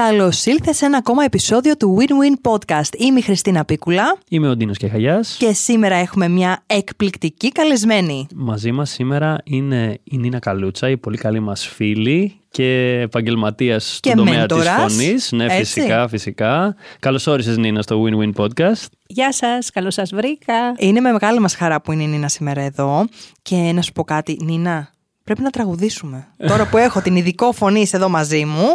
Καλώς 0.00 0.44
ήλθες 0.44 0.76
σε 0.76 0.84
ένα 0.84 0.96
ακόμα 0.96 1.24
επεισόδιο 1.24 1.76
του 1.76 1.96
Win-Win 1.98 2.50
Podcast. 2.50 2.96
Είμαι 2.98 3.18
η 3.18 3.22
Χριστίνα 3.22 3.64
Πίκουλα. 3.64 4.18
Είμαι 4.28 4.48
ο 4.48 4.56
Ντίνος 4.56 4.76
Κεχαγιάς. 4.76 5.36
Και 5.38 5.52
σήμερα 5.52 5.94
έχουμε 5.94 6.28
μια 6.28 6.62
εκπληκτική 6.66 7.52
καλεσμένη. 7.52 8.26
Μαζί 8.34 8.72
μας 8.72 8.90
σήμερα 8.90 9.36
είναι 9.44 9.98
η 10.04 10.16
Νίνα 10.16 10.38
Καλούτσα, 10.38 10.90
η 10.90 10.96
πολύ 10.96 11.16
καλή 11.16 11.40
μας 11.40 11.66
φίλη 11.66 12.40
και 12.50 12.98
επαγγελματίας 13.02 13.96
στον 13.96 14.14
τομέα 14.14 14.46
της 14.46 14.68
φωνής. 14.68 15.32
Ναι, 15.32 15.44
Έτσι. 15.44 15.56
φυσικά, 15.56 16.08
φυσικά. 16.08 16.74
Καλώς 16.98 17.26
όρισες, 17.26 17.56
Νίνα, 17.56 17.82
στο 17.82 18.04
Win-Win 18.04 18.32
Podcast. 18.44 18.86
Γεια 19.06 19.32
σας, 19.32 19.70
καλώς 19.70 19.94
σας 19.94 20.10
βρήκα. 20.14 20.54
Είναι 20.78 21.00
με 21.00 21.12
μεγάλη 21.12 21.38
μας 21.38 21.54
χαρά 21.54 21.80
που 21.80 21.92
είναι 21.92 22.02
η 22.02 22.06
Νίνα 22.06 22.28
σήμερα 22.28 22.60
εδώ. 22.60 23.04
Και 23.42 23.56
να 23.74 23.82
σου 23.82 23.92
πω 23.92 24.04
κάτι, 24.04 24.36
Νίνα, 24.44 24.93
Πρέπει 25.24 25.42
να 25.42 25.50
τραγουδήσουμε. 25.50 26.28
Τώρα 26.46 26.68
που 26.68 26.76
έχω 26.76 27.00
την 27.00 27.16
ειδικό 27.16 27.52
φωνή 27.52 27.86
εδώ 27.92 28.08
μαζί 28.08 28.44
μου, 28.44 28.74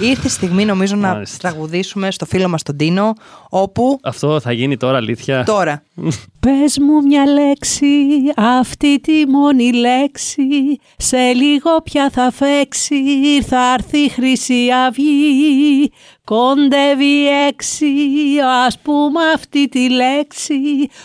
ήρθε 0.00 0.26
η 0.26 0.30
στιγμή 0.30 0.64
νομίζω 0.64 0.96
να 0.96 1.22
τραγουδήσουμε 1.38 2.10
στο 2.10 2.26
φίλο 2.26 2.48
μας 2.48 2.62
τον 2.62 2.76
Τίνο, 2.76 3.12
όπου... 3.48 3.98
Αυτό 4.02 4.40
θα 4.40 4.52
γίνει 4.52 4.76
τώρα 4.76 4.96
αλήθεια. 4.96 5.44
Τώρα. 5.44 5.82
Πες 6.40 6.78
μου 6.78 7.02
μια 7.06 7.26
λέξη, 7.26 7.86
αυτή 8.36 9.00
τη 9.00 9.26
μόνη 9.26 9.72
λέξη, 9.72 10.42
σε 10.96 11.32
λίγο 11.32 11.82
πια 11.84 12.10
θα 12.12 12.30
φέξει, 12.32 12.96
θα 13.42 13.72
έρθει 13.72 13.98
η 13.98 14.08
Χρυσή 14.08 14.68
Αυγή, 14.86 15.90
κοντεύει 16.30 17.28
έξι, 17.48 17.86
ας 18.66 18.78
πούμε 18.78 19.20
αυτή 19.34 19.68
τη 19.68 19.90
λέξη, 19.90 20.54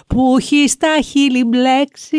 που 0.08 0.36
έχει 0.40 0.68
στα 0.68 1.02
χείλη 1.04 1.44
μπλέξει 1.44 2.18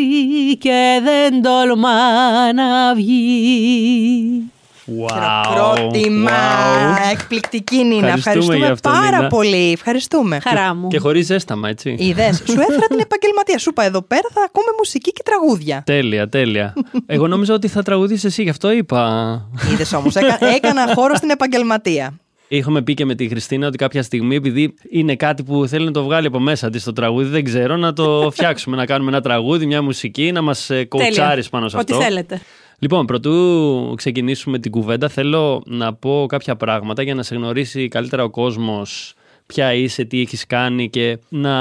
και 0.59 1.01
δεν 1.02 1.42
τολμά 1.42 2.52
να 2.52 2.95
βγει. 2.95 4.42
Wow, 4.87 5.09
Χειροκρότημα. 5.12 6.30
Wow. 6.30 7.12
Εκπληκτική 7.12 7.84
Νίνα. 7.84 8.09
Ευχαριστούμε, 8.09 8.77
πάρα 8.83 9.16
Νίνα. 9.16 9.28
πολύ. 9.28 9.73
Ευχαριστούμε. 9.73 10.41
Χαρά 10.41 10.75
μου. 10.75 10.89
Και 10.89 10.98
χωρίς 10.98 11.27
ζέσταμα, 11.27 11.69
έτσι. 11.69 11.97
Είδες. 11.98 12.36
Σου 12.36 12.61
έφερα 12.61 12.86
την 12.86 12.98
επαγγελματία. 12.98 13.58
Σου 13.58 13.70
είπα 13.70 13.84
εδώ 13.84 14.02
πέρα 14.02 14.28
θα 14.33 14.42
ακούμε 14.45 14.69
μουσική 14.78 15.12
και 15.12 15.23
τραγούδια. 15.25 15.83
Τέλεια, 15.86 16.28
τέλεια. 16.28 16.75
Εγώ 17.06 17.27
νόμιζα 17.27 17.55
ότι 17.55 17.69
θα 17.69 17.83
τραγουδήσεις 17.83 18.25
εσύ, 18.25 18.42
γι' 18.42 18.50
αυτό 18.50 18.70
είπα. 18.70 19.42
Είδες 19.73 19.92
όμως. 19.92 20.14
Έκα, 20.14 20.39
έκανα 20.55 20.95
χώρο 20.95 21.14
στην 21.14 21.30
επαγγελματία. 21.30 22.14
Είχαμε 22.48 22.83
πει 22.83 22.94
και 22.94 23.05
με 23.05 23.14
τη 23.14 23.28
Χριστίνα 23.28 23.66
ότι 23.66 23.77
κάποια 23.77 24.02
στιγμή, 24.02 24.34
επειδή 24.36 24.75
είναι 24.91 25.16
κάτι 25.16 25.42
που 25.42 25.66
θέλει 25.66 25.84
να 25.84 25.91
το 25.91 26.05
βγάλει 26.05 26.27
από 26.27 26.39
μέσα 26.39 26.70
της 26.70 26.84
το 26.84 26.92
τραγούδι, 26.92 27.28
δεν 27.28 27.44
ξέρω, 27.44 27.77
να 27.77 27.92
το 27.92 28.28
φτιάξουμε, 28.34 28.77
να 28.77 28.86
κάνουμε 28.86 29.11
ένα 29.11 29.20
τραγούδι, 29.20 29.66
μια 29.66 29.83
μουσική, 29.83 30.33
να 30.33 30.42
μας 30.42 30.70
κοουτσάρει 30.89 31.44
πάνω 31.50 31.69
σε 31.69 31.77
αυτό. 31.77 31.97
Ό,τι 31.97 32.05
θέλετε. 32.05 32.41
Λοιπόν, 32.78 33.06
πρωτού 33.06 33.94
ξεκινήσουμε 33.97 34.58
την 34.58 34.70
κουβέντα, 34.70 35.08
θέλω 35.08 35.62
να 35.67 35.94
πω 35.94 36.27
κάποια 36.28 36.56
πράγματα 36.56 37.02
για 37.02 37.14
να 37.14 37.22
σε 37.22 37.34
γνωρίσει 37.34 37.89
καλύτερα 37.89 38.24
ο 38.24 38.30
κόσμος 38.30 39.14
ποια 39.47 39.72
είσαι, 39.72 40.05
τι 40.05 40.20
έχεις 40.20 40.47
κάνει 40.47 40.91
και 40.91 41.19
να 41.28 41.55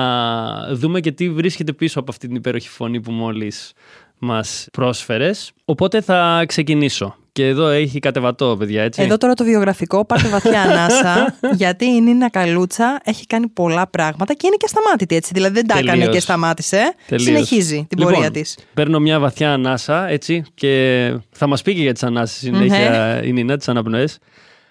δούμε 0.71 0.99
και 0.99 1.11
τι 1.11 1.29
βρίσκεται 1.29 1.73
πίσω 1.73 1.99
από 1.99 2.11
αυτή 2.11 2.27
την 2.27 2.35
υπέροχη 2.35 2.69
φωνή 2.69 3.01
που 3.01 3.11
μόλις 3.11 3.73
μας 4.17 4.67
πρόσφερες. 4.71 5.51
Οπότε 5.65 6.01
θα 6.01 6.43
ξεκινήσω. 6.47 7.15
Και 7.35 7.47
εδώ 7.47 7.67
έχει 7.67 7.99
κατεβατό, 7.99 8.55
παιδιά, 8.59 8.83
έτσι. 8.83 9.01
Εδώ 9.01 9.17
τώρα 9.17 9.33
το 9.33 9.43
βιογραφικό, 9.43 10.05
πάρτε 10.05 10.27
βαθιά 10.27 10.61
ανάσα, 10.69 11.35
γιατί 11.53 11.85
η 11.85 12.01
Νίνα 12.01 12.29
Καλούτσα 12.29 12.99
έχει 13.03 13.25
κάνει 13.25 13.47
πολλά 13.47 13.87
πράγματα 13.87 14.33
και 14.33 14.47
είναι 14.47 14.55
και 14.55 14.65
ασταμάτητη, 14.65 15.15
έτσι. 15.15 15.31
Δηλαδή 15.33 15.53
δεν 15.53 15.67
τα 15.67 15.75
Τελείως. 15.75 15.93
έκανε 15.93 16.11
και 16.11 16.19
σταμάτησε. 16.19 16.93
Τελείως. 17.07 17.27
Συνεχίζει 17.27 17.85
την 17.89 17.97
Λοιπόν, 17.97 18.13
πορεία 18.13 18.31
της. 18.31 18.57
Παίρνω 18.73 18.99
μια 18.99 19.19
βαθιά 19.19 19.53
ανάσα, 19.53 20.07
έτσι, 20.09 20.43
και 20.53 21.13
θα 21.31 21.47
μας 21.47 21.61
πει 21.61 21.75
και 21.75 21.81
για 21.81 21.93
τις 21.93 22.03
ανάσεις 22.03 22.37
συνέχεια 22.37 23.23
η 23.23 23.31
Νίνα, 23.31 23.57
τις 23.57 23.67
αναπνοές. 23.67 24.19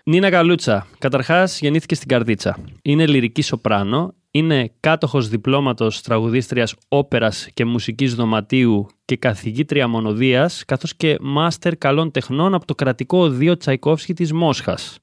Νίνα 0.04 0.30
Καλούτσα, 0.30 0.86
καταρχάς 0.98 1.60
γεννήθηκε 1.60 1.94
στην 1.94 2.08
Καρδίτσα. 2.08 2.56
Είναι 2.82 3.06
λυρική 3.06 3.42
σοπράνο, 3.42 4.14
είναι 4.36 4.70
κάτοχος 4.80 5.28
διπλώματος 5.28 6.00
τραγουδίστριας 6.00 6.74
όπερας 6.88 7.48
και 7.54 7.64
μουσικής 7.64 8.14
δωματίου 8.14 8.86
και 9.04 9.16
καθηγήτρια 9.16 9.88
μονοδίας, 9.88 10.64
καθώς 10.64 10.96
και 10.96 11.16
μάστερ 11.20 11.76
καλών 11.76 12.10
τεχνών 12.10 12.54
από 12.54 12.66
το 12.66 12.74
κρατικό 12.74 13.18
οδείο 13.18 13.56
Τσαϊκόφσκι 13.56 14.14
της 14.14 14.32
Μόσχας. 14.32 14.98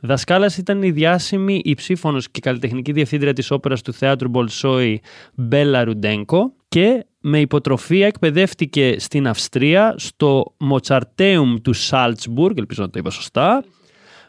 Δασκάλας 0.00 0.56
ήταν 0.56 0.82
η 0.82 0.90
διάσημη 0.90 1.60
υψήφωνος 1.64 2.30
και 2.30 2.40
καλλιτεχνική 2.40 2.92
διευθύντρια 2.92 3.32
της 3.32 3.50
όπερας 3.50 3.82
του 3.82 3.92
θεάτρου 3.92 4.28
Μπολσόη 4.28 5.00
Μπέλα 5.34 5.84
Ρουντένκο 5.84 6.52
και 6.68 7.06
με 7.20 7.40
υποτροφία 7.40 8.06
εκπαιδεύτηκε 8.06 8.96
στην 8.98 9.28
Αυστρία 9.28 9.94
στο 9.96 10.54
Μοτσαρτέουμ 10.58 11.56
του 11.56 11.72
Σάλτσμπουργκ, 11.72 12.58
ελπίζω 12.58 12.82
να 12.82 12.90
το 12.90 12.98
είπα 12.98 13.10
σωστά, 13.10 13.64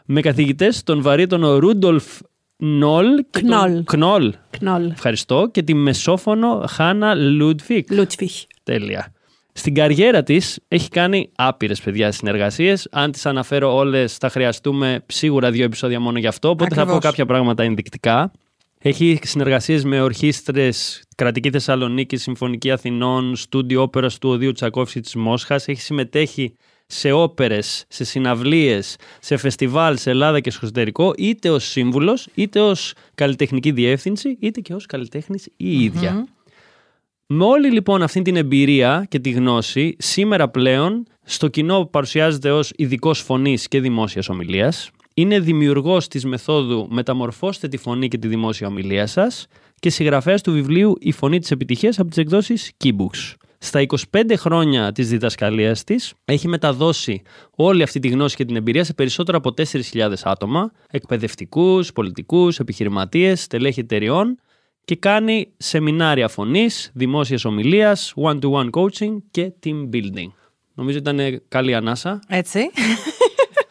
με 0.04 0.20
καθηγητές 0.20 0.82
τον 0.82 1.02
βαρύτονο 1.02 1.58
Ρούντολφ 1.58 2.04
Κνολ 2.58 3.06
και 3.30 3.40
τον- 3.40 3.48
Κνολ. 3.50 3.84
Κνολ. 3.84 4.34
Κνολ. 4.58 4.90
Ευχαριστώ. 4.90 5.48
Και 5.52 5.62
τη 5.62 5.74
μεσόφωνο 5.74 6.64
Χάνα 6.68 7.14
Λούντφικ. 7.14 7.92
Λούντβιχ. 7.92 8.32
Τέλεια. 8.62 9.12
Στην 9.52 9.74
καριέρα 9.74 10.22
της 10.22 10.58
έχει 10.68 10.88
κάνει 10.88 11.30
άπειρες 11.36 11.80
παιδιά 11.80 12.12
συνεργασίες. 12.12 12.88
Αν 12.90 13.10
τις 13.12 13.26
αναφέρω 13.26 13.74
όλες 13.76 14.16
θα 14.16 14.28
χρειαστούμε 14.30 15.04
σίγουρα 15.06 15.50
δύο 15.50 15.64
επεισόδια 15.64 16.00
μόνο 16.00 16.18
γι' 16.18 16.26
αυτό. 16.26 16.48
Οπότε 16.48 16.68
θα 16.68 16.74
πω 16.74 16.80
Ακριβώς. 16.82 17.04
κάποια 17.04 17.26
πράγματα 17.26 17.62
ενδεικτικά. 17.62 18.30
Έχει 18.80 19.18
συνεργασίες 19.22 19.84
με 19.84 20.00
ορχήστρες 20.00 21.02
Κρατική 21.16 21.50
Θεσσαλονίκη, 21.50 22.16
Συμφωνική 22.16 22.70
Αθηνών, 22.70 23.36
Στούντιο 23.36 23.82
Όπερας 23.82 24.18
του 24.18 24.28
Οδείου 24.30 24.52
Τσακόφσκι 24.52 25.00
της 25.00 25.14
Μόσχας. 25.14 25.68
Έχει 25.68 25.80
συμμετέχει 25.80 26.54
σε 26.90 27.12
όπερες, 27.12 27.84
σε 27.88 28.04
συναυλίες, 28.04 28.96
σε 29.20 29.36
φεστιβάλ 29.36 29.96
σε 29.96 30.10
Ελλάδα 30.10 30.40
και 30.40 30.50
στο 30.50 30.60
εξωτερικό, 30.62 31.12
είτε 31.16 31.50
ως 31.50 31.64
σύμβουλος, 31.64 32.28
είτε 32.34 32.60
ως 32.60 32.92
καλλιτεχνική 33.14 33.70
διεύθυνση, 33.70 34.36
είτε 34.40 34.60
και 34.60 34.74
ως 34.74 34.86
καλλιτέχνης 34.86 35.48
η 35.56 35.84
ίδια. 35.84 36.26
Με 37.26 37.44
όλη 37.44 37.70
λοιπόν 37.70 38.02
αυτή 38.02 38.22
την 38.22 38.36
εμπειρία 38.36 39.06
και 39.08 39.18
τη 39.18 39.30
γνώση, 39.30 39.96
σήμερα 39.98 40.48
πλέον 40.48 41.06
στο 41.22 41.48
κοινό 41.48 41.84
παρουσιάζεται 41.84 42.50
ως 42.50 42.72
ειδικός 42.76 43.20
φωνής 43.20 43.68
και 43.68 43.80
δημόσιας 43.80 44.28
ομιλίας. 44.28 44.90
Είναι 45.14 45.40
δημιουργός 45.40 46.08
της 46.08 46.24
μεθόδου 46.24 46.86
«Μεταμορφώστε 46.90 47.68
τη 47.68 47.76
φωνή 47.76 48.08
και 48.08 48.18
τη 48.18 48.28
δημόσια 48.28 48.66
ομιλία 48.66 49.06
σας» 49.06 49.46
και 49.80 49.90
συγγραφέας 49.90 50.42
του 50.42 50.52
βιβλίου 50.52 50.96
«Η 51.00 51.12
φωνή 51.12 51.38
της 51.38 51.50
επιτυχίας» 51.50 51.98
από 51.98 52.08
τις 52.08 52.18
εκδόσεις 52.18 52.72
Keybooks. 52.84 53.34
Στα 53.58 53.86
25 54.12 54.32
χρόνια 54.36 54.92
της 54.92 55.08
διδασκαλίας 55.08 55.84
της 55.84 56.14
έχει 56.24 56.48
μεταδώσει 56.48 57.22
όλη 57.56 57.82
αυτή 57.82 58.00
τη 58.00 58.08
γνώση 58.08 58.36
και 58.36 58.44
την 58.44 58.56
εμπειρία 58.56 58.84
σε 58.84 58.94
περισσότερα 58.94 59.36
από 59.36 59.54
4.000 59.92 60.12
άτομα, 60.22 60.72
εκπαιδευτικούς, 60.90 61.92
πολιτικούς, 61.92 62.58
επιχειρηματίες, 62.58 63.42
στελέχη 63.42 63.80
εταιριών 63.80 64.38
και 64.84 64.96
κάνει 64.96 65.52
σεμινάρια 65.56 66.28
φωνής, 66.28 66.90
δημόσιας 66.94 67.44
ομιλίας, 67.44 68.14
one-to-one 68.16 68.70
coaching 68.70 69.16
και 69.30 69.52
team 69.64 69.88
building. 69.92 70.32
Νομίζω 70.74 70.98
ήταν 70.98 71.42
καλή 71.48 71.74
ανάσα. 71.74 72.20
Έτσι. 72.28 72.70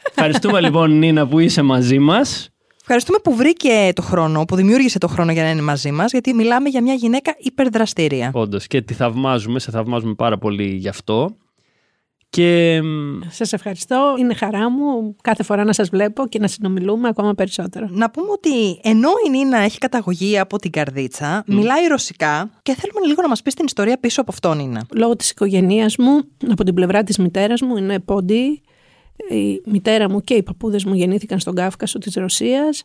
Ευχαριστούμε 0.09 0.61
λοιπόν 0.61 0.97
Νίνα 0.97 1.27
που 1.27 1.39
είσαι 1.39 1.61
μαζί 1.61 1.99
μας. 1.99 2.49
Ευχαριστούμε 2.89 3.19
που 3.23 3.35
βρήκε 3.35 3.91
το 3.95 4.01
χρόνο, 4.01 4.45
που 4.45 4.55
δημιούργησε 4.55 4.97
το 4.97 5.07
χρόνο 5.07 5.31
για 5.31 5.43
να 5.43 5.49
είναι 5.49 5.61
μαζί 5.61 5.91
μας, 5.91 6.11
γιατί 6.11 6.33
μιλάμε 6.33 6.69
για 6.69 6.81
μια 6.81 6.93
γυναίκα 6.93 7.35
υπερδραστήρια. 7.37 8.31
Όντως 8.33 8.67
και 8.67 8.81
τη 8.81 8.93
θαυμάζουμε, 8.93 9.59
σε 9.59 9.71
θαυμάζουμε 9.71 10.13
πάρα 10.13 10.37
πολύ 10.37 10.63
γι' 10.63 10.87
αυτό. 10.87 11.35
Και 12.29 12.81
μ, 12.83 13.19
Σας 13.29 13.53
ευχαριστώ. 13.53 14.15
Είναι 14.19 14.33
χαρά 14.33 14.69
μου 14.71 15.15
κάθε 15.21 15.43
φορά 15.43 15.63
να 15.63 15.73
σας 15.73 15.89
βλέπω 15.89 16.27
και 16.27 16.39
να 16.39 16.47
συνομιλούμε 16.47 17.07
ακόμα 17.07 17.33
περισσότερο. 17.33 17.87
Να 17.89 18.09
πούμε 18.09 18.31
ότι 18.31 18.79
ενώ 18.83 19.09
η 19.27 19.29
Νίνα 19.29 19.57
έχει 19.57 19.77
καταγωγή 19.77 20.39
από 20.39 20.57
την 20.57 20.71
Καρδίτσα, 20.71 21.43
μιλάει 21.47 21.87
ρωσικά 21.87 22.49
και 22.61 22.75
θέλουμε 22.75 23.07
λίγο 23.07 23.21
να 23.21 23.27
μας 23.27 23.41
πεις 23.41 23.53
την 23.53 23.65
ιστορία 23.65 23.99
πίσω 23.99 24.21
από 24.21 24.31
αυτό, 24.31 24.53
Νίνα. 24.53 24.85
Λόγω 24.93 25.15
της 25.15 25.29
οικογένειας 25.29 25.97
μου, 25.97 26.23
από 26.49 26.63
την 26.63 26.73
πλευρά 26.73 27.03
της 27.03 27.17
μητέρας 27.17 27.61
μου, 27.61 27.77
είναι 27.77 27.99
πόντι. 27.99 28.61
Η 29.29 29.61
μητέρα 29.65 30.09
μου 30.09 30.21
και 30.21 30.33
οι 30.33 30.43
παππούδες 30.43 30.85
μου 30.85 30.93
γεννήθηκαν 30.93 31.39
στον 31.39 31.55
Κάφκασο 31.55 31.97
της 31.97 32.15
Ρωσίας. 32.15 32.83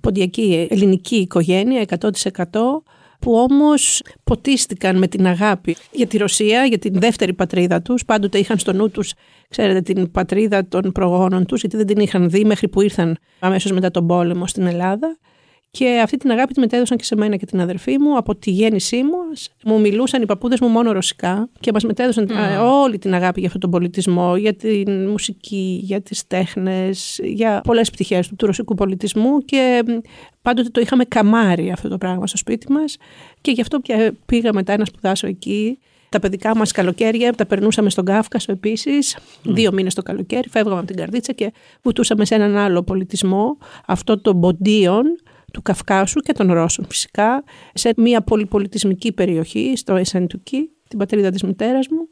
Ποντιακή 0.00 0.66
ελληνική 0.70 1.16
οικογένεια, 1.16 1.80
100% 1.80 2.82
που 3.18 3.34
όμως 3.34 4.02
ποτίστηκαν 4.24 4.98
με 4.98 5.06
την 5.06 5.26
αγάπη 5.26 5.76
για 5.90 6.06
τη 6.06 6.16
Ρωσία, 6.16 6.64
για 6.64 6.78
την 6.78 7.00
δεύτερη 7.00 7.32
πατρίδα 7.32 7.82
τους. 7.82 8.04
Πάντοτε 8.04 8.38
είχαν 8.38 8.58
στο 8.58 8.72
νου 8.72 8.90
τους, 8.90 9.12
ξέρετε, 9.48 9.80
την 9.80 10.10
πατρίδα 10.10 10.68
των 10.68 10.92
προγόνων 10.92 11.46
τους, 11.46 11.60
γιατί 11.60 11.76
δεν 11.76 11.86
την 11.86 11.98
είχαν 11.98 12.30
δει 12.30 12.44
μέχρι 12.44 12.68
που 12.68 12.80
ήρθαν 12.80 13.16
αμέσως 13.38 13.72
μετά 13.72 13.90
τον 13.90 14.06
πόλεμο 14.06 14.46
στην 14.46 14.66
Ελλάδα. 14.66 15.18
Και 15.78 16.00
αυτή 16.02 16.16
την 16.16 16.30
αγάπη 16.30 16.52
τη 16.52 16.60
μετέδωσαν 16.60 16.96
και 16.96 17.04
σε 17.04 17.16
μένα 17.16 17.36
και 17.36 17.46
την 17.46 17.60
αδερφή 17.60 17.98
μου. 17.98 18.16
Από 18.16 18.36
τη 18.36 18.50
γέννησή 18.50 19.02
μου 19.02 19.18
μου 19.64 19.80
μιλούσαν 19.80 20.22
οι 20.22 20.26
παππούδες 20.26 20.60
μου 20.60 20.68
μόνο 20.68 20.92
ρωσικά 20.92 21.48
και 21.60 21.72
μας 21.72 21.84
μετέδωσαν 21.84 22.30
α, 22.30 22.62
όλη 22.62 22.98
την 22.98 23.14
αγάπη 23.14 23.38
για 23.38 23.46
αυτόν 23.46 23.60
τον 23.60 23.70
πολιτισμό, 23.70 24.36
για 24.36 24.54
την 24.54 25.08
μουσική, 25.08 25.80
για 25.82 26.00
τις 26.00 26.26
τέχνες, 26.26 27.20
για 27.22 27.60
πολλές 27.64 27.90
πτυχές 27.90 28.28
του, 28.28 28.36
του 28.36 28.46
ρωσικού 28.46 28.74
πολιτισμού 28.74 29.38
και 29.38 29.82
μ, 29.86 29.90
πάντοτε 30.42 30.68
το 30.68 30.80
είχαμε 30.80 31.04
καμάρει 31.04 31.70
αυτό 31.70 31.88
το 31.88 31.98
πράγμα 31.98 32.26
στο 32.26 32.36
σπίτι 32.36 32.72
μας 32.72 32.96
και 33.40 33.50
γι' 33.50 33.60
αυτό 33.60 33.80
και 33.80 34.12
πήγα 34.26 34.52
μετά 34.52 34.76
να 34.76 34.84
σπουδάσω 34.84 35.26
εκεί 35.26 35.78
Τα 36.08 36.20
παιδικά 36.20 36.56
μας 36.56 36.72
καλοκαίρια 36.72 37.32
τα 37.32 37.46
περνούσαμε 37.46 37.90
στον 37.90 38.04
Κάφκασο 38.04 38.52
επίσης. 38.52 39.16
Δύο 39.42 39.72
μήνες 39.72 39.94
το 39.94 40.02
καλοκαίρι. 40.02 40.48
Φεύγαμε 40.48 40.78
από 40.78 40.86
την 40.86 40.96
καρδίτσα 40.96 41.32
και 41.32 41.52
βουτούσαμε 41.82 42.24
σε 42.24 42.34
έναν 42.34 42.56
άλλο 42.56 42.82
πολιτισμό, 42.82 43.56
αυτό 43.86 44.18
των 44.18 44.36
Μποντίων 44.36 45.04
του 45.52 45.62
Καυκάσου 45.62 46.20
και 46.20 46.32
των 46.32 46.52
Ρώσων 46.52 46.84
φυσικά, 46.88 47.44
σε 47.74 47.92
μια 47.96 48.22
πολυπολιτισμική 48.22 49.12
περιοχή, 49.12 49.72
στο 49.76 49.94
Εσεντουκί, 49.94 50.70
την 50.88 50.98
πατρίδα 50.98 51.30
της 51.30 51.42
μητέρας 51.42 51.88
μου. 51.88 52.08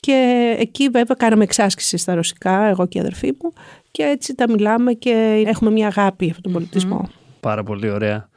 Και 0.00 0.56
εκεί 0.58 0.88
βέβαια 0.88 1.16
κάναμε 1.18 1.42
εξάσκηση 1.42 1.96
στα 1.96 2.14
ρωσικά, 2.14 2.62
εγώ 2.62 2.86
και 2.86 2.98
η 2.98 3.00
αδερφή 3.00 3.32
μου, 3.42 3.52
και 3.90 4.02
έτσι 4.02 4.34
τα 4.34 4.50
μιλάμε 4.50 4.92
και 4.92 5.44
έχουμε 5.46 5.70
μια 5.70 5.86
αγάπη 5.86 6.24
για 6.24 6.34
αυτόν 6.36 6.52
τον 6.52 6.60
πολιτισμό. 6.60 7.08
Πάρα 7.40 7.62
πολύ 7.62 7.90
ωραία. 7.90 8.28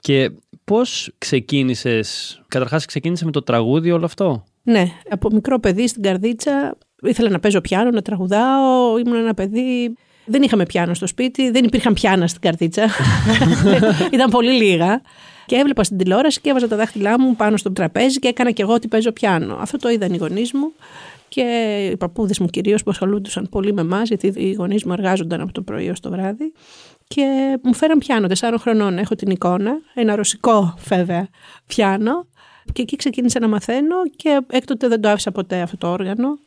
Και 0.00 0.30
πώς 0.64 1.12
ξεκίνησες, 1.18 2.40
καταρχάς 2.48 2.84
ξεκίνησε 2.84 3.24
με 3.24 3.30
το 3.30 3.42
τραγούδι 3.42 3.90
όλο 3.90 4.04
αυτό; 4.04 4.44
Ναι, 4.62 4.84
από 5.08 5.28
μικρό 5.32 5.58
παιδί 5.60 5.88
στην 5.88 6.02
καρδίτσα 6.02 6.78
ήθελα 7.02 7.28
να 7.28 7.40
παίζω 7.40 7.60
πιάνο, 7.60 7.90
να 7.90 8.02
τραγουδάω, 8.02 8.98
ήμουν 8.98 9.16
ένα 9.16 9.34
παιδί 9.34 9.94
δεν 10.24 10.42
είχαμε 10.42 10.64
πιάνο 10.64 10.94
στο 10.94 11.06
σπίτι, 11.06 11.50
δεν 11.50 11.64
υπήρχαν 11.64 11.92
πιάνα 11.92 12.26
στην 12.26 12.40
καρδίτσα. 12.40 12.88
Ήταν 14.14 14.30
πολύ 14.30 14.52
λίγα. 14.52 15.02
Και 15.46 15.56
έβλεπα 15.56 15.84
στην 15.84 15.98
τηλεόραση 15.98 16.40
και 16.40 16.50
έβαζα 16.50 16.68
τα 16.68 16.76
δάχτυλά 16.76 17.20
μου 17.20 17.36
πάνω 17.36 17.56
στο 17.56 17.72
τραπέζι 17.72 18.18
και 18.18 18.28
έκανα 18.28 18.50
και 18.50 18.62
εγώ 18.62 18.72
ότι 18.72 18.88
παίζω 18.88 19.12
πιάνο. 19.12 19.56
Αυτό 19.60 19.76
το 19.76 19.88
είδαν 19.88 20.12
οι 20.12 20.16
γονείς 20.16 20.52
μου 20.52 20.72
και 21.28 21.42
οι 21.92 21.96
παππούδες 21.96 22.38
μου 22.38 22.46
κυρίως 22.46 22.82
που 22.82 22.90
ασχολούνταν 22.90 23.48
πολύ 23.50 23.72
με 23.72 23.80
εμάς, 23.80 24.08
γιατί 24.08 24.26
οι 24.26 24.52
γονείς 24.52 24.84
μου 24.84 24.92
εργάζονταν 24.92 25.40
από 25.40 25.52
το 25.52 25.62
πρωί 25.62 25.88
ως 25.88 26.00
το 26.00 26.10
βράδυ. 26.10 26.52
Και 27.06 27.58
μου 27.62 27.74
φέραν 27.74 27.98
πιάνο 27.98 28.26
τεσσάρων 28.26 28.58
χρονών. 28.58 28.98
Έχω 28.98 29.14
την 29.14 29.30
εικόνα, 29.30 29.72
ένα 29.94 30.16
ρωσικό 30.16 30.74
βέβαια 30.88 31.28
πιάνο. 31.66 32.26
Και 32.72 32.82
εκεί 32.82 32.96
ξεκίνησα 32.96 33.40
να 33.40 33.48
μαθαίνω 33.48 33.96
και 34.16 34.40
έκτοτε 34.46 34.88
δεν 34.88 35.00
το 35.00 35.08
άφησα 35.08 35.30
ποτέ 35.30 35.60
αυτό 35.60 35.76
το 35.76 35.88
όργανο. 35.88 36.38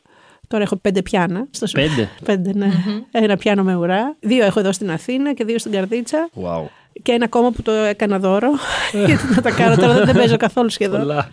Τώρα 0.48 0.62
έχω 0.62 0.76
πέντε 0.76 1.02
πιάνα. 1.02 1.46
Στο... 1.50 1.66
Πέντε. 1.72 2.08
πέντε 2.24 2.52
ναι. 2.54 2.70
Ένα 3.10 3.36
πιάνο 3.36 3.62
με 3.62 3.74
ουρά. 3.74 4.16
Δύο 4.20 4.44
έχω 4.44 4.60
εδώ 4.60 4.72
στην 4.72 4.90
Αθήνα 4.90 5.32
και 5.34 5.44
δύο 5.44 5.58
στην 5.58 5.72
Καρδίτσα. 5.72 6.30
Wow. 6.34 6.64
Και 7.02 7.12
ένα 7.12 7.24
ακόμα 7.24 7.50
που 7.50 7.62
το 7.62 7.70
έκανα 7.70 8.18
δώρο. 8.18 8.50
γιατί 9.06 9.34
να 9.34 9.42
τα 9.42 9.50
κάνω 9.50 9.76
τώρα, 9.76 10.04
δεν 10.04 10.14
παίζω 10.14 10.36
καθόλου 10.36 10.70
σχεδόν. 10.70 11.00
Πολλά. 11.00 11.30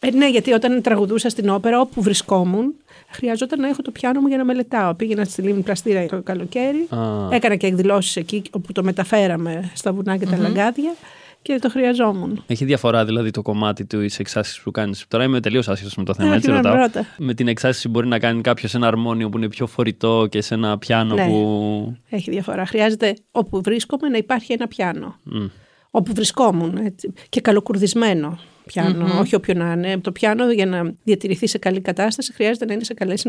Ε, 0.00 0.10
ναι, 0.10 0.28
γιατί 0.28 0.52
όταν 0.52 0.82
τραγουδούσα 0.82 1.28
στην 1.28 1.48
όπερα, 1.48 1.80
όπου 1.80 2.02
βρισκόμουν, 2.02 2.74
χρειαζόταν 3.10 3.60
να 3.60 3.68
έχω 3.68 3.82
το 3.82 3.90
πιάνο 3.90 4.20
μου 4.20 4.26
για 4.26 4.36
να 4.36 4.44
μελετάω. 4.44 4.94
Πήγαινα 4.94 5.24
στη 5.24 5.42
Λίμνη 5.42 5.62
Πλαστήρα 5.62 6.06
το 6.06 6.22
καλοκαίρι. 6.22 6.88
Έκανα 7.30 7.56
και 7.56 7.66
εκδηλώσεις 7.66 8.16
εκεί, 8.16 8.42
όπου 8.50 8.72
το 8.72 8.82
μεταφέραμε 8.82 9.70
στα 9.74 9.92
βουνά 9.92 10.16
και 10.16 10.26
τα 10.26 10.36
λαγκάδια 10.36 10.94
και 11.46 11.58
το 11.58 11.70
χρειαζόμουν. 11.70 12.42
Έχει 12.46 12.64
διαφορά 12.64 13.04
δηλαδή 13.04 13.30
το 13.30 13.42
κομμάτι 13.42 13.84
της 13.84 14.18
εξάσηση 14.18 14.62
που 14.62 14.70
κάνεις. 14.70 15.04
Τώρα 15.08 15.24
είμαι 15.24 15.40
τελείως 15.40 15.68
άσχετος 15.68 15.96
με 15.96 16.04
το 16.04 16.14
θέμα, 16.14 16.34
έτσι 16.34 16.50
ρωτάω. 16.50 16.88
Με 17.18 17.34
την 17.34 17.48
εξάσηση 17.48 17.88
μπορεί 17.88 18.06
να 18.06 18.18
κάνει 18.18 18.40
κάποιος 18.40 18.74
ένα 18.74 18.86
αρμόνιο 18.86 19.28
που 19.28 19.36
είναι 19.36 19.48
πιο 19.48 19.66
φορητό 19.66 20.26
και 20.30 20.40
σε 20.40 20.54
ένα 20.54 20.78
πιάνο 20.78 21.14
ναι. 21.14 21.26
που. 21.26 21.96
Έχει 22.08 22.30
διαφορά. 22.30 22.66
Χρειάζεται 22.66 23.16
όπου 23.30 23.60
βρίσκομαι 23.60 24.08
να 24.08 24.16
υπάρχει 24.16 24.52
ένα 24.52 24.68
πιάνο. 24.68 25.16
Όπου 25.90 26.12
βρισκόμουν. 26.14 26.76
Έτσι. 26.76 27.12
Και 27.28 27.40
καλοκουρδισμένο 27.40 28.38
πιανο 28.66 29.18
όχι 29.20 29.34
όποιο 29.34 29.54
να 29.54 29.72
είναι. 29.72 29.98
Το 29.98 30.12
πιάνο 30.12 30.52
για 30.52 30.66
να 30.66 30.94
διατηρηθεί 31.04 31.46
σε 31.46 31.58
καλή 31.58 31.80
κατάσταση 31.80 32.32
χρειάζεται 32.32 32.64
να 32.64 32.72
είναι 32.72 32.84
σε 32.84 32.94
καλές 32.94 33.26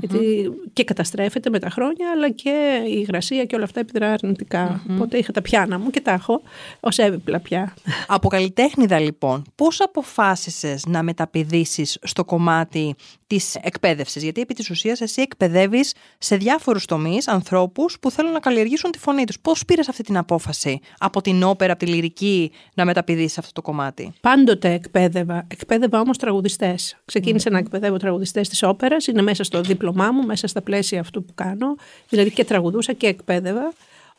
Γιατί 0.00 0.52
και 0.72 0.84
καταστρέφεται 0.84 1.50
με 1.50 1.58
τα 1.58 1.70
χρόνια, 1.70 2.10
αλλά 2.14 2.30
και 2.30 2.82
η 2.86 2.98
υγρασία 3.00 3.44
και 3.44 3.54
όλα 3.54 3.64
αυτά 3.64 3.80
επιδρά 3.80 4.12
αρνητικά. 4.12 4.84
Οπότε 4.90 5.18
είχα 5.18 5.32
τα 5.32 5.42
πιάνα 5.42 5.78
μου 5.78 5.90
και 5.90 6.00
τα 6.00 6.12
έχω 6.12 6.42
ως 6.80 6.98
έβιπλα 6.98 7.40
πια. 7.40 7.74
Από 8.06 8.28
καλλιτέχνηδα 8.28 8.98
λοιπόν, 8.98 9.42
πώς 9.54 9.80
αποφάσισες 9.80 10.86
να 10.86 11.02
μεταπηδήσεις 11.02 11.98
στο 12.02 12.24
κομμάτι 12.24 12.94
της 13.26 13.54
εκπαίδευσης, 13.54 14.22
Γιατί 14.22 14.40
επί 14.40 14.54
της 14.54 14.70
ουσίας 14.70 15.00
εσύ 15.00 15.20
εκπαιδεύεις 15.20 15.94
σε 16.18 16.36
διάφορους 16.36 16.84
τομείς 16.84 17.28
ανθρώπους 17.28 17.98
που 18.00 18.10
θέλουν 18.10 18.32
να 18.32 18.40
καλλιεργήσουν 18.40 18.90
τη 18.90 18.98
φωνή 18.98 19.24
τους. 19.24 19.40
Πώς 19.40 19.64
πήρες 19.64 19.88
αυτή 19.88 20.02
την 20.02 20.16
απόφαση 20.16 20.80
από 20.98 21.20
την 21.20 21.42
όπερα, 21.42 21.72
από 21.72 21.84
τη 21.84 21.90
λυρική, 21.90 22.52
να 22.74 22.84
μεταπηδήσεις 22.84 23.38
αυτό 23.38 23.52
το 23.52 23.62
κομμάτι; 23.62 24.12
Πάντοτε 24.20 24.69
εκπαίδευα. 24.72 25.46
Εκπαίδευα 25.48 26.00
όμως 26.00 26.18
τραγουδιστές. 26.18 26.96
Ξεκίνησα 27.04 27.50
να 27.50 27.58
εκπαιδεύω 27.58 27.96
τραγουδιστές 27.96 28.48
της 28.48 28.62
όπερας. 28.62 29.06
Είναι 29.06 29.22
μέσα 29.22 29.44
στο 29.44 29.60
δίπλωμά 29.60 30.12
μου, 30.12 30.22
μέσα 30.26 30.46
στα 30.46 30.62
πλαίσια 30.62 31.00
αυτού 31.00 31.24
που 31.24 31.34
κάνω. 31.34 31.74
Δηλαδή 32.08 32.30
και 32.30 32.44
τραγουδούσα 32.44 32.92
και 32.92 33.06
εκπαίδευα. 33.06 33.72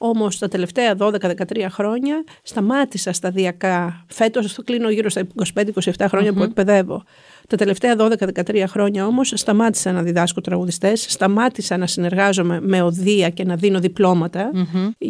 Όμως 0.04 0.38
τα 0.38 0.48
τελευταία 0.48 0.96
12-13 0.98 1.66
χρόνια 1.70 2.24
σταμάτησα 2.44 3.14
σταδιακά. 3.14 4.06
Φέτος 4.08 4.60
κλείνω 4.64 4.90
γύρω 4.90 5.10
στα 5.10 5.28
25-27 5.54 6.06
χρονια 6.08 6.34
που 6.34 6.44
εκπαιδεύω. 6.44 7.04
Τα 7.48 7.58
τελευταία 7.58 7.96
12-13 7.98 8.64
χρόνια 8.68 9.06
όμως 9.06 9.34
σταμάτησα 9.36 9.92
να 9.92 10.02
διδάσκω 10.02 10.42
τραγουδιστές, 10.42 11.06
σταμάτησα 11.10 11.78
να 11.78 11.88
συνεργάζομαι 11.88 12.60
με 12.62 12.82
οδεία 12.82 13.30
και 13.30 13.44
να 13.44 13.56
δίνω 13.56 13.80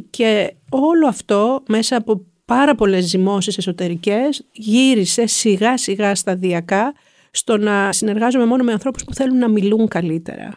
Και 0.09 0.53
όλο 0.69 1.07
αυτό 1.07 1.63
μέσα 1.67 1.95
από 1.95 2.25
πάρα 2.45 2.75
πολλές 2.75 3.05
ζυμώσεις 3.05 3.57
εσωτερικές, 3.57 4.43
γύρισε 4.51 5.25
σιγά 5.25 5.77
σιγά 5.77 6.15
σταδιακά 6.15 6.93
στο 7.31 7.57
να 7.57 7.91
συνεργάζομαι 7.91 8.45
μόνο 8.45 8.63
με 8.63 8.71
ανθρώπους 8.71 9.03
που 9.03 9.13
θέλουν 9.13 9.38
να 9.38 9.47
μιλούν 9.47 9.88
καλύτερα. 9.88 10.49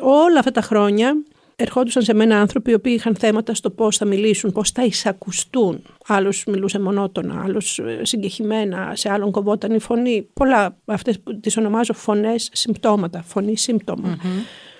Όλα 0.00 0.38
αυτά 0.38 0.50
τα 0.50 0.60
χρόνια 0.60 1.22
ερχόντουσαν 1.56 2.02
σε 2.02 2.14
μένα 2.14 2.40
άνθρωποι 2.40 2.70
οι 2.70 2.74
οποίοι 2.74 2.94
είχαν 2.96 3.16
θέματα 3.16 3.54
στο 3.54 3.70
πώς 3.70 3.96
θα 3.96 4.04
μιλήσουν, 4.04 4.52
πώς 4.52 4.70
θα 4.70 4.84
εισακουστούν. 4.84 5.82
Άλλος 6.06 6.44
μιλούσε 6.46 6.80
μονότονα, 6.80 7.42
άλλος 7.44 7.78
ε, 7.78 8.00
συγκεχημένα, 8.02 8.92
σε 8.94 9.10
άλλον 9.12 9.30
κοβόταν 9.30 9.74
η 9.74 9.78
φωνή. 9.78 10.28
Πολλά 10.32 10.78
αυτές 10.84 11.20
που 11.20 11.40
τις 11.40 11.56
ονομάζω 11.56 11.92
φωνές 11.92 12.48
συμπτώματα, 12.52 13.22
φωνή 13.22 13.54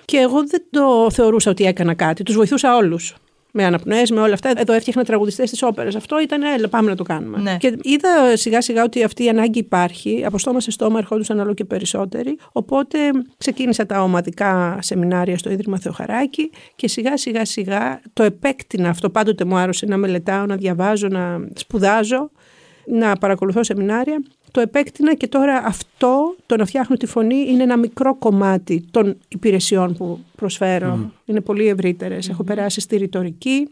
Και 0.05 0.17
εγώ 0.17 0.47
δεν 0.47 0.63
το 0.69 1.11
θεωρούσα 1.11 1.51
ότι 1.51 1.65
έκανα 1.65 1.93
κάτι, 1.93 2.23
τους 2.23 2.35
βοηθούσα 2.35 2.75
όλους 2.75 3.15
με 3.51 3.65
αναπνοές, 3.65 4.11
με 4.11 4.19
όλα 4.19 4.33
αυτά. 4.33 4.51
Εδώ 4.55 4.73
έφτιαχνα 4.73 5.03
τραγουδιστές 5.03 5.49
της 5.49 5.63
όπερας. 5.63 5.95
Αυτό 5.95 6.19
ήταν, 6.21 6.41
έλα, 6.41 6.67
πάμε 6.67 6.89
να 6.89 6.95
το 6.95 7.03
κάνουμε. 7.03 7.37
Ναι. 7.37 7.57
Και 7.57 7.77
είδα 7.81 8.37
σιγά 8.37 8.61
σιγά 8.61 8.83
ότι 8.83 9.03
αυτή 9.03 9.23
η 9.23 9.29
ανάγκη 9.29 9.59
υπάρχει. 9.59 10.23
Από 10.25 10.37
στόμα 10.37 10.59
σε 10.59 10.71
στόμα 10.71 10.99
ερχόντουσαν 10.99 11.39
όλο 11.39 11.53
και 11.53 11.65
περισσότεροι. 11.65 12.37
Οπότε 12.51 12.97
ξεκίνησα 13.37 13.85
τα 13.85 14.03
ομαδικά 14.03 14.77
σεμινάρια 14.81 15.37
στο 15.37 15.51
Ίδρυμα 15.51 15.79
Θεοχαράκη 15.79 16.49
και 16.75 16.87
σιγά 16.87 17.17
σιγά 17.17 17.45
σιγά 17.45 18.01
το 18.13 18.23
επέκτηνα 18.23 18.89
αυτό. 18.89 19.09
Πάντοτε 19.09 19.45
μου 19.45 19.57
άρεσε 19.57 19.85
να 19.85 19.97
μελετάω, 19.97 20.45
να 20.45 20.55
διαβάζω, 20.55 21.07
να 21.07 21.39
σπουδάζω, 21.53 22.31
να 22.85 23.15
παρακολουθώ 23.15 23.63
σεμινάρια 23.63 24.23
το 24.51 24.61
επέκτηνα 24.61 25.13
και 25.13 25.27
τώρα 25.27 25.63
αυτό, 25.65 26.35
το 26.45 26.55
να 26.55 26.65
φτιάχνω 26.65 26.95
τη 26.95 27.05
φωνή, 27.05 27.35
είναι 27.35 27.63
ένα 27.63 27.77
μικρό 27.77 28.15
κομμάτι 28.15 28.85
των 28.91 29.17
υπηρεσιών 29.27 29.93
που 29.93 30.19
προσφέρω. 30.35 31.11
Είναι 31.25 31.41
πολύ 31.41 31.75
Έχω 32.29 32.43
περάσει 32.43 32.81
στη 32.81 32.97
ρητορική, 32.97 33.69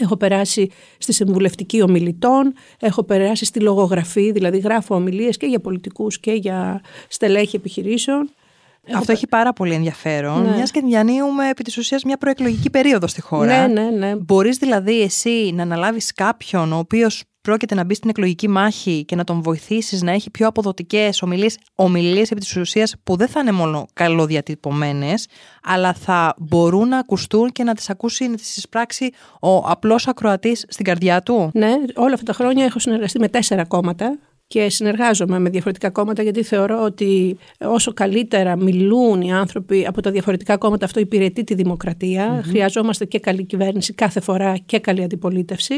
έχω 0.00 0.16
περάσει 0.16 0.70
στη 0.98 1.12
συμβουλευτική 1.12 1.82
ομιλητών, 1.82 2.54
έχω 2.80 3.02
περάσει 3.02 3.44
στη 3.44 3.60
λογογραφή, 3.60 4.32
δηλαδή 4.32 4.58
γράφω 4.58 4.94
ομιλίες 4.94 5.36
και 5.36 5.46
για 5.46 5.60
πολιτικούς 5.60 6.20
και 6.20 6.32
για 6.32 6.80
στελέχη 7.08 7.56
επιχειρήσεων. 7.56 8.30
Αυτό 8.94 9.12
έχει 9.12 9.26
πάρα 9.26 9.52
πολύ 9.52 9.74
ενδιαφέρον. 9.74 10.42
Ναι. 10.42 10.50
Μιας 10.50 10.70
και 10.70 10.80
διανύουμε 10.80 11.48
επί 11.48 11.62
της 11.62 11.76
ουσίας 11.76 12.04
μια 12.04 12.16
προεκλογική 12.16 12.70
περίοδο 12.70 13.06
στη 13.06 13.20
χώρα. 13.20 13.66
Ναι, 13.66 13.80
ναι, 13.80 13.90
ναι. 13.90 14.16
Μπορείς 14.16 14.56
δηλαδή 14.56 15.00
εσύ 15.00 15.52
να 15.54 15.62
αναλάβεις 15.62 16.12
κάποιον 16.12 16.72
ο 16.72 16.78
οποίος 16.78 17.24
πρόκειται 17.44 17.74
να 17.74 17.84
μπει 17.84 17.94
στην 17.94 18.10
εκλογική 18.10 18.48
μάχη 18.48 19.04
και 19.04 19.16
να 19.16 19.24
τον 19.24 19.42
βοηθήσεις 19.42 20.02
να 20.02 20.12
έχει 20.12 20.30
πιο 20.30 20.46
αποδοτικές 20.46 21.22
ομιλίες, 21.22 21.58
ομιλίες 21.74 22.30
επί 22.30 22.40
της 22.40 22.56
ουσίας 22.56 22.94
που 23.04 23.16
δεν 23.16 23.28
θα 23.28 23.40
είναι 23.40 23.52
μόνο 23.52 23.86
καλοδιατυπωμένες, 23.92 25.26
αλλά 25.62 25.92
θα 25.92 26.34
μπορούν 26.38 26.88
να 26.88 26.98
ακουστούν 26.98 27.52
και 27.52 27.64
να 27.64 27.74
τις 27.74 27.90
ακούσει, 27.90 28.28
να 28.28 28.36
τις 28.36 28.56
εισπράξει 28.56 29.10
ο 29.40 29.56
απλός 29.56 30.08
ακροατής 30.08 30.64
στην 30.68 30.84
καρδιά 30.84 31.22
του; 31.22 31.50
Ναι, 31.54 31.72
όλα 31.94 32.14
αυτά 32.14 32.26
τα 32.26 32.32
χρόνια 32.32 32.64
έχω 32.64 32.78
συνεργαστεί 32.78 33.18
με 33.18 33.28
τέσσερα 33.28 33.64
κόμματα 33.64 34.18
και 34.46 34.68
συνεργάζομαι 34.68 35.38
με 35.38 35.50
διαφορετικά 35.50 35.90
κόμματα 35.90 36.22
γιατί 36.22 36.42
θεωρώ 36.42 36.82
ότι 36.82 37.38
όσο 37.60 37.92
καλύτερα 37.92 38.56
μιλούν 38.56 39.20
οι 39.20 39.32
άνθρωποι 39.32 39.86
από 39.86 40.02
τα 40.02 40.10
διαφορετικά 40.10 40.56
κόμματα 40.56 40.84
αυτό 40.84 41.00
υπηρετεί 41.00 41.44
τη 41.44 41.54
δημοκρατία. 41.54 42.42
Χρειαζόμαστε 42.44 43.04
και 43.04 43.18
καλή 43.18 43.44
κυβέρνηση 43.44 43.94
κάθε 43.94 44.20
φορά 44.20 44.56
και 44.66 44.78
καλή 44.78 45.02
αντιπολίτευση. 45.02 45.74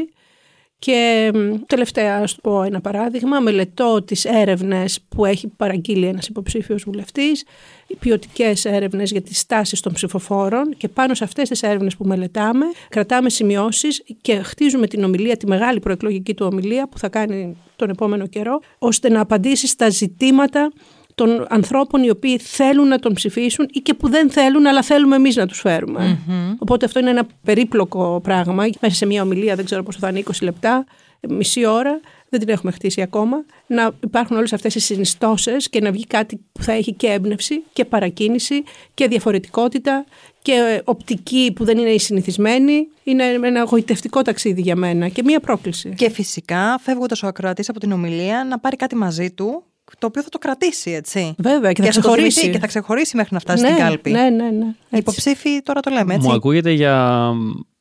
Και 0.78 1.30
τελευταία, 1.66 2.16
ας 2.16 2.36
πω 2.42 2.62
ένα 2.62 2.80
παράδειγμα, 2.80 3.40
μελετώ 3.40 4.02
τις 4.02 4.24
έρευνες 4.24 5.00
που 5.08 5.24
έχει 5.24 5.48
παραγγείλει 5.48 6.06
ένας 6.06 6.28
υποψήφιος 6.28 6.82
βουλευτής, 6.82 7.44
οι 7.86 7.96
ποιοτικές 7.96 8.64
έρευνες 8.64 9.10
για 9.10 9.22
τις 9.22 9.38
στάσεις 9.38 9.80
των 9.80 9.92
ψηφοφόρων 9.92 10.76
και 10.76 10.88
πάνω 10.88 11.14
σε 11.14 11.24
αυτές 11.24 11.48
τις 11.48 11.62
έρευνες 11.62 11.96
που 11.96 12.04
μελετάμε 12.04 12.64
κρατάμε 12.88 13.30
σημειώσεις 13.30 14.02
και 14.20 14.36
χτίζουμε 14.36 14.86
την 14.86 15.04
ομιλία, 15.04 15.36
τη 15.36 15.46
μεγάλη 15.46 15.80
προεκλογική 15.80 16.34
του 16.34 16.48
ομιλία 16.52 16.88
που 16.88 16.98
θα 16.98 17.08
κάνει 17.08 17.56
τον 17.76 17.90
επόμενο 17.90 18.26
καιρό, 18.26 18.60
ώστε 18.78 19.08
να 19.08 19.20
απαντήσει 19.20 19.66
στα 19.66 19.88
ζητήματα 19.88 20.72
των 21.16 21.46
ανθρώπων 21.48 22.02
οι 22.02 22.10
οποίοι 22.10 22.38
θέλουν 22.38 22.88
να 22.88 22.98
τον 22.98 23.12
ψηφίσουν 23.12 23.68
ή 23.72 23.80
και 23.80 23.94
που 23.94 24.08
δεν 24.08 24.30
θέλουν, 24.30 24.66
αλλά 24.66 24.82
θέλουμε 24.82 25.16
εμείς 25.16 25.36
να 25.36 25.46
τους 25.46 25.60
φερουμε 25.60 26.18
Οπότε 26.58 26.84
αυτό 26.84 26.98
είναι 26.98 27.10
ένα 27.10 27.26
περίπλοκο 27.44 28.20
πράγμα. 28.22 28.64
Μέσα 28.80 28.94
σε 28.94 29.06
μια 29.06 29.22
ομιλία, 29.22 29.54
δεν 29.56 29.64
ξέρω 29.64 29.82
πόσο 29.82 29.98
θα 29.98 30.08
είναι, 30.08 30.22
20 30.26 30.30
λεπτά, 30.42 30.84
μισή 31.28 31.66
ώρα, 31.66 32.00
δεν 32.28 32.40
την 32.40 32.48
έχουμε 32.48 32.72
χτίσει 32.72 33.02
ακόμα, 33.02 33.44
να 33.66 33.90
υπάρχουν 34.02 34.36
όλες 34.36 34.52
αυτές 34.52 34.74
οι 34.74 34.80
συνιστώσεις 34.80 35.68
και 35.68 35.80
να 35.80 35.92
βγει 35.92 36.06
κάτι 36.06 36.40
που 36.52 36.62
θα 36.62 36.72
έχει 36.72 36.92
και 36.92 37.06
έμπνευση 37.06 37.62
και 37.72 37.84
παρακίνηση 37.84 38.62
και 38.94 39.08
διαφορετικότητα 39.08 40.04
και 40.42 40.82
οπτική 40.84 41.52
που 41.54 41.64
δεν 41.64 41.78
είναι 41.78 41.90
η 41.90 41.98
συνηθισμένη. 41.98 42.88
Είναι 43.04 43.24
ένα 43.24 43.62
γοητευτικό 43.62 44.22
ταξίδι 44.22 44.60
για 44.60 44.76
μένα 44.76 45.08
και 45.08 45.22
μία 45.22 45.40
πρόκληση. 45.40 45.94
Και 45.96 46.10
φυσικά 46.10 46.78
φεύγοντας 46.82 47.22
ο 47.22 47.26
ακροατής 47.26 47.68
από 47.68 47.80
την 47.80 47.92
ομιλία 47.92 48.44
να 48.44 48.58
πάρει 48.58 48.76
κάτι 48.76 48.96
μαζί 48.96 49.30
του 49.30 49.64
το 49.98 50.06
οποίο 50.06 50.22
θα 50.22 50.28
το 50.28 50.38
κρατήσει, 50.38 50.90
έτσι. 50.90 51.34
Βέβαια, 51.38 51.72
και, 51.72 51.82
θα 51.82 51.88
ξεχωρίσει. 51.88 52.50
και 52.50 52.58
θα 52.58 52.66
ξεχωρίσει 52.66 53.16
μέχρι 53.16 53.34
να 53.34 53.40
φτάσει 53.40 53.62
ναι, 53.62 53.68
στην 53.68 53.82
κάλπη. 53.82 54.10
Ναι, 54.10 54.30
ναι, 54.30 54.50
ναι. 54.50 54.98
Υποψήφοι 54.98 55.62
τώρα 55.62 55.80
το 55.80 55.90
λέμε, 55.90 56.14
έτσι. 56.14 56.28
Μου 56.28 56.34
ακούγεται 56.34 56.70
για 56.70 57.32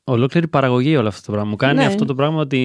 ολόκληρη 0.08 0.48
παραγωγή 0.48 0.98
όλο 0.98 1.08
αυτό 1.08 1.26
το 1.26 1.32
πράγμα. 1.32 1.50
Μου 1.50 1.56
κάνει 1.56 1.80
ναι. 1.80 1.86
αυτό 1.86 2.06
το 2.06 2.16
πράγμα 2.16 2.40
ότι 2.40 2.58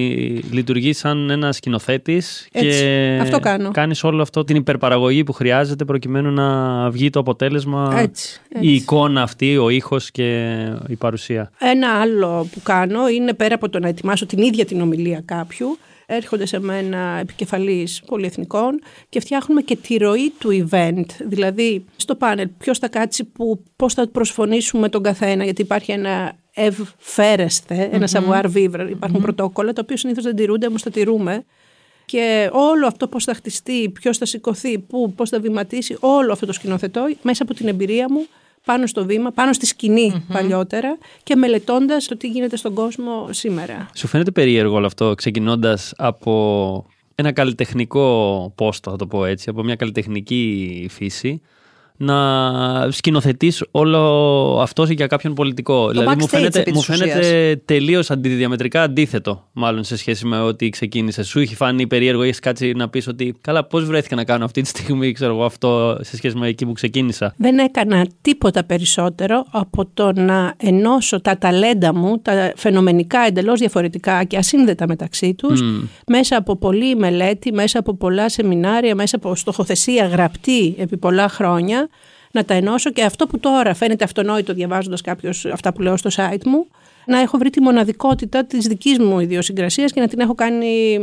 λειτουργεί 0.51 0.93
σαν 0.93 1.29
ένα 1.29 1.51
σκηνοθέτης 1.51 2.47
και 2.51 3.17
αυτό 3.21 3.39
κάνω. 3.39 3.71
κάνεις 3.71 4.03
όλο 4.03 4.21
αυτό 4.21 4.43
την 4.43 4.55
υπερπαραγωγή 4.55 5.23
που 5.23 5.33
χρειάζεται 5.33 5.85
προκειμένου 5.85 6.31
να 6.31 6.89
βγει 6.89 7.09
το 7.09 7.19
αποτέλεσμα, 7.19 7.93
έτσι, 7.97 8.41
έτσι. 8.49 8.67
η 8.67 8.73
εικόνα 8.73 9.21
αυτή, 9.21 9.57
ο 9.57 9.69
ήχος 9.69 10.11
και 10.11 10.57
η 10.87 10.95
παρουσία. 10.95 11.51
Ένα 11.59 11.89
άλλο 11.89 12.47
που 12.53 12.61
κάνω 12.63 13.07
είναι 13.07 13.33
πέρα 13.33 13.55
από 13.55 13.69
το 13.69 13.79
να 13.79 13.87
ετοιμάσω 13.87 14.25
την 14.25 14.39
ίδια 14.41 14.65
την 14.65 14.81
ομιλία 14.81 15.21
κάποιου, 15.25 15.77
έρχονται 16.15 16.45
σε 16.45 16.59
μένα 16.59 17.17
επικεφαλής 17.21 18.01
πολυεθνικών 18.05 18.81
και 19.09 19.19
φτιάχνουμε 19.19 19.61
και 19.61 19.75
τη 19.75 19.97
ροή 19.97 20.33
του 20.39 20.67
event. 20.69 21.05
Δηλαδή, 21.19 21.85
στο 21.95 22.15
πάνελ, 22.15 22.47
ποιος 22.57 22.77
θα 22.77 22.87
κάτσει 22.87 23.23
που, 23.23 23.63
πώς 23.75 23.93
θα 23.93 24.07
προσφωνήσουμε 24.07 24.89
τον 24.89 25.03
καθένα, 25.03 25.43
γιατί 25.43 25.61
υπάρχει 25.61 25.91
ένα 25.91 26.35
ευφέρεσθε, 26.53 27.89
ένα 27.91 28.07
savoir 28.11 28.45
vivre, 28.55 28.87
υπάρχουν 28.89 29.21
πρωτόκολλα, 29.21 29.73
τα 29.73 29.81
οποία 29.83 29.97
συνήθως 29.97 30.23
δεν 30.23 30.35
τηρούνται, 30.35 30.67
όμως 30.67 30.83
τα 30.83 30.89
τηρούμε. 30.89 31.45
Και 32.05 32.49
όλο 32.51 32.87
αυτό 32.87 33.07
πώς 33.07 33.23
θα 33.23 33.33
χτιστεί, 33.33 33.89
ποιος 33.89 34.17
θα 34.17 34.25
σηκωθεί, 34.25 34.79
πού, 34.79 35.13
πώς 35.15 35.29
θα 35.29 35.39
βηματίσει, 35.39 35.97
όλο 35.99 36.31
αυτό 36.31 36.45
το 36.45 36.53
σκηνοθετώ 36.53 37.01
μέσα 37.21 37.43
από 37.43 37.53
την 37.53 37.67
εμπειρία 37.67 38.11
μου 38.11 38.25
πάνω 38.65 38.87
στο 38.87 39.05
βήμα, 39.05 39.31
πάνω 39.31 39.53
στη 39.53 39.65
σκηνη 39.65 40.25
παλιότερα 40.33 40.97
και 41.23 41.35
μελετώντας 41.35 42.07
το 42.07 42.17
τι 42.17 42.27
γίνεται 42.27 42.55
στον 42.55 42.73
κόσμο 42.73 43.27
σήμερα. 43.29 43.89
Σου 43.95 44.07
φαίνεται 44.07 44.31
περίεργο 44.31 44.75
όλο 44.75 44.85
αυτό, 44.85 45.13
ξεκινώντας 45.13 45.93
από 45.97 46.85
ένα 47.15 47.31
καλλιτεχνικό 47.31 48.53
πόστο, 48.55 48.91
θα 48.91 48.97
το 48.97 49.07
πω 49.07 49.25
έτσι, 49.25 49.49
από 49.49 49.63
μια 49.63 49.75
καλλιτεχνική 49.75 50.87
φύση, 50.91 51.41
να 52.01 52.91
σκηνοθετείς 52.91 53.63
όλο 53.71 53.99
αυτός 54.61 54.89
για 54.89 55.07
κάποιον 55.07 55.33
πολιτικό. 55.33 55.85
Το 55.85 55.91
δηλαδή 55.91 56.15
μου 56.19 56.27
φαίνεται, 56.27 56.63
μου 56.73 56.81
φαίνεται 56.81 57.61
τελείως 57.65 58.11
αντιδιαμετρικά 58.11 58.81
αντίθετο, 58.81 59.47
μάλλον 59.51 59.83
σε 59.83 59.97
σχέση 59.97 60.25
με 60.25 60.39
ότι 60.39 60.69
ξεκίνησε. 60.69 61.23
Σου 61.23 61.39
είχε 61.39 61.55
φάνει 61.55 61.87
περίεργο, 61.87 62.21
έχεις 62.21 62.39
κάτσει 62.39 62.71
να 62.71 62.89
πεις 62.89 63.07
ότι 63.07 63.35
καλά, 63.41 63.63
πώς 63.63 63.85
βρέθηκα 63.85 64.15
να 64.15 64.23
κάνω 64.23 64.45
αυτή 64.45 64.61
τη 64.61 64.67
στιγμή, 64.67 65.11
ξέρω 65.17 65.33
εγώ, 65.33 65.43
αυτό 65.43 65.97
σε 66.01 66.15
σχέση 66.15 66.37
με 66.37 66.47
εκεί 66.47 66.65
που 66.65 66.71
ξεκίνησα. 66.71 67.33
Δεν 67.37 67.57
έκανα 67.57 68.07
τίποτα 68.21 68.63
περισσότερο 68.63 69.45
από 69.51 69.85
το 69.93 70.11
να 70.11 70.53
ενώσω 70.57 71.21
τα 71.21 71.37
ταλέντα 71.37 71.93
μου, 71.93 72.19
τα 72.19 72.53
φαινομενικά 72.55 73.19
εντελώς 73.19 73.59
διαφορετικά 73.59 74.23
και 74.23 74.37
ασύνδετα 74.37 74.87
μεταξύ 74.87 75.33
τους, 75.33 75.61
μέσα 76.07 76.37
από 76.37 76.55
πολλή 76.55 76.95
μελέτη, 76.95 77.53
μέσα 77.53 77.79
από 77.79 77.95
πολλά 77.95 78.29
σεμινάρια, 78.29 78.95
μέσα 78.95 79.15
από 79.15 79.35
στοχοθεσία 79.35 80.05
γραπτή 80.05 80.75
επί 80.77 80.97
πολλά 80.97 81.29
χρόνια 81.29 81.89
να 82.31 82.45
τα 82.45 82.53
ενώσω 82.53 82.91
και 82.91 83.03
αυτό 83.03 83.27
που 83.27 83.39
τώρα 83.39 83.73
φαίνεται 83.73 84.03
αυτονόητο 84.03 84.53
διαβάζοντας 84.53 85.01
κάποιος 85.01 85.45
αυτά 85.45 85.73
που 85.73 85.81
λέω 85.81 85.97
στο 85.97 86.09
site 86.15 86.43
μου, 86.45 86.67
να 87.05 87.19
έχω 87.19 87.37
βρει 87.37 87.49
τη 87.49 87.61
μοναδικότητα 87.61 88.45
της 88.45 88.67
δικής 88.67 88.99
μου 88.99 89.19
ιδιοσυγκρασίας 89.19 89.91
και 89.91 89.99
να 89.99 90.07
την 90.07 90.19
έχω 90.19 90.35
κάνει 90.35 90.99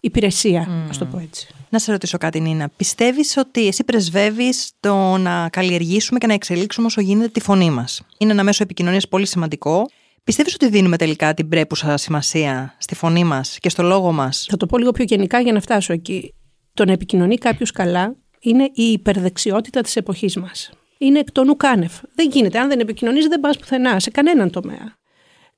υπηρεσία, 0.00 0.66
mm. 0.68 0.90
ας 0.90 0.98
το 0.98 1.04
πω 1.04 1.18
έτσι. 1.18 1.46
Να 1.70 1.78
σε 1.78 1.92
ρωτήσω 1.92 2.18
κάτι, 2.18 2.40
Νίνα. 2.40 2.68
Πιστεύεις 2.76 3.36
ότι 3.36 3.66
εσύ 3.66 3.84
πρεσβεύεις 3.84 4.70
το 4.80 5.16
να 5.16 5.48
καλλιεργήσουμε 5.48 6.18
και 6.18 6.26
να 6.26 6.32
εξελίξουμε 6.32 6.86
όσο 6.86 7.00
γίνεται 7.00 7.28
τη 7.28 7.40
φωνή 7.40 7.70
μας; 7.70 8.02
Είναι 8.18 8.32
ένα 8.32 8.42
μέσο 8.44 8.62
επικοινωνίας 8.62 9.08
πολύ 9.08 9.26
σημαντικό. 9.26 9.90
Πιστεύεις 10.24 10.54
ότι 10.54 10.68
δίνουμε 10.68 10.96
τελικά 10.96 11.34
την 11.34 11.48
πρέπουσα 11.48 11.96
σημασία 11.96 12.74
στη 12.78 12.94
φωνή 12.94 13.24
μας 13.24 13.58
και 13.60 13.68
στο 13.68 13.82
λόγο 13.82 14.12
μας; 14.12 14.46
Θα 14.50 14.56
το 14.56 14.66
πω 14.66 14.78
λίγο 14.78 14.90
πιο 14.90 15.04
γενικά 15.04 15.40
για 15.40 15.52
να 15.52 15.60
φτάσω 15.60 15.92
εκεί. 15.92 16.34
Το 16.74 16.84
να 16.84 16.92
επικοινωνεί 16.92 17.36
κάποιος 17.36 17.70
καλά 17.70 18.16
είναι 18.40 18.70
η 18.72 18.82
υπερδεξιότητα 18.82 19.80
της 19.80 19.96
εποχής 19.96 20.36
μας. 20.36 20.70
Είναι 20.98 21.18
εκ 21.18 21.32
των 21.32 21.48
ουκάνευ. 21.48 21.92
Δεν 22.14 22.30
γίνεται. 22.30 22.58
Αν 22.58 22.68
δεν 22.68 22.80
επικοινωνείς 22.80 23.26
δεν 23.26 23.40
πας 23.40 23.58
πουθενά, 23.58 24.00
σε 24.00 24.10
κανέναν 24.10 24.50
τομέα. 24.50 24.96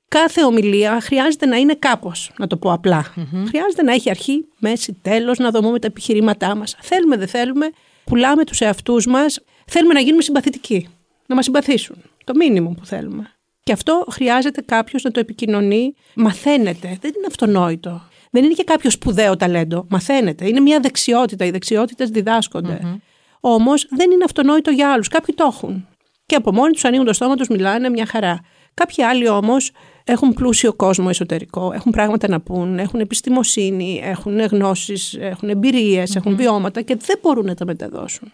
Κάθε 0.07 0.43
ομιλία 0.43 1.01
χρειάζεται 1.01 1.45
να 1.45 1.55
είναι 1.55 1.75
κάπως, 1.75 2.31
να 2.37 2.47
το 2.47 2.57
πω 2.57 2.71
απλα 2.71 3.13
Χρειάζεται 3.47 3.83
να 3.83 3.93
έχει 3.93 4.09
αρχή, 4.09 4.45
μέση, 4.59 4.97
τέλος, 5.01 5.37
να 5.37 5.51
δομούμε 5.51 5.79
τα 5.79 5.87
επιχειρήματά 5.87 6.55
μας. 6.55 6.75
Θέλουμε, 6.81 7.17
δεν 7.17 7.27
θέλουμε, 7.27 7.69
πουλάμε 8.03 8.43
τους 8.43 8.59
εαυτούς 8.59 9.05
μας, 9.05 9.39
θέλουμε 9.65 9.93
να 9.93 9.99
γίνουμε 9.99 10.21
συμπαθητικοί, 10.21 10.87
να 11.25 11.35
μας 11.35 11.45
συμπαθήσουν. 11.45 11.95
Το 12.23 12.33
μήνυμο 12.35 12.75
που 12.79 12.85
θέλουμε. 12.85 13.31
Και 13.63 13.71
αυτό 13.71 14.05
χρειάζεται 14.11 14.61
κάποιος 14.61 15.03
να 15.03 15.11
το 15.11 15.19
επικοινωνεί. 15.19 15.93
Μαθαίνεται. 16.15 16.97
Δεν 17.01 17.11
είναι 17.17 17.27
αυτονόητο 17.27 18.01
δεν 18.31 18.43
είναι 18.43 18.53
και 18.53 18.63
κάποιο 18.63 18.89
σπουδαίο 18.89 19.35
ταλέντο. 19.35 19.85
Μαθαίνεται. 19.89 20.47
Είναι 20.47 20.59
μια 20.59 20.79
δεξιότητα. 20.79 21.45
Οι 21.45 21.51
δεξιότητες 21.51 22.09
διδάσκονται. 22.09 22.79
Mm-hmm. 22.83 22.99
Όμως 23.39 23.87
δεν 23.89 24.11
είναι 24.11 24.23
αυτονόητο 24.23 24.71
για 24.71 24.91
άλλους. 24.91 25.07
Κάποιοι 25.07 25.35
το 25.35 25.49
έχουν. 25.51 25.87
Και 26.25 26.35
από 26.35 26.53
μόνοι 26.53 26.71
τους 26.71 26.85
ανοίγουν 26.85 27.05
το 27.05 27.13
στόμα 27.13 27.35
τους, 27.35 27.47
μιλάνε 27.47 27.89
μια 27.89 28.05
χαρά. 28.05 28.39
Κάποιοι 28.73 29.03
άλλοι 29.03 29.27
όμως 29.27 29.71
έχουν 30.03 30.33
πλούσιο 30.33 30.73
κόσμο 30.73 31.05
εσωτερικό, 31.09 31.71
έχουν 31.73 31.91
πράγματα 31.91 32.27
να 32.27 32.39
πούν, 32.41 32.79
έχουν 32.79 32.99
επιστημοσύνη, 32.99 34.01
έχουν 34.03 34.39
γνώσεις, 34.39 35.17
έχουν 35.19 35.49
εμπειρίες, 35.49 36.11
mm-hmm. 36.11 36.15
έχουν 36.15 36.35
βιώματα 36.35 36.81
και 36.81 36.95
δεν 36.95 37.19
μπορούν 37.21 37.45
να 37.45 37.53
τα 37.53 37.65
μεταδώσουν. 37.65 38.33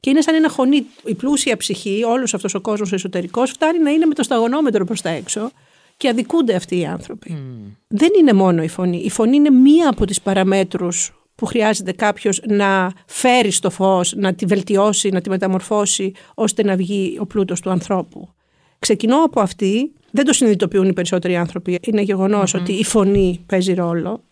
Και 0.00 0.10
είναι 0.10 0.20
σαν 0.20 0.34
ένα 0.34 0.48
χωνί. 0.48 0.86
Η 1.04 1.14
πλούσια 1.14 1.56
ψυχή, 1.56 2.02
όλος 2.04 2.34
αυτός 2.34 2.54
ο 2.54 2.60
κόσμος 2.60 2.92
εσωτερικός, 2.92 3.50
φτάνει 3.50 3.78
να 3.78 3.90
είναι 3.90 4.06
με 4.06 4.14
το 4.14 4.22
σταγονόμετρο 4.22 4.84
προς 4.84 5.00
τα 5.00 5.08
έξω 5.08 5.50
και 6.00 6.08
αδικούνται 6.08 6.54
αυτοί 6.54 6.78
οι 6.78 6.86
άνθρωποι. 6.86 7.30
Δεν 7.88 8.08
είναι 8.18 8.32
μόνο 8.32 8.62
η 8.62 8.68
φωνή. 8.68 8.96
Η 8.96 9.10
φωνή 9.10 9.36
είναι 9.36 9.50
μία 9.50 9.88
από 9.88 10.04
τις 10.04 10.20
παραμέτρους 10.20 11.12
που 11.34 11.46
χρειάζεται 11.46 11.92
κάποιος 11.92 12.42
να 12.48 12.92
φέρει 13.06 13.50
στο 13.50 13.70
φως, 13.70 14.12
να 14.16 14.34
τη 14.34 14.46
βελτιώσει, 14.46 15.08
να 15.08 15.20
τη 15.20 15.28
μεταμορφώσει, 15.28 16.12
ώστε 16.34 16.64
να 16.64 16.76
βγει 16.76 17.16
ο 17.20 17.26
πλούτος 17.26 17.60
του 17.60 17.70
ανθρώπου. 17.70 18.28
Ξεκινώ 18.78 19.24
από 19.24 19.40
αυτή, 19.40 19.92
δεν 20.10 20.24
το 20.24 20.32
συνειδητοποιούν 20.32 20.88
οι 20.88 20.92
περισσότεροι 20.92 21.36
άνθρωποι, 21.36 21.78
είναι 21.86 22.04
ότι 22.54 22.72
η 22.72 22.84
φωνή 22.84 23.44
παίζει 23.46 23.74
ρόλο. 23.74 24.24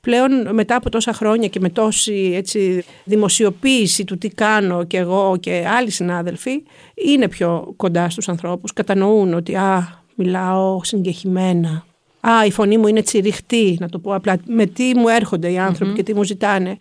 Πλέον 0.00 0.54
μετά 0.54 0.76
από 0.76 0.90
τόσα 0.90 1.12
χρόνια 1.12 1.48
και 1.48 1.60
με 1.60 1.68
τόση 1.68 2.32
έτσι, 2.34 2.84
δημοσιοποίηση 3.04 4.04
του 4.04 4.18
τι 4.18 4.28
κάνω 4.28 4.84
και 4.84 4.96
εγώ 4.96 5.36
και 5.40 5.66
άλλοι 5.78 5.90
συνάδελφοι, 5.90 6.62
είναι 6.94 7.28
πιο 7.28 7.72
κοντά 7.76 8.10
στους 8.10 8.28
ανθρώπους, 8.28 8.72
κατανοούν 8.72 9.34
ότι 9.34 9.54
α, 9.56 10.01
μιλάω 10.14 10.84
συγκεχημένα. 10.84 11.84
Α, 12.20 12.44
η 12.46 12.50
φωνή 12.50 12.78
μου 12.78 12.86
είναι 12.86 13.02
τσιριχτή, 13.02 13.76
να 13.80 13.88
το 13.88 13.98
πω 13.98 14.14
απλά. 14.14 14.36
Με 14.46 14.66
τι 14.66 14.96
μου 14.96 15.08
έρχονται 15.08 15.52
οι 15.52 15.58
ανθρωποι 15.58 15.92
και 15.92 16.02
τι 16.02 16.14
μου 16.14 16.22
ζητάνε. 16.22 16.78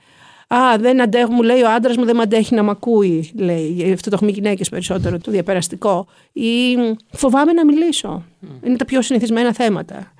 Α, 0.47 0.77
δεν 0.79 1.01
αντέχω, 1.01 1.31
μου 1.31 1.41
λέει 1.41 1.61
ο 1.61 1.69
άντρας 1.71 1.97
μου 1.97 2.05
δεν 2.05 2.15
με 2.15 2.21
αντέχει 2.21 2.55
να 2.55 2.63
μ' 2.63 2.69
ακούει, 2.69 3.31
λέει. 3.35 3.91
Αυτό 3.93 4.09
το 4.09 4.15
έχουμε 4.15 4.31
γυναίκες 4.31 4.69
περισσότερο, 4.69 5.17
το 5.17 5.31
διαπεραστικό. 5.31 6.07
Ή 6.31 6.77
φοβάμαι 7.11 7.53
να 7.53 7.65
μιλήσω. 7.65 8.23
Είναι 8.63 8.75
τα 8.75 8.85
πιο 8.85 9.01
συνηθισμένα 9.01 9.53
θέματα. 9.53 10.11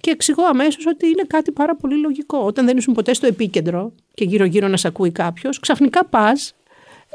Και 0.00 0.10
εξηγώ 0.10 0.44
αμέσως 0.44 0.86
ότι 0.86 1.06
είναι 1.06 1.22
κάτι 1.26 1.52
πάρα 1.52 1.76
πολύ 1.76 2.00
λογικό. 2.00 2.38
Όταν 2.38 2.66
δεν 2.66 2.76
ήσουν 2.76 2.94
ποτέ 2.94 3.14
στο 3.14 3.26
επίκεντρο 3.26 3.92
και 4.14 4.24
γύρω-γύρω 4.24 4.68
να 4.68 4.76
σε 4.76 4.88
ακούει 4.88 5.10
κάποιος, 5.10 5.60
ξαφνικά 5.60 6.04
πας 6.04 6.54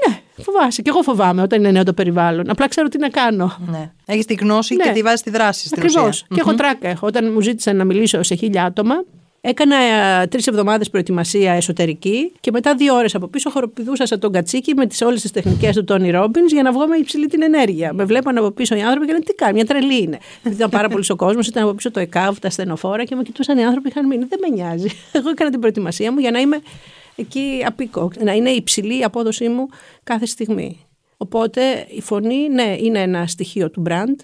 ναι, 0.07 0.19
φοβάσαι. 0.43 0.81
Και 0.81 0.89
εγώ 0.89 1.01
φοβάμαι 1.01 1.41
όταν 1.41 1.59
είναι 1.59 1.71
νέο 1.71 1.83
το 1.83 1.93
περιβάλλον. 1.93 2.49
Απλά 2.49 2.67
ξέρω 2.67 2.87
τι 2.87 2.97
να 2.97 3.09
κάνω. 3.09 3.57
Ναι. 3.71 3.91
Έχεις 4.05 4.25
τη 4.25 4.33
γνώση 4.33 4.75
ναι. 4.75 4.83
και 4.83 4.91
τη 4.91 5.01
βάζει 5.01 5.15
στη 5.15 5.29
δράση. 5.29 5.69
Ακριβώς. 5.77 6.25
Και 6.29 6.39
έχω 6.39 6.55
τράκα. 6.55 6.87
Έχω. 6.87 7.07
Όταν 7.07 7.31
μου 7.31 7.41
ζήτησαν 7.41 7.75
να 7.75 7.83
μιλήσω 7.83 8.23
σε 8.23 8.35
χίλια 8.35 8.63
άτομα, 8.63 8.95
Έκανα 9.41 9.75
ε, 9.75 10.27
τρεις 10.27 10.47
εβδομάδες 10.47 10.89
προετοιμασία 10.89 11.53
εσωτερική 11.53 12.31
και 12.39 12.51
μετά 12.51 12.75
δύο 12.75 12.95
ώρες 12.95 13.15
από 13.15 13.27
πίσω 13.27 13.49
χοροπηδούσα 13.49 14.05
σαν 14.05 14.19
τον 14.19 14.31
κατσίκι 14.31 14.73
με 14.75 14.87
όλες 15.05 15.21
τις 15.21 15.31
τεχνικές 15.31 15.75
του 15.75 15.83
Τόνι 15.83 16.11
Ρόμπιν 16.11 16.45
για 16.45 16.63
να 16.63 16.71
βγω 16.71 16.87
με 16.87 16.95
υψηλή 16.95 17.27
την 17.27 17.43
ενέργεια. 17.43 17.93
Με 17.93 18.05
βλέπαν 18.05 18.37
από 18.37 18.51
πίσω 18.51 18.75
οι 18.75 18.81
άνθρωποι 18.81 19.05
και 19.05 19.11
λένε 19.11 19.23
Τι 19.23 19.33
κάνει, 19.33 19.53
μια 19.53 19.65
τρελή 19.65 20.01
είναι. 20.01 20.17
ήταν 20.43 20.69
πάρα 20.69 20.89
πολύ 20.89 21.05
ο 21.09 21.15
κόσμος, 21.15 21.47
ήταν 21.47 21.63
από 21.63 21.73
πίσω 21.73 21.91
το 21.91 21.99
ΕΚΑΒ, 21.99 22.39
τα 22.39 22.49
στενοφόρα 22.49 23.03
και 23.03 23.15
με 23.15 23.23
κοιτούσαν 23.23 23.57
οι 23.57 23.65
άνθρωποι 23.65 23.89
είχαν 23.89 24.07
μείνει. 24.07 24.25
Δεν 24.25 24.39
με 24.41 24.55
νοιάζει. 24.55 24.87
Εγώ 25.11 25.29
έκανα 25.29 25.49
την 25.49 25.59
προετοιμασία 25.59 26.11
μου 26.11 26.19
για 26.19 26.31
να 26.31 26.39
είμαι 26.39 26.59
εκεί 27.19 27.63
απίκο, 27.65 28.11
να 28.23 28.31
είναι 28.33 28.49
υψηλή 28.49 28.99
η 28.99 29.03
απόδοσή 29.03 29.49
μου 29.49 29.67
κάθε 30.03 30.25
στιγμή. 30.25 30.79
Οπότε 31.17 31.87
η 31.89 32.01
φωνή, 32.01 32.49
ναι, 32.49 32.75
είναι 32.79 33.01
ένα 33.01 33.27
στοιχείο 33.27 33.69
του 33.69 33.83
brand, 33.89 34.15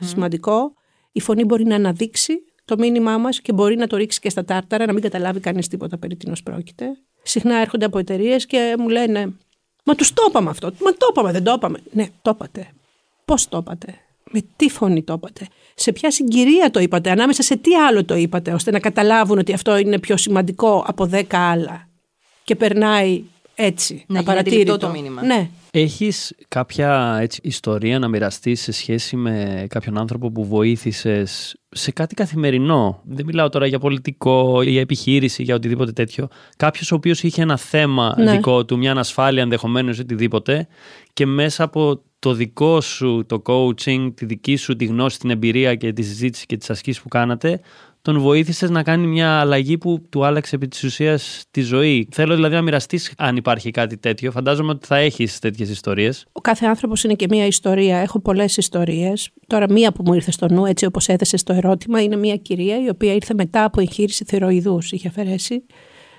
σημαντικό. 0.00 0.74
Η 1.12 1.20
φωνή 1.20 1.44
μπορεί 1.44 1.64
να 1.64 1.74
αναδείξει 1.74 2.44
το 2.64 2.76
μήνυμά 2.78 3.18
μας 3.18 3.40
και 3.40 3.52
μπορεί 3.52 3.76
να 3.76 3.86
το 3.86 3.96
ρίξει 3.96 4.20
και 4.20 4.30
στα 4.30 4.44
τάρταρα, 4.44 4.86
να 4.86 4.92
μην 4.92 5.02
καταλάβει 5.02 5.40
κανείς 5.40 5.68
τίποτα 5.68 5.98
περί 5.98 6.16
τίνος 6.16 6.42
πρόκειται. 6.42 6.86
Συχνά 7.22 7.56
έρχονται 7.56 7.84
από 7.84 7.98
εταιρείες 7.98 8.46
και 8.46 8.74
μου 8.78 8.88
λένε 8.88 9.32
«Μα 9.84 9.94
τους 9.94 10.12
το 10.12 10.22
είπαμε 10.28 10.50
αυτό, 10.50 10.72
μα 10.84 10.90
το 10.90 11.06
είπαμε, 11.10 11.32
δεν 11.32 11.42
το 11.42 11.52
είπαμε». 11.52 11.78
Ναι, 11.92 12.06
το 12.22 12.30
είπατε. 12.34 12.68
Πώς 13.24 13.48
το 13.48 13.56
είπατε; 13.56 13.94
Με 14.30 14.40
τι 14.56 14.70
φωνή 14.70 15.02
το 15.02 15.12
είπατε; 15.12 15.46
Σε 15.74 15.92
ποια 15.92 16.10
συγκυρία 16.10 16.70
το 16.70 16.80
είπατε; 16.80 17.10
Ανάμεσα 17.10 17.42
σε 17.42 17.56
τι 17.56 17.74
άλλο 17.74 18.04
το 18.04 18.14
είπατε. 18.14 18.52
ώστε 18.52 18.70
να 18.70 18.80
καταλάβουν 18.80 19.38
ότι 19.38 19.52
αυτό 19.52 19.76
είναι 19.76 19.98
πιο 19.98 20.16
σημαντικό 20.16 20.84
από 20.86 21.06
δέκα 21.06 21.50
άλλα; 21.50 21.88
Και 22.44 22.56
περνάει 22.56 23.22
έτσι. 23.54 24.04
Να 24.06 24.20
απαρατήρητο. 24.20 24.78
το 24.78 24.88
μήνυμα. 24.90 25.22
Ναι. 25.24 25.48
Έχεις 25.70 26.34
κάποια 26.48 27.18
έτσι, 27.20 27.40
ιστορία 27.42 27.98
να 27.98 28.08
μοιραστείς 28.08 28.60
σε 28.60 28.72
σχέση 28.72 29.16
με 29.16 29.66
κάποιον 29.68 29.98
άνθρωπο 29.98 30.30
που 30.30 30.44
βοήθησες 30.44 31.56
σε 31.68 31.90
κάτι 31.90 32.14
καθημερινό; 32.14 33.00
Δεν 33.04 33.24
μιλάω 33.26 33.48
τώρα 33.48 33.66
για 33.66 33.78
πολιτικό 33.78 34.62
ή 34.62 34.70
για 34.70 34.80
επιχείρηση, 34.80 35.42
για 35.42 35.54
οτιδήποτε 35.54 35.92
τέτοιο. 35.92 36.28
Κάποιος 36.56 36.92
ο 36.92 36.94
οποίος 36.94 37.22
είχε 37.22 37.42
ένα 37.42 37.56
θέμα 37.56 38.14
Ναι. 38.18 38.30
δικό 38.30 38.64
του, 38.64 38.78
μια 38.78 38.90
ανασφάλεια 38.90 39.42
ενδεχομένως 39.42 39.98
οτιδήποτε 39.98 40.68
και 41.12 41.26
μέσα 41.26 41.64
από 41.64 42.02
το 42.18 42.32
δικό 42.34 42.80
σου 42.80 43.24
το 43.26 43.42
coaching, 43.46 44.12
τη 44.14 44.24
δική 44.24 44.56
σου 44.56 44.76
τη 44.76 44.84
γνώση, 44.84 45.18
την 45.18 45.30
εμπειρία 45.30 45.74
και 45.74 45.92
τη 45.92 46.02
συζήτηση 46.02 46.46
και 46.46 46.56
τις 46.56 46.70
ασκήσεις 46.70 47.02
που 47.02 47.08
κάνατε, 47.08 47.60
τον 48.02 48.18
βοήθησες 48.18 48.70
να 48.70 48.82
κάνει 48.82 49.06
μια 49.06 49.40
αλλαγή 49.40 49.78
που 49.78 50.06
του 50.08 50.24
άλλαξε 50.24 50.54
επί 50.54 50.68
της 50.68 50.84
ουσίας 50.84 51.44
τη 51.50 51.60
ζωή. 51.60 52.08
Θέλω 52.10 52.34
δηλαδή 52.34 52.54
να 52.54 52.62
μοιραστείς 52.62 53.12
αν 53.18 53.36
υπάρχει 53.36 53.70
κάτι 53.70 53.96
τέτοιο. 53.96 54.30
Φαντάζομαι 54.30 54.70
ότι 54.70 54.86
θα 54.86 54.96
έχεις 54.96 55.38
τέτοιες 55.38 55.70
ιστορίες. 55.70 56.26
Ο 56.32 56.40
κάθε 56.40 56.66
άνθρωπος 56.66 57.04
είναι 57.04 57.14
και 57.14 57.26
μία 57.30 57.46
ιστορία. 57.46 57.98
Έχω 57.98 58.20
πολλές 58.20 58.56
ιστορίες. 58.56 59.30
Τώρα, 59.46 59.72
μία 59.72 59.92
που 59.92 60.02
μου 60.06 60.14
ήρθε 60.14 60.30
στο 60.30 60.46
νου, 60.50 60.64
έτσι 60.64 60.84
όπως 60.84 61.08
έθεσες 61.08 61.42
το 61.42 61.52
ερώτημα, 61.52 62.02
είναι 62.02 62.16
μία 62.16 62.36
κυρία 62.36 62.82
η 62.84 62.88
οποία 62.88 63.14
ήρθε 63.14 63.34
μετά 63.34 63.64
από 63.64 63.80
εγχείρηση 63.80 64.24
θηροειδούς. 64.24 64.92
Είχε 64.92 65.08
αφαιρέσει 65.08 65.66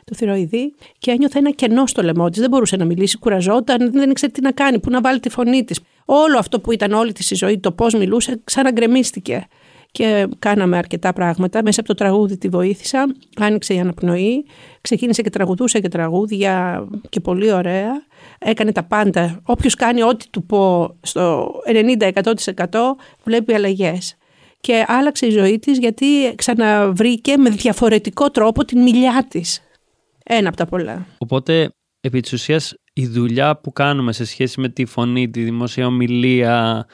το 0.06 0.16
θηροειδή 0.16 0.74
και 0.98 1.12
ένιωθε 1.12 1.40
ένα 1.40 1.52
κενό 1.52 1.88
στο 1.88 2.02
λαιμό 2.02 2.30
της. 2.30 2.40
Δεν 2.40 2.50
μπορούσε 2.50 2.76
να 2.76 2.86
μιλήσει, 2.86 3.18
κουραζόταν, 3.18 3.92
δεν 3.92 4.10
ήξερε 4.10 4.32
τι 4.32 4.42
να 4.42 4.52
κάνει, 4.52 4.80
πού 4.80 4.90
να 4.90 5.02
βάλει 5.02 5.20
τη 5.20 5.30
φωνή 5.30 5.64
της. 5.64 5.80
Όλο 6.06 6.38
αυτό 6.38 6.60
που 6.60 6.72
ήταν 6.72 6.94
όλη 6.94 7.12
της 7.12 7.32
η 7.32 7.36
ζωή, 7.36 7.60
το 7.60 7.72
πώς 7.72 7.94
μιλούσε, 7.94 8.42
ξαναγκρεμίστηκε. 8.44 9.48
Και 9.94 10.28
κάναμε 10.40 10.78
αρκετά 10.78 11.14
πράγματα. 11.14 11.64
Μέσα 11.64 11.80
από 11.80 11.90
το 11.90 11.96
τραγούδι 11.96 12.38
τη 12.38 12.48
βοήθησα. 12.48 13.16
Άνοιξε 13.38 13.74
η 13.74 13.80
αναπνοή. 13.80 14.46
Ξεκίνησε 14.82 15.22
και 15.22 15.30
τραγουδούσε 15.30 15.80
και 15.80 15.88
τραγούδια 15.88 16.86
και 17.10 17.20
πολύ 17.20 17.52
ωραία. 17.52 17.92
Έκανε 18.40 18.72
τα 18.72 18.84
πάντα. 18.84 19.40
Όποιος 19.44 19.76
κάνει 19.76 20.04
ό,τι 20.04 20.30
του 20.30 20.46
πω 20.46 20.96
στο 21.02 21.52
90-100% 22.00 22.14
βλέπει 23.24 23.54
αλλαγές. 23.54 24.18
Και 24.60 24.86
άλλαξε 24.88 25.26
η 25.26 25.30
ζωή 25.30 25.60
της 25.60 25.78
γιατί 25.78 26.36
ξαναβρήκε 26.36 27.38
με 27.38 27.50
διαφορετικό 27.50 28.30
τρόπο 28.32 28.66
την 28.66 28.82
μιλιά 28.82 29.26
της. 29.30 29.62
Ένα 30.24 30.48
από 30.48 30.58
τα 30.58 30.66
πολλά. 30.66 31.06
Οπότε, 31.18 31.70
επί 32.02 32.20
της 32.20 32.34
ουσίας, 32.34 32.74
η 32.94 33.08
δουλειά 33.08 33.60
που 33.60 33.72
κάνουμε 33.72 34.12
σε 34.12 34.26
σχέση 34.26 34.60
με 34.60 34.70
τη 34.70 34.86
φωνή, 34.86 35.30
τη 35.30 35.44
δημόσια 35.44 35.86
ομιλία, 35.86 36.86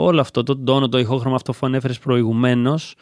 όλο 0.00 0.20
αυτό, 0.20 0.42
το 0.42 0.56
τόνο, 0.56 0.88
το 0.88 0.98
ηχόχρωμα 0.98 1.34
αυτό 1.36 1.52
που 1.52 1.58
ανέφερες 1.66 1.98
προηγουμένως, 1.98 2.94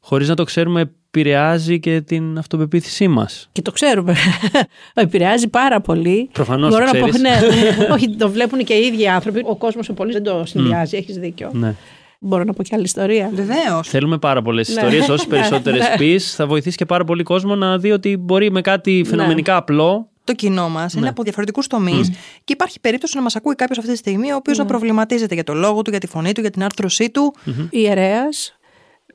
χωρίς 0.00 0.28
να 0.28 0.34
το 0.34 0.44
ξέρουμε, 0.44 0.80
επηρεάζει 1.10 1.80
και 1.80 2.00
την 2.00 2.38
αυτοπεποίθησή 2.38 3.08
μας. 3.08 3.48
Και 3.52 3.62
το 3.62 3.72
ξέρουμε. 3.72 4.14
Επηρεάζει 4.94 5.48
πάρα 5.48 5.80
πολύ. 5.80 6.28
Προφανώς 6.32 6.70
Μπορώ 6.70 6.84
το 6.90 6.92
να 6.98 7.00
πω, 7.00 7.08
ξέρεις. 7.08 7.20
ναι, 7.20 7.86
όχι, 7.94 8.08
το 8.08 8.30
βλέπουν 8.30 8.64
και 8.64 8.74
οι 8.74 8.86
ίδιοι 8.86 9.08
άνθρωποι. 9.08 9.42
Ο 9.44 9.56
κόσμος 9.56 9.88
ο 9.88 9.92
πολύ 9.92 10.12
δεν 10.12 10.22
το 10.22 10.42
συνδυάζει. 10.46 10.96
Έχεις 10.96 11.16
δίκιο. 11.18 11.50
Ναι. 11.52 11.74
Μπορώ 12.20 12.44
να 12.44 12.52
πω 12.52 12.62
και 12.62 12.70
άλλη 12.74 12.84
ιστορία. 12.84 13.30
Βεβαίως. 13.34 13.88
Θέλουμε 13.88 14.18
πάρα 14.18 14.42
πολλές 14.42 14.68
Ναι. 14.68 14.74
ιστορίες. 14.74 15.08
Όσες 15.08 15.26
Ναι, 15.28 15.36
περισσότερες 15.36 15.88
ναι. 15.88 15.96
πεις, 15.96 16.34
θα 16.34 16.46
βοηθήσει 16.46 16.76
και 16.76 16.84
πάρα 16.86 17.04
πολύ 17.04 17.22
κόσμο 17.22 17.54
να 17.54 17.78
δει 17.78 17.90
ότι 17.90 18.16
μπορεί 18.16 18.50
με 18.50 18.60
κάτι 18.60 19.04
φαινομενικά 19.06 19.56
απλό. 19.56 20.08
Το 20.28 20.34
κοινό 20.34 20.68
μας 20.68 20.94
Ναι. 20.94 21.00
είναι 21.00 21.08
από 21.08 21.22
διαφορετικούς 21.22 21.66
τομείς 21.66 22.08
και 22.44 22.52
υπάρχει 22.52 22.80
περίπτωση 22.80 23.16
να 23.16 23.22
μας 23.22 23.36
ακούει 23.36 23.54
κάποιος 23.54 23.78
αυτή 23.78 23.90
τη 23.90 23.96
στιγμή 23.96 24.32
ο 24.32 24.36
οποίος 24.36 24.58
να 24.58 24.64
προβληματίζεται 24.64 25.34
για 25.34 25.44
το 25.44 25.54
λόγο 25.54 25.82
του, 25.82 25.90
για 25.90 26.00
τη 26.00 26.06
φωνή 26.06 26.32
του, 26.32 26.40
για 26.40 26.50
την 26.50 26.62
άρθρωσή 26.62 27.10
του. 27.10 27.34
Ιερέα, 27.70 28.22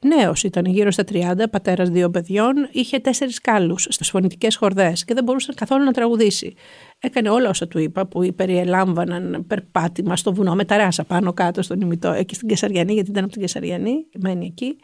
νέος 0.06 0.44
ήταν, 0.44 0.66
γύρω 0.66 0.92
στα 0.92 1.04
30, 1.04 1.50
πατέρας 1.52 1.90
δύο 1.90 2.10
παιδιών, 2.10 2.54
είχε 2.72 3.00
τέσσερις 3.00 3.42
κάλους 3.42 3.88
στις 3.90 4.10
φωνητικές 4.10 4.56
χορδές 4.56 5.06
και 5.06 5.14
δεν 5.14 5.24
μπορούσε 5.24 5.54
καθόλου 5.56 5.84
να 5.84 5.92
τραγουδήσει. 5.92 6.54
Έκανε 7.00 7.30
όλα 7.30 7.50
όσα 7.50 7.68
του 7.68 7.80
είπα, 7.80 8.06
που 8.06 8.34
περιελάμβαναν 8.36 9.44
περπάτημα 9.48 10.16
στο 10.16 10.34
βουνό 10.34 10.56
με 10.56 10.66
ταράσα 10.66 11.04
πάνω 11.04 11.34
κάτω 11.34 11.62
στον 11.62 11.82
ημιτό, 11.82 12.12
εκεί 12.12 12.36
στην 12.36 12.48
Κεσαριανή, 12.48 12.94
γιατί 12.94 13.10
ήταν 13.10 13.24
από 13.24 13.34
την 13.34 13.42
Κεσαριανή, 13.42 14.06
μένει 14.20 14.46
εκεί. 14.46 14.78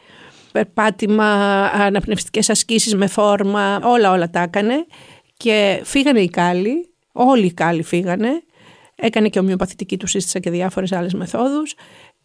Περπάτημα, 0.52 1.24
αναπνευστικές 1.64 2.50
ασκήσεις 2.50 2.94
με 2.94 3.06
φόρμα, 3.06 3.80
όλα 3.84 4.10
όλα 4.10 4.30
τα 4.30 4.40
έκανε. 4.40 4.86
Και 5.40 5.80
φύγανε 5.84 6.20
οι 6.20 6.28
κάλοι, 6.28 6.90
όλοι 7.12 7.46
οι 7.46 7.52
κάλοι 7.52 7.82
φύγανε. 7.82 8.42
Έκανε 8.94 9.28
και 9.28 9.38
ομοιοπαθητική 9.38 9.96
του 9.96 10.06
σύστησα 10.06 10.38
και 10.38 10.50
διάφορες 10.50 10.92
άλλες 10.92 11.14
μεθόδους. 11.14 11.74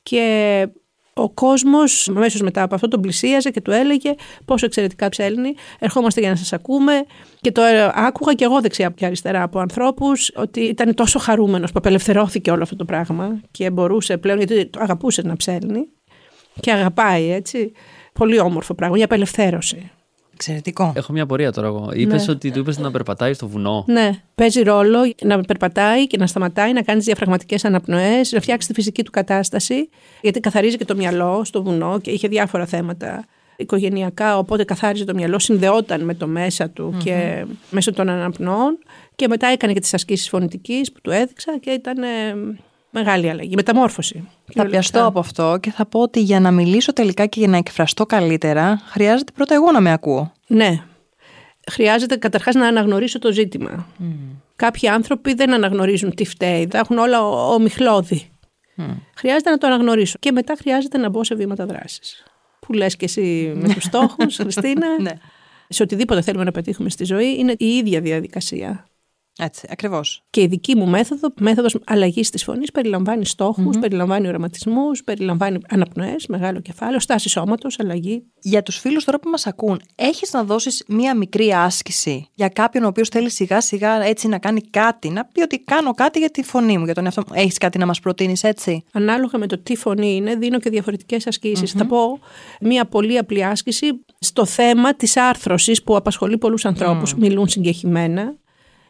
Και 0.04 0.67
ο 1.13 1.30
κόσμος 1.30 2.10
αμέσως 2.10 2.41
μετά 2.41 2.63
από 2.63 2.75
αυτό 2.75 2.88
τον 2.88 3.01
πλησίαζε 3.01 3.49
και 3.49 3.62
του 3.62 3.71
έλεγε 3.71 4.13
πόσο 4.45 4.65
εξαιρετικά 4.65 5.10
ψέλνει, 5.10 5.54
ερχόμαστε 5.80 6.19
για 6.19 6.30
να 6.30 6.36
σας 6.36 6.54
ακούμε 6.54 7.06
και 7.41 7.51
το 7.51 7.62
ε, 7.62 7.91
άκουγα 7.93 8.34
και 8.34 8.43
εγώ 8.43 8.62
δεξιά 8.62 8.89
και 8.89 9.06
αριστερά 9.06 9.43
από 9.43 9.60
ανθρώπους 9.60 10.32
ότι 10.36 10.60
ήταν 10.60 10.93
τόσο 10.93 11.19
χαρούμενος 11.19 11.71
που 11.71 11.78
απελευθερώθηκε 11.78 12.51
όλο 12.51 12.63
αυτό 12.63 12.75
το 12.75 12.86
πράγμα 12.86 13.41
και 13.51 13.69
μπορούσε 13.69 14.17
πλέον 14.17 14.38
γιατί 14.38 14.65
το 14.65 14.80
αγαπούσε 14.82 15.21
να 15.21 15.36
ψέλνει 15.36 15.88
και 16.60 16.71
αγαπάει 16.71 17.32
έτσι. 17.32 17.71
Πολύ 18.13 18.39
όμορφο 18.39 18.73
πράγμα, 18.73 18.95
για 18.95 19.06
απελευθέρωση. 19.06 19.91
Εξαιρετικό. 20.36 20.93
Έχω 20.95 21.13
μια 21.13 21.24
απορία 21.24 21.52
τώρα 21.52 21.67
εγώ. 21.67 21.89
Είπες 21.93 22.26
Ναι. 22.26 22.32
ότι 22.34 22.52
του 22.52 22.60
είπες 22.60 22.78
να 22.78 22.91
περπατάει 22.91 23.34
στο 23.34 23.48
βουνό. 23.48 23.84
Ναι, 23.88 24.10
παίζει 24.36 24.62
ρόλο 24.62 25.13
να 25.21 25.41
περπατάει 25.41 26.08
και 26.08 26.17
να 26.17 26.28
σταματάει, 26.28 26.74
να 26.74 26.82
κάνει 26.82 27.02
διαφραγματικές 27.02 27.65
αναπνοές, 27.65 28.32
να 28.32 28.39
φτιάξει 28.41 28.67
τη 28.67 28.74
φυσική 28.74 29.04
του 29.04 29.12
κατάσταση, 29.12 29.89
γιατί 30.21 30.39
καθαρίζει 30.39 30.78
και 30.78 30.86
το 30.86 30.95
μυαλό 30.95 31.43
στο 31.43 31.63
βουνό 31.63 32.00
και 32.00 32.12
είχε 32.12 32.28
διάφορα 32.28 32.65
θέματα 32.65 33.26
οικογενειακά, 33.58 34.38
οπότε 34.38 34.63
καθάριζε 34.63 35.06
το 35.06 35.13
μυαλό, 35.13 35.39
συνδεόταν 35.39 36.04
με 36.04 36.13
το 36.13 36.28
μέσα 36.28 36.69
του 36.69 36.98
και 37.04 37.45
μέσω 37.69 37.93
των 37.93 38.10
αναπνοών 38.10 38.78
και 39.15 39.28
μετά 39.28 39.48
έκανε 39.48 39.74
και 39.74 39.80
τις 39.80 39.93
ασκήσεις 39.93 40.30
φωνητικής 40.30 40.91
που 40.91 41.00
του 41.02 41.12
έδειξα 41.12 41.58
και 41.60 41.69
ήταν 41.71 42.04
ε, 42.04 42.08
μεγάλη 42.95 43.29
αλλαγή, 43.29 43.53
μεταμόρφωση. 43.55 44.27
Θα 44.53 44.65
πιαστώ 44.65 45.05
από 45.05 45.19
αυτό 45.19 45.58
και 45.62 45.71
θα 45.71 45.86
πω 45.86 45.99
ότι 46.01 46.19
για 46.21 46.39
να 46.39 46.51
μιλήσω 46.51 46.93
τελικά 46.93 47.25
και 47.25 47.39
για 47.39 47.49
να 47.49 47.58
εκφραστώ 47.58 48.05
καλύτερα, 48.05 48.81
χρειάζεται 48.86 49.31
πρώτα 49.36 49.53
εγώ 49.55 49.71
να 49.71 49.81
με 49.81 49.91
ακούω. 49.91 50.31
Ναι. 50.47 50.79
Χρειάζεται 51.71 52.15
καταρχάς 52.15 52.55
να 52.55 52.67
αναγνωρίσω 52.67 53.19
το 53.19 53.31
ζήτημα. 53.31 53.88
Κάποιοι 54.55 54.89
άνθρωποι 54.89 55.34
δεν 55.34 55.53
αναγνωρίζουν 55.53 56.15
τι 56.15 56.25
φταίει, 56.25 56.67
τα 56.67 56.77
έχουν 56.77 56.97
όλα 56.97 57.23
ο- 57.27 57.53
ομιχλώδη. 57.53 58.29
Χρειάζεται 59.15 59.49
να 59.49 59.58
το 59.58 59.67
αναγνωρίσω 59.67 60.17
και 60.19 60.31
μετά 60.31 60.55
χρειάζεται 60.60 60.97
να 60.97 61.10
μπω 61.10 61.23
σε 61.23 61.36
βήματα 61.36 61.65
δράσης. 61.65 62.23
Που 62.60 62.73
λες 62.73 62.95
και 62.95 63.05
εσύ 63.05 63.51
με 63.55 63.73
τους 63.73 63.84
στόχους, 63.84 64.36
Χριστίνα. 64.41 65.01
Ναι. 65.01 65.12
Σε 65.69 65.84
οτιδήποτε 65.84 66.21
θέλουμε 66.21 66.43
να 66.43 66.51
πετύχουμε 66.51 66.89
στη 66.89 67.03
ζωή 67.05 67.36
είναι 67.39 67.53
η 67.58 67.65
ίδια 67.65 68.01
διαδικασία. 68.01 68.86
Έτσι, 69.38 69.67
ακριβώς. 69.69 70.24
Και 70.30 70.41
η 70.41 70.48
δική 70.48 70.76
μου 70.76 70.88
μέθοδο, 70.88 71.28
μέθοδος 71.39 71.78
αλλαγής 71.86 72.30
της 72.30 72.43
φωνής, 72.43 72.71
περιλαμβάνει 72.71 73.26
στόχους, 73.26 73.80
περιλαμβάνει 73.80 74.28
οραματισμούς, 74.28 75.04
περιλαμβάνει 75.04 75.58
αναπνοές, 75.69 76.28
μεγάλο 76.28 76.60
κεφάλαιο, 76.60 77.00
στάση 77.00 77.30
σώματος, 77.30 77.80
αλλαγή. 77.80 78.24
Για 78.41 78.63
τους 78.63 78.78
φίλους 78.78 79.04
τώρα 79.04 79.19
που 79.19 79.30
μας 79.30 79.48
ακούν, 79.48 79.82
έχεις 79.95 80.32
να 80.34 80.43
δώσεις 80.43 80.84
μία 80.88 81.15
μικρή 81.15 81.54
άσκηση 81.54 82.28
για 82.34 82.48
κάποιον 82.48 82.84
ο 82.84 82.88
οποίος 82.88 83.10
θέλει 83.10 83.30
σιγά 83.30 83.62
σιγά 83.62 84.04
έτσι 84.04 84.28
να 84.28 84.38
κάνει 84.38 84.62
κάτι, 84.62 85.10
να 85.10 85.26
πει 85.26 85.41
ότι 85.41 85.60
κάνω 85.60 85.91
κάτι 85.91 86.19
για 86.19 86.30
τη 86.30 86.43
φωνή 86.43 86.78
μου, 86.78 86.86
για 86.86 86.93
τον 86.93 87.06
εαυτό 87.06 87.24
μου. 87.28 87.34
Έχεις 87.34 87.58
κάτι 87.58 87.78
να 87.78 87.86
μας 87.86 88.00
προτείνεις 88.00 88.43
έτσι; 88.43 88.84
Ανάλογα 88.93 89.38
με 89.38 89.48
το 89.48 89.58
τι 89.58 89.76
φωνή 89.76 90.15
είναι, 90.15 90.36
δίνω 90.36 90.60
και 90.60 90.69
διαφορετικές 90.69 91.28
ασκήσεις. 91.28 91.71
Θα 91.71 91.86
πω 91.86 92.19
μία 92.62 92.86
πολύ 92.86 93.17
απλή 93.17 93.45
άσκηση 93.45 94.06
στο 94.19 94.45
θέμα 94.45 94.95
της 94.95 95.17
άρθρωσης 95.17 95.84
που 95.84 95.95
απασχολεί 95.95 96.38
πολλούς 96.38 96.65
ανθρώπους. 96.65 97.15
Μιλούν 97.15 97.48
συγκεχημένα 97.48 98.36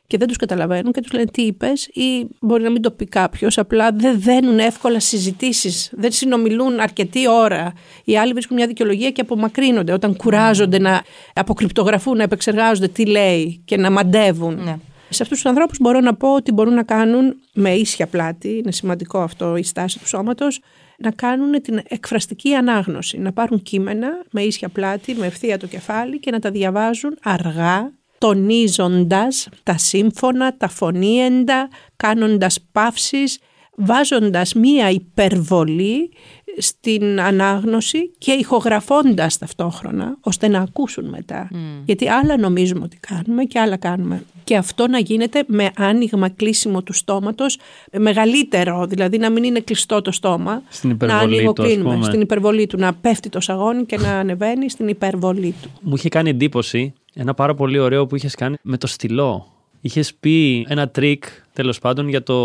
και 0.07 0.17
δεν 0.17 0.27
τους 0.27 0.37
καταλαβαίνουν 0.37 0.91
και 0.91 1.01
τους 1.01 1.11
λένε 1.11 1.25
τι 1.25 1.41
είπες 1.41 1.85
ή 1.85 2.27
μπορεί 2.39 2.63
να 2.63 2.69
μην 2.69 2.81
το 2.81 2.91
πει 2.91 3.05
κάποιος, 3.05 3.57
απλά 3.57 3.91
δεν 3.91 4.21
δένουν 4.21 4.59
εύκολα 4.59 4.99
συζητήσεις, 4.99 5.89
δεν 5.91 6.11
συνομιλούν 6.11 6.79
αρκετή 6.79 7.29
ώρα. 7.29 7.73
Οι 8.03 8.17
άλλοι 8.17 8.33
βρίσκουν 8.33 8.55
μια 8.55 8.67
δικαιολογία 8.67 9.11
και 9.11 9.21
απομακρύνονται 9.21 9.93
όταν 9.93 10.15
κουράζονται 10.15 10.79
να 10.79 11.03
αποκρυπτογραφούν, 11.33 12.17
να 12.17 12.23
επεξεργάζονται 12.23 12.87
τι 12.87 13.05
λέει 13.05 13.61
και 13.65 13.77
να 13.77 13.91
μαντεύουν. 13.91 14.63
Ναι. 14.63 14.75
Σε 15.09 15.23
αυτούς 15.23 15.41
τους 15.41 15.45
ανθρώπους 15.45 15.77
μπορώ 15.79 15.99
να 15.99 16.15
πω 16.15 16.33
ότι 16.33 16.51
μπορούν 16.51 16.73
να 16.73 16.83
κάνουν 16.83 17.35
με 17.53 17.73
ίσια 17.73 18.07
πλάτη, 18.07 18.57
είναι 18.57 18.71
σημαντικό 18.71 19.19
αυτό 19.19 19.55
η 19.55 19.63
στάση 19.63 19.99
του 19.99 20.07
σώματος, 20.07 20.59
να 20.97 21.11
κάνουν 21.11 21.61
την 21.61 21.81
εκφραστική 21.87 22.53
ανάγνωση, 22.53 23.17
να 23.17 23.31
πάρουν 23.31 23.61
κείμενα 23.61 24.07
με 24.31 24.41
ίσια 24.41 24.69
πλάτη, 24.69 25.13
με 25.13 25.25
ευθεία 25.25 25.57
το 25.57 25.67
κεφάλι 25.67 26.19
και 26.19 26.31
να 26.31 26.39
τα 26.39 26.51
διαβάζουν 26.51 27.17
αργά, 27.23 27.91
τονίζοντας 28.17 29.49
τα 29.63 29.77
σύμφωνα, 29.77 30.57
τα 30.57 30.67
φωνήεντα, 30.67 31.69
κάνοντας 31.95 32.59
παύσεις, 32.71 33.39
βάζοντας 33.75 34.53
μία 34.53 34.89
υπερβολή 34.89 36.11
στην 36.57 37.21
ανάγνωση 37.21 38.11
και 38.17 38.31
ηχογραφώντας 38.31 39.37
ταυτόχρονα, 39.37 40.17
ώστε 40.21 40.47
να 40.47 40.59
ακούσουν 40.59 41.05
μετά. 41.09 41.49
Γιατί 41.85 42.09
άλλα 42.09 42.37
νομίζουμε 42.37 42.83
ότι 42.83 42.97
κάνουμε 42.97 43.43
και 43.43 43.59
άλλα 43.59 43.77
κάνουμε. 43.77 44.23
Και 44.43 44.55
αυτό 44.55 44.87
να 44.87 44.99
γίνεται 44.99 45.43
με 45.47 45.71
άνοιγμα 45.75 46.29
κλείσιμο 46.29 46.83
του 46.83 46.93
στόματος 46.93 47.57
μεγαλύτερο, 47.97 48.85
δηλαδή 48.85 49.17
να 49.17 49.29
μην 49.29 49.43
είναι 49.43 49.59
κλειστό 49.59 50.01
το 50.01 50.11
στόμα. 50.11 50.63
Στην 50.69 50.89
υπερβολή 50.89 51.43
να 51.43 51.53
του, 51.53 52.03
Στην 52.03 52.21
υπερβολή 52.21 52.67
του, 52.67 52.77
να 52.77 52.93
πέφτει 52.93 53.29
το 53.29 53.39
σαγόνι 53.39 53.85
και 53.85 53.97
να 53.97 54.09
ανεβαίνει 54.09 54.69
στην 54.69 54.87
υπερβολή 54.87 55.55
του. 55.61 55.69
Μου 55.81 55.95
είχε 55.95 56.09
κάνει 56.09 56.29
εντύπωση 56.29 56.93
ένα 57.15 57.33
πάρα 57.33 57.53
πολύ 57.53 57.79
ωραίο 57.79 58.05
που 58.05 58.15
είχες 58.15 58.35
κάνει 58.35 58.55
με 58.61 58.77
το 58.77 58.87
στυλό. 58.87 59.49
Είχες 59.81 60.13
πει 60.13 60.65
ένα 60.69 60.89
τρικ 60.89 61.23
τέλος 61.53 61.79
πάντων 61.79 62.07
για 62.07 62.23
το 62.23 62.35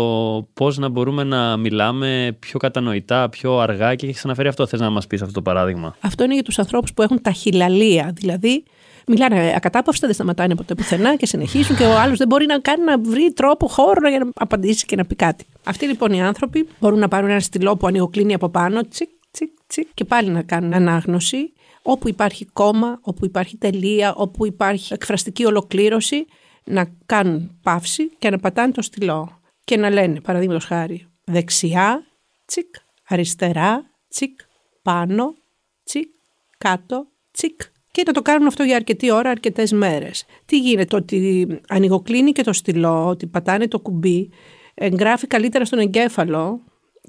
πώς 0.53 0.77
να 0.77 0.89
μπορούμε 0.89 1.23
να 1.23 1.57
μιλάμε 1.57 2.35
πιο 2.39 2.59
κατανοητά, 2.59 3.29
πιο 3.29 3.59
αργά 3.59 3.95
και 3.95 4.07
έχεις 4.07 4.25
αναφέρει 4.25 4.47
αυτό. 4.47 4.67
Θες 4.67 4.79
να 4.79 4.89
μας 4.89 5.07
πεις 5.07 5.21
αυτό 5.21 5.33
το 5.33 5.41
παράδειγμα; 5.41 5.95
Αυτό 5.99 6.23
είναι 6.23 6.33
για 6.33 6.43
τους 6.43 6.59
ανθρώπους 6.59 6.93
που 6.93 7.01
έχουν 7.01 7.21
ταχυλαλία. 7.21 8.11
Δηλαδή, 8.15 8.63
μιλάνε 9.07 9.53
ακατάπαυστα, 9.55 10.07
δεν 10.07 10.15
σταματάνε 10.15 10.55
ποτέ 10.55 10.75
πουθενά 10.75 11.15
και 11.15 11.25
συνεχίζουν 11.25 11.75
και 11.75 11.83
ο 11.83 11.99
άλλος 11.99 12.17
δεν 12.17 12.27
μπορεί 12.27 12.45
να 12.45 12.59
κάνει 12.59 12.83
να 12.83 12.99
βρει 12.99 13.33
τρόπο, 13.33 13.67
χώρο 13.67 14.09
για 14.09 14.19
να 14.19 14.29
απαντήσει 14.33 14.85
και 14.85 14.95
να 14.95 15.05
πει 15.05 15.15
κάτι. 15.15 15.45
Αυτοί 15.63 15.85
λοιπόν 15.85 16.13
οι 16.13 16.23
άνθρωποι 16.23 16.67
μπορούν 16.79 16.99
να 16.99 17.07
πάρουν 17.07 17.29
ένα 17.29 17.39
στυλό 17.39 17.77
που 17.77 17.87
ανοιγοκλείνει 17.87 18.33
από 18.33 18.49
πάνω, 18.49 18.87
τσικ, 18.87 19.09
τσικ, 19.31 19.49
τσικ, 19.67 19.87
και 19.93 20.05
πάλι 20.05 20.29
να 20.29 20.41
κάνουν 20.41 20.73
ανάγνωση. 20.73 21.53
Όπου 21.83 22.07
υπάρχει 22.07 22.45
κόμμα, 22.45 22.99
όπου 23.01 23.25
υπάρχει 23.25 23.57
τελεία, 23.57 24.15
όπου 24.15 24.45
υπάρχει 24.45 24.93
εκφραστική 24.93 25.45
ολοκλήρωση, 25.45 26.25
να 26.63 26.95
κάνουν 27.05 27.59
παύση 27.63 28.09
και 28.17 28.29
να 28.29 28.37
πατάνε 28.37 28.71
το 28.71 28.81
στυλό 28.81 29.39
και 29.63 29.77
να 29.77 29.89
λένε, 29.89 30.21
παραδείγματος 30.21 30.65
χάρη, 30.65 31.07
δεξιά, 31.23 32.03
τσικ, 32.45 32.75
αριστερά, 33.07 33.83
τσικ, 34.09 34.39
πάνω, 34.81 35.35
τσικ, 35.83 36.09
κάτω, 36.57 37.07
τσικ. 37.31 37.61
Και 37.91 38.03
να 38.05 38.13
το 38.13 38.21
κάνουν 38.21 38.47
αυτό 38.47 38.63
για 38.63 38.75
αρκετή 38.75 39.11
ώρα, 39.11 39.29
αρκετές 39.29 39.71
μέρες. 39.71 40.25
Τι 40.45 40.59
γίνεται, 40.59 40.95
ότι 40.95 41.47
ανοιγοκλίνει 41.67 42.31
και 42.31 42.43
το 42.43 42.53
στυλό, 42.53 43.07
ότι 43.07 43.27
πατάνε 43.27 43.67
το 43.67 43.79
κουμπί, 43.79 44.29
εγγράφει 44.73 45.27
καλύτερα 45.27 45.65
στον 45.65 45.79
εγκέφαλο 45.79 46.61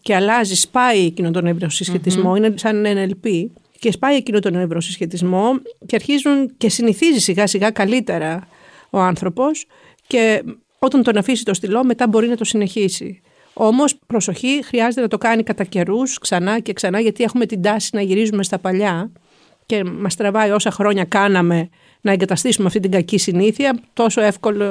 και 0.03 0.15
αλλάζει, 0.15 0.55
σπάει 0.55 1.05
εκείνο 1.05 1.31
τον 1.31 1.47
ευρωσυσχετισμό, 1.47 2.37
είναι 2.37 2.55
σαν 2.57 2.85
NLP 2.87 3.47
και 3.83 3.93
σπάει 3.93 4.17
εκείνο 4.17 4.39
τον 4.39 4.55
ευρωσυσχετισμό 4.55 5.61
και 5.87 5.95
αρχίζουν 5.95 6.57
και 6.57 6.69
συνηθίζει 6.69 7.19
σιγά 7.19 7.47
σιγά 7.47 7.71
καλύτερα 7.71 8.49
ο 8.91 8.99
άνθρωπος 8.99 9.67
και 10.07 10.43
όταν 10.79 11.03
τον 11.03 11.17
αφήσει 11.17 11.45
το 11.45 11.55
στυλό 11.55 11.85
μετά 11.85 12.09
μπορεί 12.09 12.29
να 12.29 12.37
το 12.37 12.45
συνεχίσει. 12.45 13.21
Όμως 13.53 13.99
προσοχή 14.07 14.63
χρειάζεται 14.65 15.01
να 15.01 15.09
το 15.09 15.19
κάνει 15.19 15.43
κατά 15.43 15.65
καιρούς, 15.65 16.19
ξανά 16.19 16.59
και 16.61 16.73
ξανά 16.73 17.01
γιατί 17.01 17.25
έχουμε 17.25 17.47
την 17.47 17.63
τάση 17.63 17.91
να 17.93 18.01
γυρίζουμε 18.03 18.43
στα 18.43 18.59
παλιά 18.59 19.13
και 19.67 19.85
μας 19.85 20.17
τραβάει 20.17 20.51
όσα 20.51 20.71
χρόνια 20.71 21.05
κάναμε 21.05 21.69
να 22.03 22.13
εγκαταστήσουμε 22.13 22.67
αυτή 22.67 22.81
την 22.81 22.91
κακή 22.91 23.19
συνήθεια, 23.19 23.79
τόσο 23.93 24.21
εύκολο 24.21 24.65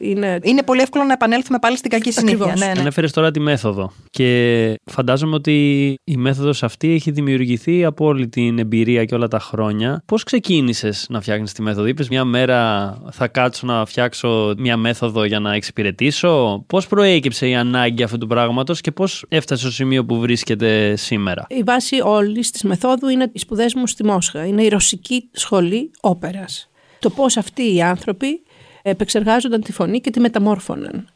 είναι. 0.00 0.38
Είναι 0.42 0.62
πολύ 0.62 0.80
εύκολο 0.80 1.04
να 1.04 1.12
επανέλθουμε 1.12 1.58
πάλι 1.58 1.76
στην 1.76 1.90
κακή 1.90 2.12
συνήθεια. 2.12 2.54
Ναι, 2.58 2.66
ναι. 2.66 2.80
Ανέφερες 2.80 3.12
τώρα 3.12 3.30
τη 3.30 3.40
μέθοδο. 3.40 3.92
Και 4.10 4.74
φαντάζομαι 4.84 5.34
ότι 5.34 5.94
η 6.04 6.16
μέθοδος 6.16 6.62
αυτή 6.62 6.92
έχει 6.92 7.10
δημιουργηθεί 7.10 7.84
από 7.84 8.04
όλη 8.04 8.28
την 8.28 8.58
εμπειρία 8.58 9.04
και 9.04 9.14
όλα 9.14 9.28
τα 9.28 9.38
χρόνια. 9.38 10.02
Πώς 10.06 10.22
ξεκίνησες 10.22 11.06
να 11.08 11.20
φτιάχνεις 11.20 11.52
τη 11.52 11.62
μέθοδο, 11.62 11.86
Είπες 11.86 12.08
μια 12.08 12.24
μέρα 12.24 12.92
θα 13.10 13.28
κάτσω 13.28 13.66
να 13.66 13.84
φτιάξω 13.84 14.54
μια 14.58 14.76
μέθοδο 14.76 15.24
για 15.24 15.40
να 15.40 15.54
εξυπηρετήσω. 15.54 16.64
Πώς 16.66 16.86
προέκυψε 16.86 17.48
η 17.48 17.54
ανάγκη 17.54 18.02
αυτού 18.02 18.18
του 18.18 18.26
πράγματος 18.26 18.80
και 18.80 18.90
πώς 18.90 19.24
έφτασε 19.28 19.62
στο 19.62 19.72
σημείο 19.72 20.04
που 20.04 20.18
βρίσκεται 20.18 20.96
σήμερα; 20.96 21.46
Η 21.48 21.62
βάση 21.62 22.00
όλης 22.04 22.50
της 22.50 22.62
μεθόδου 22.62 23.08
είναι 23.08 23.30
οι 23.32 23.38
σπουδές 23.38 23.74
μου 23.74 23.86
στη 23.86 24.04
Μόσχα. 24.04 24.46
Είναι 24.46 24.62
η 24.62 24.68
ρωσική 24.68 25.28
σχολή 25.32 25.90
όπερας 26.00 26.55
το 26.98 27.10
πώς 27.10 27.36
αυτοί 27.36 27.74
οι 27.74 27.82
άνθρωποι 27.82 28.42
επεξεργάζονταν 28.82 29.62
τη 29.62 29.72
φωνή 29.72 30.00
και 30.00 30.10
τη 30.10 30.20
μεταμόρφωναν 30.20 31.08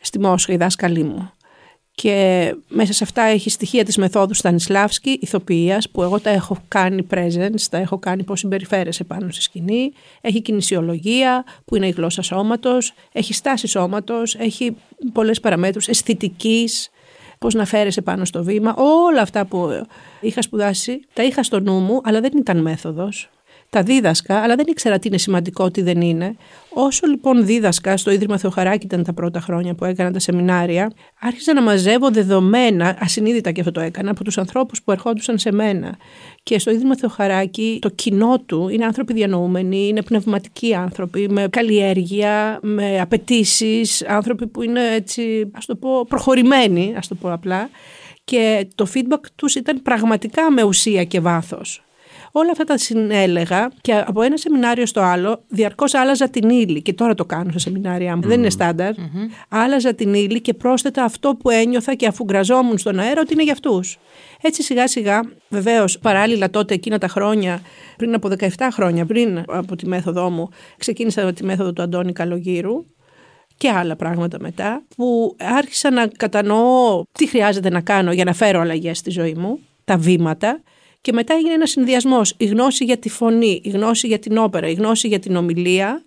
στη 0.00 0.18
Μόσχα, 0.18 0.52
οι 0.52 0.56
δάσκαλοι 0.56 1.02
μου. 1.02 1.30
Και 1.92 2.54
μέσα 2.68 2.92
σε 2.92 3.04
αυτά 3.04 3.22
έχει 3.22 3.50
στοιχεία 3.50 3.84
της 3.84 3.96
μεθόδου 3.96 4.34
Στανισλάβσκη, 4.34 5.18
ηθοποιίας, 5.22 5.90
που 5.90 6.02
εγώ 6.02 6.20
τα 6.20 6.30
έχω 6.30 6.56
κάνει 6.68 7.06
presence, 7.10 7.60
τα 7.70 7.78
έχω 7.78 7.98
κάνει 7.98 8.22
πώς 8.22 8.38
συμπεριφέρεσαι 8.38 9.04
πάνω 9.04 9.30
στη 9.30 9.42
σκηνή. 9.42 9.92
Έχει 10.20 10.42
κινησιολογία, 10.42 11.44
που 11.64 11.76
είναι 11.76 11.86
η 11.86 11.90
γλώσσα 11.90 12.22
σώματος, 12.22 12.92
έχει 13.12 13.34
στάση 13.34 13.66
σώματος, 13.66 14.34
έχει 14.34 14.76
πολλές 15.12 15.40
παραμέτρους 15.40 15.88
αισθητικής, 15.88 16.90
πώς 17.38 17.54
να 17.54 17.64
φέρεσαι 17.64 18.02
πάνω 18.02 18.24
στο 18.24 18.44
βήμα. 18.44 18.74
Όλα 18.76 19.20
αυτά 19.20 19.44
που 19.44 19.86
είχα 20.20 20.42
σπουδάσει, 20.42 21.00
τα 21.12 21.22
είχα 21.22 21.42
στο 21.42 21.60
νου 21.60 21.80
μου, 21.80 22.00
αλλά 22.04 22.20
δεν 22.20 22.32
ήταν 22.36 22.62
μέθοδος 22.62 23.30
τα 23.76 23.82
δίδασκα, 23.82 24.38
αλλά 24.38 24.54
δεν 24.54 24.64
ήξερα 24.68 24.98
τι 24.98 25.08
είναι 25.08 25.18
σημαντικό, 25.18 25.70
τι 25.70 25.82
δεν 25.82 26.00
είναι. 26.00 26.36
Όσο 26.68 27.06
λοιπόν 27.06 27.46
δίδασκα, 27.46 27.96
στο 27.96 28.10
Ίδρυμα 28.10 28.38
Θεοχαράκη 28.38 28.86
ήταν 28.86 29.04
τα 29.04 29.12
πρώτα 29.12 29.40
χρόνια 29.40 29.74
που 29.74 29.84
έκανα 29.84 30.10
τα 30.10 30.18
σεμινάρια, 30.18 30.92
άρχισα 31.20 31.54
να 31.54 31.62
μαζεύω 31.62 32.10
δεδομένα, 32.10 32.96
ασυνείδητα 33.00 33.50
και 33.50 33.60
αυτό 33.60 33.72
το 33.72 33.80
έκανα, 33.80 34.10
από 34.10 34.24
τους 34.24 34.38
ανθρώπους 34.38 34.82
που 34.82 34.92
ερχόντουσαν 34.92 35.38
σε 35.38 35.52
μένα. 35.52 35.96
Και 36.42 36.58
στο 36.58 36.70
Ίδρυμα 36.70 36.96
Θεοχαράκη 36.96 37.78
το 37.80 37.88
κοινό 37.88 38.38
του 38.46 38.68
είναι 38.68 38.84
άνθρωποι 38.84 39.12
διανοούμενοι, 39.12 39.88
είναι 39.88 40.02
πνευματικοί 40.02 40.74
άνθρωποι, 40.74 41.28
με 41.30 41.48
καλλιέργεια, 41.50 42.58
με 42.62 43.00
απαιτήσεις, 43.00 44.04
άνθρωποι 44.06 44.46
που 44.46 44.62
είναι 44.62 44.80
έτσι, 44.94 45.50
ας 45.52 45.66
το 45.66 45.74
πω, 45.74 46.06
προχωρημένοι, 46.08 46.94
ας 46.96 47.08
το 47.08 47.14
πω 47.14 47.32
απλά. 47.32 47.68
Και 48.24 48.66
το 48.74 48.86
feedback 48.94 49.24
τους 49.36 49.54
ήταν 49.54 49.82
πραγματικά 49.82 50.50
με 50.50 50.62
ουσία 50.62 51.04
και 51.04 51.20
βάθος. 51.20 51.85
Όλα 52.38 52.50
αυτά 52.50 52.64
τα 52.64 52.78
συνέλεγα 52.78 53.70
και 53.80 53.94
από 53.94 54.22
ένα 54.22 54.36
σεμινάριο 54.36 54.86
στο 54.86 55.00
άλλο 55.00 55.42
διαρκώς 55.48 55.94
άλλαζα 55.94 56.28
την 56.28 56.50
ύλη. 56.50 56.82
Και 56.82 56.92
τώρα 56.92 57.14
το 57.14 57.24
κάνω 57.24 57.50
σε 57.52 57.58
σεμινάρια 57.58 58.16
μου. 58.16 58.22
Δεν 58.22 58.38
είναι 58.38 58.50
στάνταρ. 58.50 58.92
Mm-hmm. 58.92 59.46
Άλλαζα 59.48 59.94
την 59.94 60.14
ύλη 60.14 60.40
και 60.40 60.54
πρόσθετα 60.54 61.04
αυτό 61.04 61.34
που 61.34 61.50
ένιωθα 61.50 61.94
και 61.94 62.06
αφού 62.06 62.24
γκραζόμουν 62.24 62.78
στον 62.78 62.98
αέρα 62.98 63.20
ότι 63.20 63.32
είναι 63.32 63.42
για 63.42 63.52
αυτούς. 63.52 63.98
Έτσι 64.40 64.62
σιγά 64.62 64.88
σιγά, 64.88 65.20
βεβαίως 65.48 65.98
παράλληλα 65.98 66.50
τότε 66.50 66.74
εκείνα 66.74 66.98
τα 66.98 67.08
χρόνια, 67.08 67.60
πριν 67.96 68.14
από 68.14 68.28
17 68.38 68.48
χρόνια, 68.72 69.06
πριν 69.06 69.44
από 69.48 69.76
τη 69.76 69.86
μέθοδό 69.86 70.30
μου, 70.30 70.48
ξεκίνησα 70.76 71.24
με 71.24 71.32
τη 71.32 71.44
μέθοδο 71.44 71.72
του 71.72 71.82
Αντώνη 71.82 72.12
Καλογύρου 72.12 72.84
και 73.56 73.70
άλλα 73.70 73.96
πράγματα 73.96 74.38
μετά, 74.40 74.82
που 74.96 75.36
άρχισα 75.38 75.90
να 75.90 76.06
κατανοώ 76.06 77.02
τι 77.12 77.26
χρειάζεται 77.26 77.70
να 77.70 77.80
κάνω 77.80 78.12
για 78.12 78.24
να 78.24 78.32
φέρω 78.32 78.60
αλλαγές 78.60 78.98
στη 78.98 79.10
ζωή 79.10 79.34
μου, 79.34 79.58
τα 79.84 79.96
βήματα 79.96 80.60
και 81.06 81.12
μετά 81.12 81.34
έγινε 81.34 81.52
ένας 81.52 81.70
συνδυασμός. 81.70 82.34
Η 82.36 82.44
γνώση 82.44 82.84
για 82.84 82.96
τη 82.96 83.08
φωνή, 83.08 83.60
η 83.64 83.68
γνώση 83.68 84.06
για 84.06 84.18
την 84.18 84.36
όπερα, 84.36 84.68
η 84.68 84.72
γνώση 84.72 85.08
για 85.08 85.18
την 85.18 85.36
ομιλία. 85.36 86.04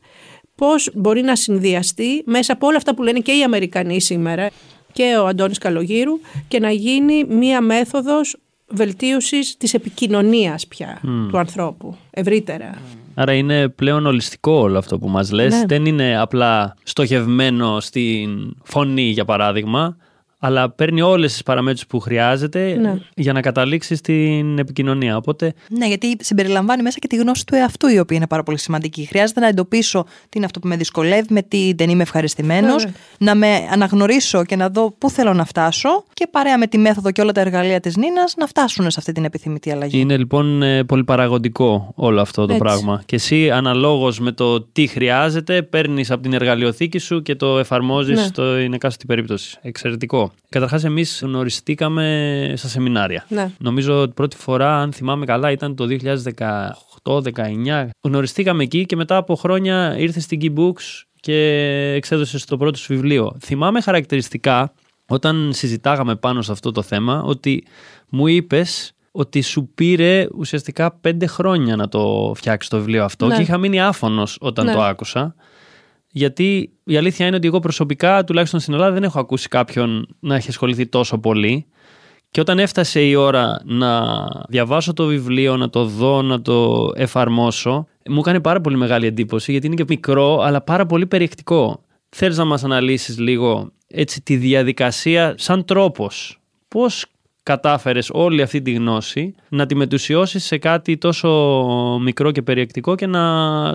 Πώς 0.55 0.89
μπορεί 0.93 1.21
να 1.21 1.35
συνδυαστεί 1.35 2.23
μέσα 2.25 2.53
από 2.53 2.67
όλα 2.67 2.77
αυτά 2.77 2.95
που 2.95 3.03
λένε 3.03 3.19
και 3.19 3.31
οι 3.31 3.43
Αμερικανοί 3.43 4.01
σήμερα 4.01 4.49
και 4.93 5.17
ο 5.21 5.25
Αντώνης 5.27 5.57
Καλογύρου 5.57 6.19
και 6.47 6.59
να 6.59 6.71
γίνει 6.71 7.23
μία 7.23 7.61
μέθοδος 7.61 8.37
βελτίωσης 8.67 9.57
της 9.57 9.73
επικοινωνίας 9.73 10.67
πια 10.67 11.01
του 11.29 11.37
ανθρώπου 11.37 11.97
ευρύτερα. 12.09 12.77
Άρα 13.15 13.33
είναι 13.33 13.69
πλέον 13.69 14.05
ολιστικό 14.05 14.51
όλο 14.51 14.77
αυτό 14.77 14.99
που 14.99 15.07
μας 15.07 15.31
λες. 15.31 15.53
Ναι. 15.53 15.65
Δεν 15.67 15.85
είναι 15.85 16.17
απλά 16.19 16.75
στοχευμένο 16.83 17.79
στην 17.79 18.55
φωνή 18.63 19.09
για 19.09 19.25
παράδειγμα, 19.25 19.97
αλλά 20.39 20.69
παίρνει 20.69 21.01
όλες 21.01 21.31
τις 21.31 21.43
παραμέτρους 21.43 21.87
που 21.87 21.99
χρειάζεται 21.99 22.77
ναι. 22.81 22.99
για 23.15 23.33
να 23.33 23.41
καταλήξει 23.41 23.95
στην 23.95 24.59
επικοινωνία. 24.59 25.17
Οπότε... 25.17 25.53
Ναι, 25.69 25.87
γιατί 25.87 26.17
συμπεριλαμβάνει 26.19 26.81
μέσα 26.81 26.99
και 26.99 27.07
τη 27.07 27.15
γνώση 27.15 27.45
του 27.45 27.55
εαυτού, 27.55 27.87
η 27.87 27.99
οποία 27.99 28.17
είναι 28.17 28.27
πάρα 28.27 28.43
πολύ 28.43 28.57
σημαντική. 28.57 29.05
Χρειάζεται 29.05 29.39
να 29.39 29.47
εντοπίσω 29.47 30.03
τι 30.03 30.29
είναι 30.35 30.45
αυτό 30.45 30.59
που 30.59 30.67
με 30.67 30.75
δυσκολεύει, 30.75 31.33
με 31.33 31.41
τι 31.41 31.73
δεν 31.75 31.89
είμαι 31.89 32.01
ευχαριστημένος, 32.01 32.87
να 33.19 33.35
με 33.35 33.67
αναγνωρίσω 33.71 34.45
και 34.45 34.55
να 34.55 34.69
δω 34.69 34.95
πού 34.97 35.09
θέλω 35.09 35.33
να 35.33 35.45
φτάσω 35.45 36.03
και 36.13 36.27
παρέα 36.31 36.57
με 36.57 36.67
τη 36.67 36.77
μέθοδο 36.77 37.11
και 37.11 37.21
όλα 37.21 37.31
τα 37.31 37.41
εργαλεία 37.41 37.79
της 37.79 37.97
Νίνας 37.97 38.33
να 38.37 38.47
φτάσουν 38.47 38.91
σε 38.91 38.95
αυτή 38.99 39.11
την 39.11 39.25
επιθυμητή 39.25 39.71
αλλαγή. 39.71 39.99
Είναι 39.99 40.17
λοιπόν 40.17 40.61
ε, 40.61 40.83
πολυπαραγωγικό 40.83 41.91
όλο 41.95 42.21
αυτό 42.21 42.45
το 42.45 42.55
πράγμα. 42.55 43.01
Και 43.05 43.15
εσύ, 43.15 43.51
αναλόγως 43.51 44.19
με 44.19 44.31
το 44.31 44.61
τι 44.61 44.87
χρειάζεται, 44.87 45.61
παίρνεις 45.61 46.11
από 46.11 46.21
την 46.21 46.33
εργαλειοθήκη 46.33 46.97
σου 46.97 47.21
και 47.21 47.35
το 47.35 47.59
εφαρμόζεις 47.59 48.17
ναι. 48.17 48.23
στην 48.23 48.73
εκάστοτε 48.73 49.05
περίπτωση. 49.05 49.57
Εξαιρετικό. 49.61 50.28
Καταρχάς, 50.49 50.83
εμείς 50.83 51.21
γνωριστήκαμε 51.23 52.53
στα 52.57 52.67
σεμινάρια. 52.67 53.25
Ναι. 53.29 53.51
Νομίζω 53.59 54.01
ότι 54.01 54.13
πρώτη 54.13 54.35
φορά, 54.35 54.81
αν 54.81 54.93
θυμάμαι 54.93 55.25
καλά, 55.25 55.51
ήταν 55.51 55.75
το 55.75 55.87
2018-19. 57.03 57.89
Γνωριστήκαμε 58.01 58.63
εκεί 58.63 58.85
και 58.85 58.95
μετά 58.95 59.17
από 59.17 59.35
χρόνια 59.35 59.95
ήρθε 59.97 60.19
στην 60.19 60.39
Key 60.41 60.59
Books 60.59 61.03
και 61.19 61.35
εξέδωσε 61.95 62.45
το 62.45 62.57
πρώτο 62.57 62.77
σου 62.77 62.93
βιβλίο. 62.93 63.37
Θυμάμαι 63.39 63.81
χαρακτηριστικά 63.81 64.73
όταν 65.07 65.49
συζητάγαμε 65.53 66.15
πάνω 66.15 66.41
σε 66.41 66.51
αυτό 66.51 66.71
το 66.71 66.81
θέμα 66.81 67.21
ότι 67.23 67.63
μου 68.09 68.27
είπες 68.27 68.93
ότι 69.11 69.41
σου 69.41 69.69
πήρε 69.75 70.27
ουσιαστικά 70.37 70.91
πέντε 70.91 71.25
χρόνια 71.27 71.75
να 71.75 71.87
το 71.87 72.33
φτιάξεις 72.35 72.69
το 72.69 72.77
βιβλίο 72.77 73.03
αυτό 73.03 73.27
ναι. 73.27 73.35
και 73.35 73.41
είχα 73.41 73.57
μείνει 73.57 73.81
άφωνος 73.81 74.37
όταν 74.41 74.65
ναι. 74.65 74.73
το 74.73 74.81
άκουσα. 74.81 75.35
Γιατί 76.11 76.71
η 76.83 76.97
αλήθεια 76.97 77.27
είναι 77.27 77.35
ότι 77.35 77.47
εγώ 77.47 77.59
προσωπικά, 77.59 78.23
τουλάχιστον 78.23 78.59
στην 78.59 78.73
Ελλάδα, 78.73 78.93
δεν 78.93 79.03
έχω 79.03 79.19
ακούσει 79.19 79.47
κάποιον 79.47 80.15
να 80.19 80.35
έχει 80.35 80.49
ασχοληθεί 80.49 80.87
τόσο 80.87 81.17
πολύ. 81.17 81.65
Και 82.31 82.39
όταν 82.39 82.59
έφτασε 82.59 83.01
η 83.01 83.15
ώρα 83.15 83.61
να 83.65 84.03
διαβάσω 84.49 84.93
το 84.93 85.05
βιβλίο, 85.05 85.57
να 85.57 85.69
το 85.69 85.85
δω, 85.85 86.21
να 86.21 86.41
το 86.41 86.89
εφαρμόσω, 86.95 87.87
μου 88.09 88.19
έκανε 88.19 88.39
πάρα 88.39 88.61
πολύ 88.61 88.77
μεγάλη 88.77 89.05
εντύπωση 89.05 89.51
γιατί 89.51 89.67
είναι 89.67 89.75
και 89.75 89.85
μικρό, 89.87 90.39
αλλά 90.39 90.61
πάρα 90.61 90.85
πολύ 90.85 91.05
περιεκτικό. 91.07 91.83
Θέλεις 92.09 92.37
να 92.37 92.45
μας 92.45 92.63
αναλύσεις 92.63 93.17
λίγο 93.19 93.71
έτσι 93.87 94.21
τη 94.21 94.35
διαδικασία 94.35 95.33
σαν 95.37 95.65
τρόπος. 95.65 96.39
Πώς 96.67 97.05
κατάφερες 97.49 98.09
όλη 98.13 98.41
αυτή 98.41 98.61
τη 98.61 98.71
γνώση 98.71 99.35
να 99.49 99.65
τη 99.65 99.75
μετουσιώσεις 99.75 100.43
σε 100.43 100.57
κάτι 100.57 100.97
τόσο 100.97 101.29
μικρό 102.01 102.31
και 102.31 102.41
περιεκτικό 102.41 102.95
και 102.95 103.07
να 103.07 103.23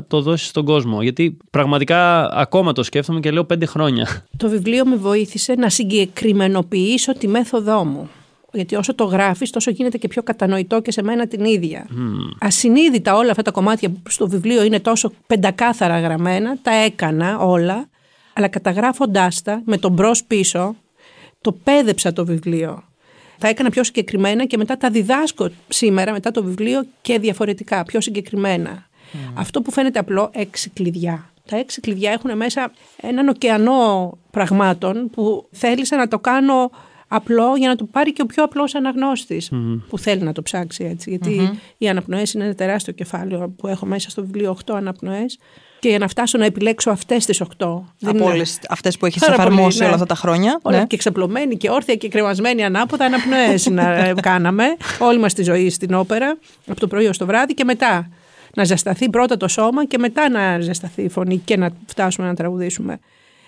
το 0.09 0.21
δώσεις 0.21 0.49
στον 0.49 0.65
κόσμο. 0.65 1.03
Γιατί 1.03 1.37
πραγματικά 1.51 2.31
ακόμα 2.33 2.73
το 2.73 2.83
σκέφτομαι 2.83 3.21
και 3.21 3.31
λέω 3.31 3.45
πέντε 3.45 3.67
χρόνια. 3.67 4.27
Το 4.37 4.49
βιβλίο 4.49 4.87
με 4.87 4.97
βοήθησε 4.97 5.55
να 5.55 5.69
συγκεκριμενοποιήσω 5.69 7.13
τη 7.13 7.29
μέθοδό 7.29 7.85
μου. 7.85 8.09
Γιατί 8.53 8.75
όσο 8.75 8.95
το 8.95 9.05
γράφεις 9.05 9.51
τόσο 9.51 9.71
γίνεται 9.71 9.99
και 9.99 10.09
πιο 10.09 10.23
κατανοητό 10.23 10.81
και 10.81 10.93
σε 10.93 11.03
μένα 11.03 11.27
την 11.27 11.45
ίδια. 11.45 11.87
Mm. 11.91 12.37
Ασυνείδητα 12.41 13.17
όλα 13.17 13.31
αυτά 13.31 13.43
τα 13.43 13.51
κομμάτια 13.51 13.91
που 13.91 14.11
στο 14.11 14.29
βιβλίο 14.29 14.65
είναι 14.65 14.81
τόσο 14.81 15.13
πεντακάθαρα 15.27 16.01
γραμμένα, 16.01 16.59
τα 16.63 16.75
έκανα 16.75 17.39
όλα, 17.39 17.89
αλλά 18.33 18.49
καταγράφοντάς 18.49 19.43
τα 19.43 19.63
με 19.65 19.77
τον 19.77 19.93
μπρος 19.93 20.25
πίσω, 20.25 20.77
το 21.41 21.53
πέδεψα 21.53 22.13
το 22.13 22.25
βιβλίο 22.25 22.83
τα 23.45 23.51
έκανα 23.51 23.71
πιο 23.71 23.85
συγκεκριμένα 23.85 24.45
και 24.45 24.57
μετά 24.57 24.77
τα 24.77 24.91
διδάσκω 24.91 25.49
σήμερα 25.69 26.13
μετά 26.13 26.31
το 26.31 26.45
βιβλίο 26.45 26.85
και 27.03 27.19
διαφορετικά, 27.19 27.83
πιο 27.83 28.01
συγκεκριμένα. 28.01 28.87
Αυτό 29.35 29.63
που 29.63 29.71
φαίνεται 29.71 29.99
απλό, 29.99 30.31
έξι 30.33 30.71
κλειδιά. 30.71 31.31
Τα 31.49 31.57
έξι 31.57 31.81
κλειδιά 31.81 32.13
έχουν 32.13 32.37
μέσα 32.37 32.73
έναν 33.01 33.29
ωκεανό 33.29 34.13
πραγμάτων 34.31 35.11
που 35.11 35.49
θέλησα 35.51 35.97
να 35.97 36.09
το 36.09 36.19
κάνω 36.19 36.71
απλό 37.09 37.57
για 37.57 37.69
να 37.69 37.77
το 37.77 37.85
πάρει 37.85 38.13
και 38.13 38.23
ο 38.23 38.27
πιο 38.27 38.45
απλός 38.45 38.75
αναγνώστης 38.75 39.51
που 39.89 39.99
θέλει 39.99 40.23
να 40.23 40.33
το 40.33 40.43
ψάξει 40.43 40.85
έτσι. 40.85 41.11
Γιατί 41.11 41.61
οι 41.79 41.89
αναπνοές 41.89 42.33
είναι 42.33 42.45
ένα 42.45 42.55
τεράστιο 42.55 42.93
κεφάλαιο 42.93 43.49
που 43.49 43.67
έχω 43.67 43.87
μέσα 43.87 44.11
στο 44.11 44.23
βιβλίο 44.23 44.57
8 44.67 44.75
αναπνοές 44.75 45.39
και 45.85 45.91
για 45.91 45.99
να 45.99 46.09
φτάσω 46.09 46.39
να 46.39 46.45
επιλέξω 46.45 46.91
αυτές 46.91 47.27
τις 47.27 47.43
8. 47.43 47.47
Από 48.05 48.25
όλες 48.25 48.59
αυτές 48.69 48.99
που 48.99 49.07
έχεις 49.07 49.23
εφαρμόσει 49.23 49.79
ναι. 49.79 49.85
όλα 49.85 49.95
αυτά 49.95 50.07
τα 50.07 50.15
χρόνια. 50.15 50.59
Όλα 50.63 50.79
ναι. 50.79 50.87
και 50.87 50.97
ξαπλωμένη 50.97 51.57
και 51.57 51.71
όρθια 51.71 51.95
και 51.95 52.09
κρεμασμένη 52.09 52.65
ανάποδα 52.65 53.05
αναπνοές 53.05 53.67
να 53.67 53.95
ε, 53.95 54.15
κάναμε 54.31 54.65
όλη 54.99 55.19
μας 55.19 55.35
τη 55.35 55.43
ζωή 55.43 55.71
στην 55.71 55.95
όπερα, 55.95 56.39
από 56.67 56.81
το 56.81 56.87
πρωί 56.87 57.07
ως 57.07 57.19
το 57.19 57.27
βράδυ 57.27 57.55
και 57.55 57.65
μετά. 57.65 58.09
Να 58.55 58.65
ζεσταθεί 58.65 59.11
πρώτα 59.11 59.37
το 59.37 59.49
σώμα 59.49 59.87
και 59.87 59.99
μετά 59.99 60.29
να 60.29 60.61
ζεσταθεί 60.61 61.03
η 61.03 61.09
φωνή 61.09 61.37
και 61.39 61.57
να 61.57 61.71
φτάσουμε 61.87 62.27
να 62.27 62.35
τραγουδήσουμε. 62.35 62.99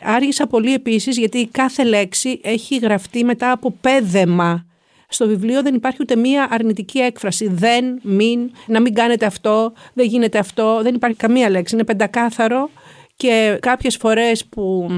Άργησα 0.02 0.46
πολύ 0.46 0.74
επίσης 0.74 1.18
γιατί 1.18 1.48
κάθε 1.50 1.84
λέξη 1.84 2.40
έχει 2.42 2.76
γραφτεί 2.76 3.24
μετά 3.24 3.50
από 3.50 3.74
πέδεμα 3.80 4.66
στο 5.08 5.26
βιβλίο 5.26 5.62
δεν 5.62 5.74
υπάρχει 5.74 5.98
ούτε 6.00 6.16
μία 6.16 6.48
αρνητική 6.50 6.98
έκφραση. 6.98 7.48
Δεν, 7.48 8.00
μην, 8.02 8.50
να 8.66 8.80
μην 8.80 8.94
κάνετε 8.94 9.26
αυτό, 9.26 9.72
δεν 9.92 10.06
γίνεται 10.06 10.38
αυτό. 10.38 10.80
Δεν 10.82 10.94
υπάρχει 10.94 11.16
καμία 11.16 11.50
λέξη. 11.50 11.74
Είναι 11.74 11.84
πεντακάθαρο 11.84 12.70
και 13.16 13.58
κάποιες 13.60 13.96
φορές 13.96 14.46
που 14.46 14.88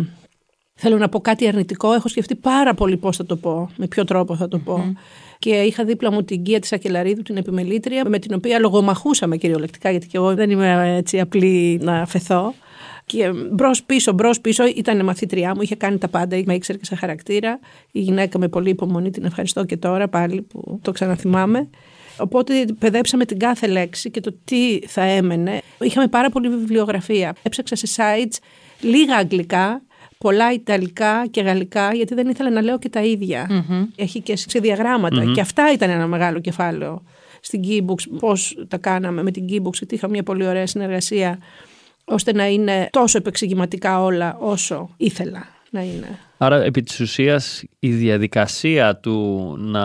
θέλω 0.75 0.99
να 0.99 1.09
πω 1.09 1.21
κάτι 1.21 1.49
αρνητικό, 1.49 1.93
έχω 1.93 2.09
σκεφτεί 2.09 2.35
πάρα 2.35 2.75
πολύ 2.75 2.97
πώς 2.97 3.17
θα 3.17 3.27
το 3.27 3.37
πω, 3.37 3.71
με 3.77 3.87
ποιο 3.87 4.05
τρόπο 4.05 4.37
θα 4.37 4.49
το 4.49 4.59
πω. 4.59 4.97
Και 5.39 5.51
είχα 5.51 5.85
δίπλα 5.85 6.13
μου 6.13 6.23
την 6.23 6.43
Κία 6.43 6.61
της 6.61 6.73
Ακελαρίδου, 6.73 7.23
την 7.23 7.37
επιμελήτρια, 7.37 8.05
με 8.09 8.19
την 8.19 8.35
οποία 8.35 8.59
λογομαχούσαμε 8.59 9.37
κυριολεκτικά, 9.37 9.91
γιατί 9.91 10.07
και 10.07 10.17
εγώ 10.17 10.35
δεν 10.35 10.51
είμαι 10.51 10.97
έτσι 10.97 11.21
απλή 11.21 11.81
να 11.83 12.07
φεθώ. 12.07 12.55
Και 13.09 13.33
μπρος 13.53 13.83
πίσω, 13.83 14.13
μπρος 14.13 14.41
πίσω 14.41 14.67
ήταν 14.67 15.05
μαθήτριά 15.05 15.55
μου, 15.55 15.63
είχε 15.63 15.75
κάνει 15.75 15.99
τα 15.99 16.09
πάντα, 16.09 16.43
με 16.45 16.55
ήξερε 16.55 16.79
και 16.79 16.85
σε 16.85 16.95
χαρακτήρα. 16.95 17.59
Η 17.93 18.01
γυναίκα 18.01 18.39
με 18.39 18.49
πολύ 18.49 18.71
υπομονή, 18.71 19.11
την 19.11 19.25
ευχαριστώ 19.25 19.65
και 19.65 19.77
τώρα 19.77 20.09
πάλι 20.09 20.43
που 20.43 20.79
το 20.83 20.93
ξαναθυμάμαι. 20.93 21.69
Οπότε 22.19 22.65
παιδέψαμε 22.79 23.25
την 23.25 23.39
κάθε 23.39 23.67
λέξη 23.67 24.11
και 24.11 24.21
το 24.21 24.35
τι 24.45 24.79
θα 24.87 25.03
έμενε. 25.03 25.61
Είχαμε 25.81 26.09
πάρα 26.09 26.31
πολύ 26.31 26.49
βιβλιογραφία. 26.49 27.35
Έψαξα 27.43 27.77
σε 27.77 27.87
sites 27.97 28.37
λίγα 28.81 29.17
αγγλικά, 29.17 29.83
πολλά 30.19 30.53
ιταλικά 30.53 31.27
και 31.31 31.41
γαλλικά, 31.41 31.95
γιατί 31.95 32.15
δεν 32.15 32.29
ήθελα 32.29 32.51
να 32.51 32.61
λέω 32.61 32.79
και 32.79 32.89
τα 32.89 33.03
ίδια. 33.03 33.47
Mm-hmm. 33.51 33.87
Έχει 33.97 34.21
και 34.21 34.37
σε 34.37 34.59
διαγραμματα 34.59 35.33
Και 35.35 35.41
αυτά 35.41 35.73
ήταν 35.73 35.91
ένα 35.91 36.07
μεγάλο 36.07 36.41
κεφάλαιο 36.41 37.03
στην 37.41 37.63
Keybooks, 37.65 38.19
πώς 38.19 38.65
τα 38.69 38.77
κάναμε 38.77 39.23
με 39.23 39.31
την 39.31 39.45
Keybooks, 39.49 39.75
γιατί 39.79 39.95
είχα 39.95 40.09
μια 40.09 40.23
πολύ 40.23 40.47
ωραία 40.47 40.67
συνεργασία 40.67 41.39
ώστε 42.09 42.33
να 42.33 42.47
είναι 42.49 42.89
τόσο 42.93 43.19
επεξηγηματικά 43.19 44.03
όλα 44.03 44.37
όσο 44.41 44.91
ήθελα 44.97 45.47
να 45.71 45.83
είναι. 45.83 46.19
Άρα 46.41 46.63
επί 46.63 46.83
της 46.83 47.01
ουσίας 47.01 47.65
η 47.79 47.91
διαδικασία 47.91 48.97
του 48.97 49.55
να 49.59 49.81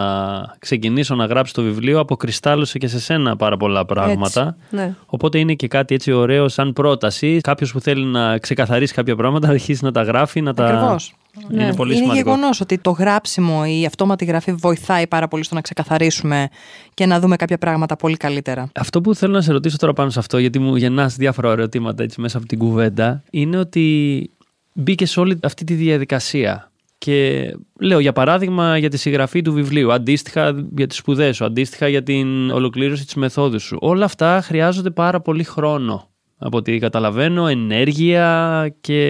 ξεκινήσω 0.60 1.16
να 1.16 1.26
γράψω 1.26 1.54
το 1.54 1.62
βιβλίο 1.62 2.00
αποκριστάλλωσε 2.00 2.78
και 2.78 2.88
σε 2.88 3.00
σένα 3.00 3.36
πάρα 3.36 3.58
πολλά 3.58 3.86
πράγματα. 3.86 4.58
ναι. 4.70 4.96
Οπότε 5.06 5.40
είναι 5.40 5.54
και 5.54 5.68
κάτι 5.68 5.96
έτσι 5.96 6.12
ωραίο 6.12 6.48
σαν 6.48 6.74
πρόταση. 6.74 7.40
Κάποιος 7.42 7.72
που 7.72 7.80
θέλει 7.80 8.06
να 8.06 8.38
ξεκαθαρίσει 8.38 8.94
κάποια 8.94 9.16
πράγματα 9.16 9.48
αρχίσει 9.48 9.84
να 9.84 9.92
τα 9.92 10.02
γράφει, 10.02 10.42
να 10.42 10.54
τα... 10.54 10.96
Ακριβώς. 11.38 11.56
Είναι 11.56 11.66
ναι. 11.66 11.76
πολύ 11.76 11.98
είναι 11.98 12.14
γεγονός 12.14 12.62
ότι 12.62 12.78
το 12.78 12.92
γράψιμο, 12.92 13.64
η 13.66 13.86
αυτόματη 13.86 14.26
γραφή 14.26 14.54
βοηθάει 14.54 15.08
πάρα 15.08 15.28
πολύ 15.28 15.44
στο 15.44 15.56
να 15.56 15.62
ξεκαθαρίσουμε 15.62 16.50
και 16.94 17.06
να 17.06 17.20
δούμε 17.20 17.36
κάποια 17.36 17.58
πράγματα 17.58 17.96
πολύ 17.96 18.18
καλύτερα. 18.18 18.70
Αυτό 18.76 19.02
που 19.02 19.16
θέλω 19.16 19.34
να 19.34 19.42
σε 19.42 19.52
ρωτήσω 19.52 19.78
τώρα 19.78 19.94
πάνω 19.94 20.10
σε 20.10 20.20
αυτό, 20.20 20.38
γιατί 20.38 20.60
μου 20.60 20.76
γεννάς 20.76 21.16
διάφορα 21.16 21.52
ερωτήματα 21.52 22.04
έτσι 22.04 22.22
μέσα 22.22 22.38
από 22.38 22.48
την 22.48 22.58
κουβέντα, 22.58 23.24
είναι 23.32 23.58
ότι 23.58 24.30
μπήκε 24.74 25.06
σε 25.06 25.20
όλη 25.20 25.40
αυτή 25.44 25.64
τη 25.64 25.74
διαδικασία. 25.74 26.72
Και 26.98 27.52
λέω 27.80 28.00
για 28.00 28.14
παράδειγμα 28.14 28.78
για 28.78 28.90
τη 28.90 28.98
συγγραφή 28.98 29.42
του 29.42 29.54
βιβλίου, 29.54 29.94
αντίστοιχα 29.94 30.66
για 30.76 30.88
τις 30.88 30.98
σπουδές 30.98 31.36
σου, 31.36 31.46
αντίστοιχα 31.46 31.88
για 31.88 32.04
την 32.04 32.52
ολοκλήρωση 32.52 33.06
της 33.06 33.16
μεθόδου 33.16 33.60
σου. 33.60 33.78
Όλα 33.82 34.06
αυτά 34.06 34.42
χρειάζονται 34.42 34.90
πάρα 34.90 35.22
πολύ 35.22 35.44
χρόνο. 35.44 36.13
Από 36.46 36.58
ό,τι 36.58 36.78
καταλαβαίνω, 36.78 37.48
ενέργεια 37.48 38.76
και 38.82 39.02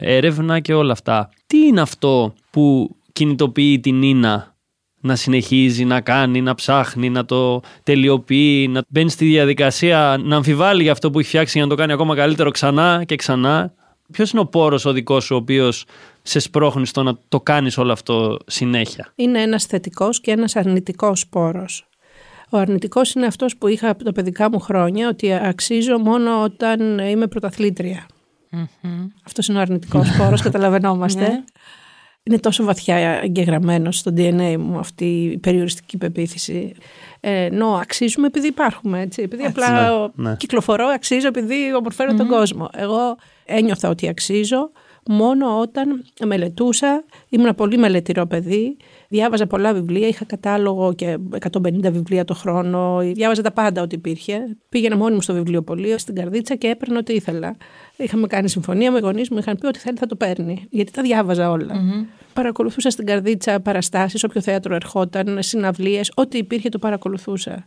έρευνα 0.00 0.60
και 0.60 0.74
όλα 0.74 0.92
αυτά. 0.92 1.30
Τι 1.46 1.58
είναι 1.58 1.80
αυτό 1.80 2.34
που 2.50 2.96
κινητοποιεί 3.12 3.80
την 3.80 3.98
Νίνα 3.98 4.54
να 5.00 5.16
συνεχίζει, 5.16 5.84
να 5.84 6.00
κάνει, 6.00 6.40
να 6.40 6.54
ψάχνει, 6.54 7.10
να 7.10 7.24
το 7.24 7.60
τελειοποιεί, 7.82 8.68
να 8.70 8.82
μπαίνει 8.88 9.10
στη 9.10 9.24
διαδικασία, 9.24 10.20
να 10.22 10.36
αμφιβάλλει 10.36 10.82
για 10.82 10.92
αυτό 10.92 11.10
που 11.10 11.18
έχει 11.18 11.28
φτιάξει 11.28 11.52
για 11.58 11.66
να 11.66 11.68
το 11.74 11.76
κάνει 11.76 11.92
ακόμα 11.92 12.14
καλύτερο 12.14 12.50
ξανά 12.50 13.04
και 13.06 13.16
ξανά; 13.16 13.72
Ποιος 14.12 14.30
είναι 14.30 14.40
ο 14.40 14.46
πόρος 14.46 14.84
ο 14.84 14.92
δικός 14.92 15.24
σου, 15.24 15.34
ο 15.34 15.38
οποίος 15.38 15.84
σε 16.22 16.38
σπρώχνει 16.38 16.86
στο 16.86 17.02
να 17.02 17.18
το 17.28 17.40
κάνεις 17.40 17.78
όλο 17.78 17.92
αυτό 17.92 18.36
συνέχεια; 18.46 19.12
Είναι 19.14 19.42
ένας 19.42 19.64
θετικός 19.64 20.20
και 20.20 20.30
ένας 20.30 20.56
αρνητικός 20.56 21.26
πόρος. 21.28 21.88
Ο 22.50 22.58
αρνητικός 22.58 23.12
είναι 23.12 23.26
αυτός 23.26 23.56
που 23.56 23.66
είχα 23.66 23.90
από 23.90 24.04
τα 24.04 24.12
παιδικά 24.12 24.50
μου 24.50 24.60
χρόνια, 24.60 25.08
ότι 25.08 25.32
αξίζω 25.32 25.98
μόνο 25.98 26.42
όταν 26.42 26.98
είμαι 26.98 27.26
πρωταθλήτρια. 27.26 28.06
Mm-hmm. 28.52 29.06
Αυτός 29.26 29.48
είναι 29.48 29.58
ο 29.58 29.60
αρνητικός 29.60 30.16
πόρος, 30.18 30.42
καταλαβαίνόμαστε. 30.46 31.20
Ναι. 31.20 31.44
Είναι 32.22 32.38
τόσο 32.38 32.64
βαθιά 32.64 32.96
εγγεγραμμένο 32.96 33.92
στο 33.92 34.12
DNA 34.16 34.56
μου 34.58 34.78
αυτή 34.78 35.04
η 35.04 35.38
περιοριστική 35.38 35.96
πεποίθηση. 35.96 36.74
Ε, 37.20 37.44
ενώ 37.44 37.66
αξίζουμε 37.66 38.26
επειδή 38.26 38.46
υπάρχουμε. 38.46 39.00
Έτσι. 39.00 39.22
Επειδή 39.22 39.44
έτσι, 39.44 39.60
απλά 39.60 39.90
ναι, 40.14 40.28
ναι. 40.28 40.36
κυκλοφορώ, 40.36 40.86
αξίζω 40.86 41.26
επειδή 41.26 41.74
ομορφαίνω 41.74 42.12
mm-hmm. 42.12 42.16
τον 42.16 42.28
κόσμο. 42.28 42.68
Εγώ 42.72 43.16
ένιωθα 43.44 43.88
ότι 43.88 44.08
αξίζω 44.08 44.70
μόνο 45.06 45.60
όταν 45.60 46.04
μελετούσα. 46.24 47.04
Ήμουν 47.28 47.54
πολύ 47.54 47.78
μελετηρό 47.78 48.26
παιδί. 48.26 48.76
Διάβαζα 49.08 49.46
πολλά 49.46 49.74
βιβλία. 49.74 50.08
Είχα 50.08 50.24
κατάλογο 50.24 50.94
και 50.94 51.18
150 51.52 51.70
βιβλία 51.90 52.24
το 52.24 52.34
χρόνο. 52.34 52.98
Διάβαζα 53.00 53.42
τα 53.42 53.52
πάντα 53.52 53.82
ό,τι 53.82 53.94
υπήρχε. 53.94 54.56
Πήγαινα 54.68 54.96
μόνη 54.96 55.14
μου 55.14 55.20
στο 55.20 55.34
βιβλιοπωλείο, 55.34 55.98
στην 55.98 56.14
καρδίτσα 56.14 56.54
και 56.54 56.68
έπαιρνα 56.68 56.98
ό,τι 56.98 57.12
ήθελα. 57.14 57.56
Είχαμε 57.96 58.26
κάνει 58.26 58.48
συμφωνία 58.48 58.90
με 58.90 58.98
γονείς 58.98 59.30
μου. 59.30 59.38
Είχαν 59.38 59.56
πει 59.56 59.66
ότι 59.66 59.78
θέλει 59.78 59.96
θα 59.96 60.06
το 60.06 60.16
παίρνει. 60.16 60.66
Γιατί 60.70 60.92
τα 60.92 61.02
διάβαζα 61.02 61.50
όλα. 61.50 61.74
Mm-hmm. 61.74 62.06
Παρακολουθούσα 62.32 62.90
στην 62.90 63.06
καρδίτσα 63.06 63.60
παραστάσεις, 63.60 64.24
όποιο 64.24 64.40
θέατρο 64.40 64.74
ερχόταν, 64.74 65.38
συναυλίες. 65.42 66.12
Ό,τι 66.14 66.38
υπήρχε 66.38 66.68
το 66.68 66.78
παρακολουθούσα. 66.78 67.66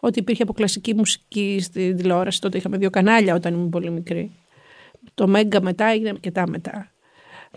Ό,τι 0.00 0.18
υπήρχε 0.18 0.42
από 0.42 0.52
κλασική 0.52 0.94
μουσική 0.94 1.58
στην 1.60 1.96
τηλεόραση. 1.96 2.40
Τότε 2.40 2.58
είχαμε 2.58 2.76
δύο 2.76 2.90
κανάλια 2.90 3.34
όταν 3.34 3.54
ήμουν 3.54 3.70
πολύ 3.70 3.90
μικρή. 3.90 4.30
Το 5.14 5.28
Μέγκα 5.28 5.62
μετά 5.62 5.84
έγινε 5.84 6.08
αρκετά 6.08 6.48
μετά. 6.48 6.90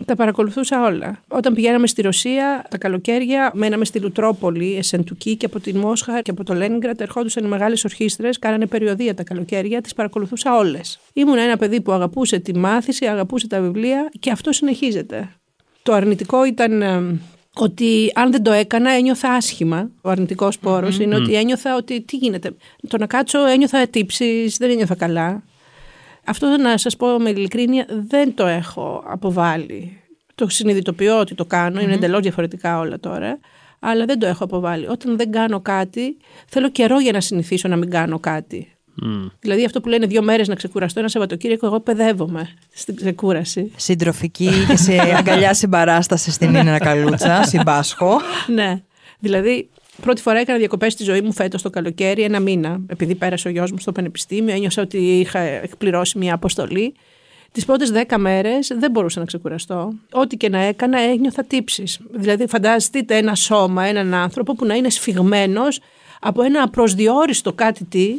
Τα 0.04 0.16
παρακολουθούσα 0.16 0.82
όλα. 0.84 1.20
Όταν 1.28 1.54
πηγαίναμε 1.54 1.86
στη 1.86 2.02
Ρωσία, 2.02 2.66
τα 2.70 2.78
καλοκαίρια, 2.78 3.50
μέναμε 3.54 3.84
στη 3.84 4.00
Λουτρόπολη, 4.00 4.76
Εσεντουκή 4.76 5.36
και 5.36 5.46
από 5.46 5.60
τη 5.60 5.74
Μόσχα 5.74 6.22
και 6.22 6.30
από 6.30 6.44
το 6.44 6.54
Λένιγκρατ 6.54 7.00
ερχόντουσαν 7.00 7.44
οι 7.44 7.48
μεγάλες 7.48 7.84
ορχήστρες, 7.84 8.38
κάνανε 8.38 8.66
περιοδία 8.66 9.14
τα 9.14 9.22
καλοκαίρια, 9.22 9.80
τις 9.80 9.94
παρακολουθούσα 9.94 10.56
όλες. 10.56 11.00
Ήμουν 11.12 11.38
ένα 11.38 11.56
παιδί 11.56 11.80
που 11.80 11.92
αγαπούσε 11.92 12.38
τη 12.38 12.56
μάθηση, 12.56 13.06
αγαπούσε 13.06 13.48
τα 13.48 13.60
βιβλία 13.60 14.10
και 14.18 14.30
αυτό 14.30 14.52
συνεχίζεται. 14.52 15.30
Το 15.82 15.92
αρνητικό 15.92 16.44
ήταν 16.44 16.82
ε, 16.82 17.20
ότι 17.54 18.10
αν 18.14 18.30
δεν 18.30 18.42
το 18.42 18.52
έκανα 18.52 18.90
ένιωθα 18.90 19.32
άσχημα. 19.32 19.90
Ο 20.00 20.10
αρνητικός 20.10 20.58
είναι 21.00 21.14
ότι 21.14 21.34
ένιωθα 21.34 21.76
ότι 21.76 22.00
τι 22.00 22.16
γίνεται. 22.16 22.54
Το 22.88 22.98
να 22.98 23.06
κάτσω 23.06 23.46
ένιωθα 23.46 23.86
τύψεις, 23.86 24.56
δεν 24.56 24.70
ένιωθα 24.70 24.94
καλά. 24.94 25.42
Αυτό 26.24 26.46
να 26.46 26.78
σας 26.78 26.96
πω 26.96 27.18
με 27.18 27.30
ειλικρίνεια 27.30 27.86
δεν 28.08 28.34
το 28.34 28.46
έχω 28.46 29.02
αποβάλει. 29.06 30.00
Το 30.34 30.48
συνειδητοποιώ 30.48 31.18
ότι 31.18 31.34
το 31.34 31.44
κάνω, 31.44 31.80
είναι 31.80 31.94
εντελώς 31.94 32.20
διαφορετικά 32.20 32.78
όλα 32.78 33.00
τώρα. 33.00 33.38
αλλά 33.78 34.04
δεν 34.04 34.18
το 34.18 34.26
έχω 34.26 34.44
αποβάλει. 34.44 34.88
Όταν 34.88 35.16
δεν 35.16 35.30
κάνω 35.30 35.60
κάτι, 35.60 36.16
θέλω 36.48 36.70
καιρό 36.70 37.00
για 37.00 37.12
να 37.12 37.20
συνηθίσω 37.20 37.68
να 37.68 37.76
μην 37.76 37.90
κάνω 37.90 38.18
κάτι. 38.18 38.74
Mm. 39.02 39.30
Δηλαδή 39.40 39.64
αυτό 39.64 39.80
που 39.80 39.88
λένε 39.88 40.06
δύο 40.06 40.22
μέρες 40.22 40.48
να 40.48 40.54
ξεκουραστώ 40.54 41.00
ένα 41.00 41.08
Σαββατοκύριακο, 41.08 41.66
εγώ 41.66 41.80
παιδεύομαι 41.80 42.48
στην 42.74 42.96
ξεκούραση. 42.96 43.72
Συντροφική 43.76 44.50
και 44.68 44.76
σε 44.76 44.92
αγκαλιά 45.16 45.54
συμπαράσταση 45.54 46.30
στην 46.30 46.50
Νίνα 46.50 46.78
Καλούτσα, 46.78 47.42
συμπάσχω. 47.42 48.20
ναι. 48.54 48.82
Δηλαδή, 49.18 49.68
πρώτη 50.02 50.20
φορά 50.20 50.38
έκανα 50.38 50.58
διακοπές 50.58 50.92
στη 50.92 51.02
ζωή 51.02 51.20
μου 51.20 51.32
φέτος 51.32 51.62
το 51.62 51.70
καλοκαίρι, 51.70 52.22
ένα 52.22 52.40
μήνα. 52.40 52.80
Επειδή 52.86 53.14
πέρασε 53.14 53.48
ο 53.48 53.50
γιος 53.50 53.72
μου 53.72 53.78
στο 53.78 53.92
πανεπιστήμιο, 53.92 54.54
ένιωσα 54.54 54.82
ότι 54.82 54.98
είχα 54.98 55.38
εκπληρώσει 55.38 56.18
μια 56.18 56.34
αποστολή. 56.34 56.94
Τις 57.52 57.64
πρώτες 57.64 57.90
δέκα 57.90 58.18
μέρες 58.18 58.72
δεν 58.78 58.90
μπορούσα 58.90 59.20
να 59.20 59.26
ξεκουραστώ. 59.26 59.92
Ό,τι 60.12 60.36
και 60.36 60.48
να 60.48 60.58
έκανα, 60.58 61.00
ένιωθα 61.00 61.44
τύψεις. 61.44 62.00
Δηλαδή, 62.10 62.46
φανταστείτε 62.46 63.16
ένα 63.16 63.34
σώμα, 63.34 63.84
έναν 63.84 64.14
άνθρωπο 64.14 64.54
που 64.54 64.64
να 64.64 64.74
είναι 64.74 64.90
σφιγμένος 64.90 65.80
από 66.20 66.42
ένα 66.42 66.62
απροσδιόριστο 66.62 67.52
κάτι 67.52 67.84
τι 67.84 68.14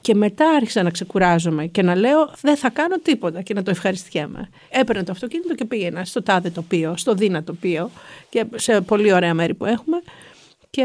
και 0.00 0.14
μετά 0.14 0.50
άρχισα 0.50 0.82
να 0.82 0.90
ξεκουράζομαι 0.90 1.66
και 1.66 1.82
να 1.82 1.94
λέω 1.94 2.32
δεν 2.40 2.56
θα 2.56 2.70
κάνω 2.70 2.96
τίποτα 3.02 3.42
και 3.42 3.54
να 3.54 3.62
το 3.62 3.70
ευχαριστιέμαι. 3.70 4.48
Έπαιρνα 4.70 5.04
το 5.04 5.12
αυτοκίνητο 5.12 5.54
και 5.54 5.64
πήγαινα 5.64 6.04
στο 6.04 6.22
τάδε 6.22 6.50
τοπίο, 6.50 6.94
στο 6.96 7.14
δίνα 7.14 7.42
τοπίο 7.42 7.90
και 8.28 8.44
σε 8.54 8.80
πολύ 8.80 9.12
ωραία 9.12 9.34
μέρη 9.34 9.54
που 9.54 9.64
έχουμε 9.64 10.02
και 10.70 10.84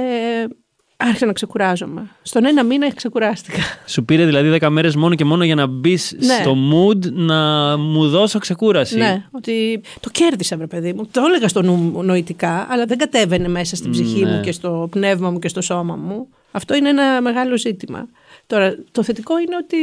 άρχισα 0.97 1.25
να 1.25 1.33
ξεκουράζομαι. 1.33 2.09
Στον 2.21 2.45
ένα 2.45 2.63
μήνα 2.63 2.93
ξεκουράστηκα. 2.93 3.61
Σου 3.85 4.05
πήρε 4.05 4.25
δηλαδή 4.25 4.57
10 4.61 4.67
μέρες 4.69 4.95
μόνο 4.95 5.15
και 5.15 5.25
μόνο 5.25 5.43
για 5.43 5.55
να 5.55 5.67
μπεις 5.67 6.15
ναι. 6.19 6.33
στο 6.33 6.55
mood 6.71 7.11
να 7.11 7.77
μου 7.77 8.09
δώσω 8.09 8.39
ξεκούραση. 8.39 8.97
Ναι, 8.97 9.25
ότι 9.31 9.81
το 9.99 10.09
κέρδισα, 10.09 10.57
βρε 10.57 10.67
παιδί 10.67 10.93
μου. 10.93 11.07
Το 11.11 11.21
έλεγα 11.27 11.47
στο 11.47 11.61
νου 11.61 12.03
νοητικά, 12.03 12.67
αλλά 12.69 12.85
δεν 12.85 12.97
κατέβαινε 12.97 13.47
μέσα 13.47 13.75
στην 13.75 13.91
ψυχή 13.91 14.23
ναι. 14.23 14.31
μου 14.31 14.41
και 14.41 14.51
στο 14.51 14.87
πνεύμα 14.91 15.29
μου 15.29 15.39
και 15.39 15.47
στο 15.47 15.61
σώμα 15.61 15.95
μου. 15.95 16.27
Αυτό 16.51 16.75
είναι 16.75 16.89
ένα 16.89 17.21
μεγάλο 17.21 17.57
ζήτημα. 17.57 18.07
Τώρα, 18.47 18.77
το 18.91 19.03
θετικό 19.03 19.39
είναι 19.39 19.55
ότι 19.55 19.75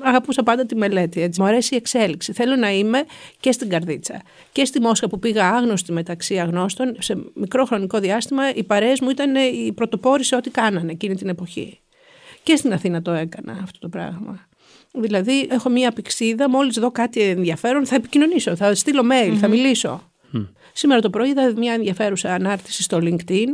αγαπούσα 0.00 0.42
πάντα 0.42 0.66
τη 0.66 0.76
μελέτη. 0.76 1.22
Έτσι. 1.22 1.40
Μου 1.40 1.46
αρέσει 1.46 1.74
η 1.74 1.76
εξέλιξη. 1.76 2.32
Θέλω 2.32 2.56
να 2.56 2.70
είμαι 2.70 3.04
και 3.40 3.52
στην 3.52 3.68
Καρδίτσα. 3.68 4.22
Και 4.52 4.64
στη 4.64 4.80
Μόσχα 4.80 5.08
που 5.08 5.18
πήγα 5.18 5.48
άγνωστη 5.48 5.92
μεταξύ 5.92 6.38
αγνώστων, 6.38 6.96
σε 6.98 7.18
μικρό 7.34 7.64
χρονικό 7.64 7.98
διάστημα, 7.98 8.54
οι 8.54 8.62
παρέες 8.62 9.00
μου 9.00 9.10
ήταν 9.10 9.34
οι 9.34 9.72
πρωτοπόροι 9.74 10.24
σε 10.24 10.36
ό,τι 10.36 10.50
κάνανε 10.50 10.92
εκείνη 10.92 11.14
την 11.14 11.28
εποχή. 11.28 11.80
Και 12.42 12.56
στην 12.56 12.72
Αθήνα 12.72 13.02
το 13.02 13.10
έκανα 13.10 13.60
αυτό 13.62 13.78
το 13.78 13.88
πράγμα. 13.88 14.48
Δηλαδή, 14.92 15.46
έχω 15.50 15.68
μία 15.68 15.92
πηξίδα, 15.92 16.50
μόλις 16.50 16.78
δω 16.78 16.90
κάτι 16.90 17.20
ενδιαφέρον, 17.20 17.86
θα 17.86 17.94
επικοινωνήσω, 17.94 18.56
θα 18.56 18.74
στείλω 18.74 19.02
mail, 19.12 19.34
θα 19.34 19.48
μιλήσω. 19.48 20.09
Σήμερα 20.72 21.00
το 21.00 21.10
πρωί 21.10 21.28
είδα 21.28 21.52
μια 21.56 21.72
ενδιαφέρουσα 21.72 22.34
ανάρτηση 22.34 22.82
στο 22.82 22.98
LinkedIn 23.02 23.48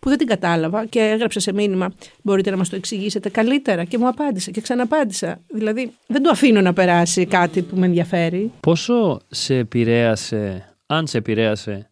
που 0.00 0.08
δεν 0.08 0.18
την 0.18 0.26
κατάλαβα 0.26 0.86
και 0.86 1.00
έγραψε 1.00 1.40
σε 1.40 1.52
μήνυμα 1.52 1.92
μπορείτε 2.22 2.50
να 2.50 2.56
μας 2.56 2.68
το 2.68 2.76
εξηγήσετε 2.76 3.28
καλύτερα 3.28 3.84
και 3.84 3.98
μου 3.98 4.08
απάντησε 4.08 4.50
και 4.50 4.60
ξαναπάντησα. 4.60 5.40
Δηλαδή 5.48 5.92
δεν 6.06 6.22
το 6.22 6.30
αφήνω 6.30 6.60
να 6.60 6.72
περάσει 6.72 7.26
κάτι 7.26 7.62
που 7.62 7.76
με 7.76 7.86
ενδιαφέρει. 7.86 8.52
Πόσο 8.60 9.20
σε 9.28 9.56
επηρέασε, 9.56 10.74
αν 10.86 11.06
σε 11.06 11.18
επηρέασε 11.18 11.90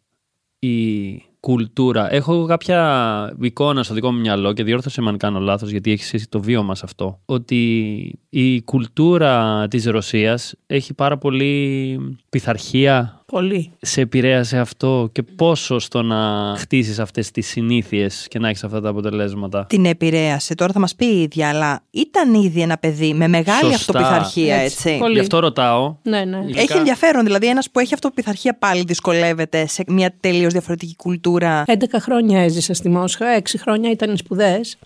η 0.59 1.11
κουλτούρα; 1.41 2.13
Έχω 2.13 2.45
κάποια 2.45 3.35
εικόνα 3.41 3.83
στο 3.83 3.95
δικό 3.95 4.13
μου 4.13 4.21
μυαλό 4.21 4.53
και 4.53 4.65
διόρθωσε 4.65 5.01
με 5.01 5.09
αν 5.09 5.17
κάνω 5.17 5.41
λάθος, 5.41 5.71
γιατί 5.71 5.91
έχεις 5.93 6.15
εσύ 6.15 6.29
το 6.29 6.41
βίωμα 6.41 6.75
σε 6.75 6.83
αυτό. 6.85 7.21
Ότι 7.25 8.19
η 8.29 8.63
κουλτούρα 8.63 9.67
της 9.69 9.85
Ρωσίας 9.85 10.55
έχει 10.67 10.95
πάρα 10.95 11.19
πολύ 11.19 11.99
πειθαρχία. 12.31 13.20
Πολύ. 13.31 13.73
Σε 13.81 14.01
επηρέασε 14.01 14.59
αυτό 14.59 15.09
και 15.13 15.23
πόσο 15.23 15.79
στο 15.79 16.03
να 16.03 16.55
χτίσεις 16.59 16.99
αυτές 16.99 17.31
τις 17.31 17.47
συνήθειες 17.47 18.27
και 18.29 18.39
να 18.39 18.49
έχεις 18.49 18.65
αυτά 18.65 18.81
τα 18.81 18.89
αποτελέσματα; 18.89 19.67
Την 19.69 19.85
επηρέασε. 19.85 20.55
Τώρα 20.55 20.73
θα 20.73 20.79
μας 20.79 20.95
πει 20.95 21.07
η 21.07 21.23
ίδια, 21.23 21.49
αλλά 21.49 21.83
ήταν 21.91 22.35
ήδη 22.35 22.61
ένα 22.61 22.79
παιδί 22.79 23.15
με 23.15 23.29
μεγάλη 23.29 23.73
Σωστά. 23.73 23.75
αυτοπιθαρχία, 23.75 24.57
έτσι. 24.57 24.91
έτσι. 24.91 25.13
Γι' 25.13 25.19
αυτό 25.19 25.39
ρωτάω. 25.39 25.97
Ναι, 26.03 26.25
ναι. 26.25 26.39
Έχει 26.55 26.77
ενδιαφέρον. 26.77 27.25
Δηλαδή, 27.25 27.47
ένας 27.49 27.71
που 27.71 27.79
έχει 27.79 27.95
αυτοπιθαρχία 27.95 28.57
πάλι 28.59 28.83
δυσκολεύεται 28.87 29.67
σε 29.67 29.85
μια 29.87 30.15
τελείως 30.21 30.53
διαφορετική 30.53 30.97
κουλτούρα. 30.97 31.65
11 31.67 31.75
χρόνια 32.01 32.41
έζησα 32.43 32.75
στη 32.75 32.89
Μόσχα, 32.89 33.27
6 33.35 33.59
χρόνια 33.59 33.91
ήταν 33.91 34.17
σπουδές 34.17 34.79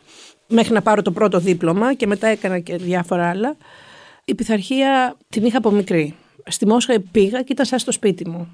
μέχρι 0.48 0.72
να 0.72 0.83
πάρω 0.83 1.02
το 1.02 1.11
πρώτο 1.11 1.38
δίπλωμα 1.38 1.94
και 1.94 2.07
μετά 2.07 2.26
έκανα 2.26 2.59
και 2.59 2.76
διάφορα 2.76 3.28
άλλα. 3.28 3.57
Η 4.24 4.35
πειθαρχία 4.35 5.16
την 5.28 5.44
είχα 5.44 5.59
από 5.59 5.70
μικρή. 5.70 6.14
Στη 6.46 6.66
Μόσχα 6.66 6.94
πήγα 7.11 7.42
και 7.42 7.52
ήταν 7.52 7.66
σαν 7.66 7.78
στο 7.78 7.92
σπίτι 7.92 8.28
μου. 8.28 8.48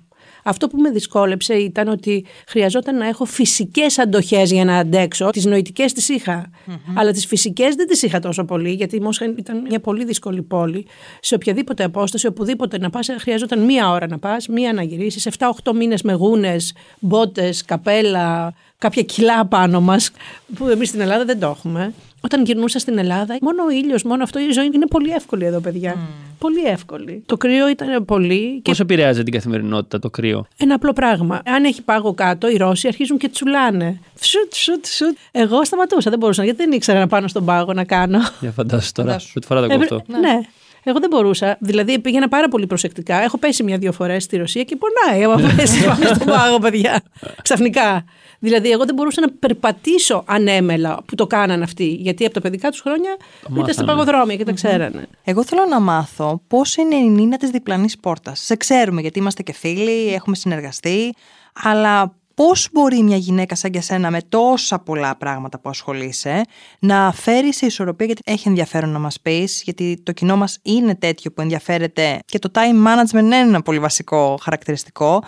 Αυτό 0.45 0.69
που 0.69 0.79
με 0.79 0.91
δυσκόλεψε 0.91 1.55
ήταν 1.55 1.89
ότι 1.89 2.25
χρειαζόταν 2.47 2.97
να 2.97 3.07
έχω 3.07 3.25
φυσικές 3.25 3.99
αντοχές 3.99 4.53
για 4.53 4.65
να 4.65 4.77
αντέξω. 4.77 5.31
Τις 5.31 5.45
νοητικές 5.45 5.93
τις 5.93 6.09
είχα. 6.09 6.51
Αλλά 6.95 7.13
τις 7.13 7.27
φυσικές 7.27 7.75
δεν 7.75 7.87
τις 7.87 8.03
είχα 8.03 8.21
τόσο 8.21 8.45
πολύ, 8.45 8.73
γιατί 8.73 8.97
η 8.97 9.01
Μόσχα 9.01 9.35
ήταν 9.39 9.61
μια 9.61 9.81
πολύ 9.81 10.05
δύσκολη 10.05 10.43
πόλη. 10.43 10.87
Σε 11.21 11.35
οποιαδήποτε 11.35 11.85
απόσταση, 11.85 12.27
οπουδήποτε 12.27 12.79
να 12.79 12.91
πας, 12.91 13.09
χρειαζόταν 13.19 13.65
μία 13.65 13.91
ώρα 13.91 14.07
να 14.07 14.19
πας, 14.19 14.49
μία 14.49 14.73
να 14.73 14.83
γυρίσεις. 14.83 15.27
7-8 15.27 15.73
μήνες 15.75 16.03
με 16.03 16.13
γούνες, 16.13 16.75
μπότες, 17.01 17.65
καπέλα, 17.65 18.55
κάποια 18.81 19.03
κιλά 19.03 19.47
πάνω 19.47 19.81
μας, 19.81 20.11
που 20.55 20.69
εμείς 20.69 20.89
στην 20.89 21.01
Ελλάδα 21.01 21.25
δεν 21.25 21.41
το 21.41 21.47
έχουμε. 21.47 21.93
Όταν 22.21 22.45
γυρνούσα 22.45 22.79
στην 22.79 22.99
Ελλάδα, 22.99 23.37
μόνο 23.41 23.65
ο 23.65 23.71
ήλιος, 23.71 24.03
μόνο 24.03 24.23
αυτό 24.23 24.39
η 24.39 24.51
ζωή 24.51 24.71
είναι 24.75 24.87
πολύ 24.87 25.11
εύκολη 25.11 25.45
εδώ, 25.45 25.61
παιδιά. 25.61 25.97
Πολύ 26.39 26.65
εύκολη. 26.65 27.23
Το 27.27 27.37
κρύο 27.37 27.69
ήταν 27.69 28.05
πολύ. 28.05 28.61
Πώς 28.65 28.81
επηρεάζει 28.81 29.23
την 29.23 29.33
καθημερινότητα 29.33 29.99
το 29.99 30.11
κρύο, 30.11 30.47
Ένα 30.57 30.75
απλό 30.75 30.93
πράγμα. 30.93 31.43
Αν 31.45 31.65
έχει 31.65 31.83
πάγο 31.83 32.15
κάτω, 32.15 32.49
οι 32.49 32.57
Ρώσοι 32.57 32.89
αρχίζουν 32.89 33.19
και 33.19 33.29
τσουλάνε. 33.29 34.01
Φσουτ, 34.15 34.55
σουτ, 34.55 34.87
σουτ. 34.87 35.17
Εγώ 35.31 35.65
σταματούσα, 35.65 36.11
δεν 36.11 36.19
μπορούσα, 36.19 36.45
γιατί 36.45 36.65
δεν 36.65 36.73
ήξερα 36.73 36.99
να 36.99 37.07
πάνω 37.07 37.29
στον 37.29 37.45
πάγο 37.45 37.73
να 37.73 37.85
κάνω. 37.85 38.19
Για 38.41 38.51
φαντάσου 38.51 38.93
τώρα. 38.93 39.21
Πρώτη 39.33 39.47
φορά 39.47 39.67
το 39.67 39.75
ακούω 39.75 40.03
ναι. 40.07 40.19
ναι. 40.19 40.41
Εγώ 40.83 40.99
δεν 41.01 41.09
μπορούσα. 41.11 41.57
Δηλαδή 41.61 41.99
πήγαινα 41.99 42.29
πάρα 42.29 42.49
πολύ 42.49 42.67
προσεκτικά. 42.67 43.23
Έχω 43.23 43.39
πέσει 43.39 43.63
μια-δύο 43.63 43.93
φορές 43.93 44.23
στη 44.23 44.37
Ρωσία 44.37 44.63
και 44.63 44.77
πονάει. 44.77 45.25
Άμα 45.25 45.55
πέσει 45.57 45.85
πάνω 45.85 46.15
στον 46.15 46.27
πάγο, 46.27 46.59
παιδιά. 46.59 47.03
Ξαφνικά. 47.43 48.05
Δηλαδή, 48.43 48.71
εγώ 48.71 48.85
δεν 48.85 48.95
μπορούσα 48.95 49.21
να 49.21 49.31
περπατήσω 49.31 50.25
ανέμελα 50.27 51.03
που 51.07 51.15
το 51.15 51.27
κάναν 51.27 51.63
αυτοί. 51.63 51.85
Γιατί 51.85 52.25
από 52.25 52.35
τα 52.35 52.41
παιδικά 52.41 52.71
τους 52.71 52.81
χρόνια 52.81 53.17
ήταν 53.51 53.73
στα 53.73 53.85
παγοδρόμια 53.85 54.37
και 54.37 54.45
τα 54.45 54.53
ξέρανε. 54.53 55.07
Εγώ 55.25 55.45
θέλω 55.45 55.65
να 55.71 55.81
μάθω 55.81 56.43
πώς 56.47 56.77
είναι 56.77 56.95
η 56.95 57.09
Νίνα 57.09 57.37
της 57.37 57.51
διπλανής 57.51 57.99
πόρτας. 57.99 58.41
Σε 58.41 58.57
ξέρουμε 58.57 59.01
γιατί 59.01 59.19
είμαστε 59.19 59.43
και 59.43 59.53
φίλοι, 59.53 60.15
έχουμε 60.15 60.37
συνεργαστεί. 60.37 61.15
Αλλά 61.63 62.15
Πώς 62.41 62.69
μπορεί 62.73 63.03
μια 63.03 63.17
γυναίκα 63.17 63.55
σαν 63.55 63.71
και 63.71 63.81
σένα 63.81 64.11
με 64.11 64.21
τόσα 64.29 64.79
πολλά 64.79 65.17
πράγματα 65.17 65.61
που 65.61 65.69
ασχολείσαι 65.69 66.45
να 66.79 67.13
φέρει 67.13 67.55
σε 67.55 67.67
ισορροπία 67.67 68.07
γιατί 68.07 68.23
έχει 68.25 68.49
ενδιαφέρον 68.49 68.91
να 68.91 68.99
μας 68.99 69.21
πεις, 69.21 69.63
γιατί 69.65 70.01
το 70.03 70.13
κοινό 70.13 70.37
μας 70.37 70.59
είναι 70.63 70.95
τέτοιο 70.95 71.33
που 71.33 71.41
ενδιαφέρεται 71.41 72.19
και 72.25 72.39
το 72.39 72.51
time 72.55 72.87
management 72.87 73.23
είναι 73.23 73.37
ένα 73.37 73.63
πολύ 73.63 73.79
βασικό 73.79 74.39
χαρακτηριστικό 74.43 75.23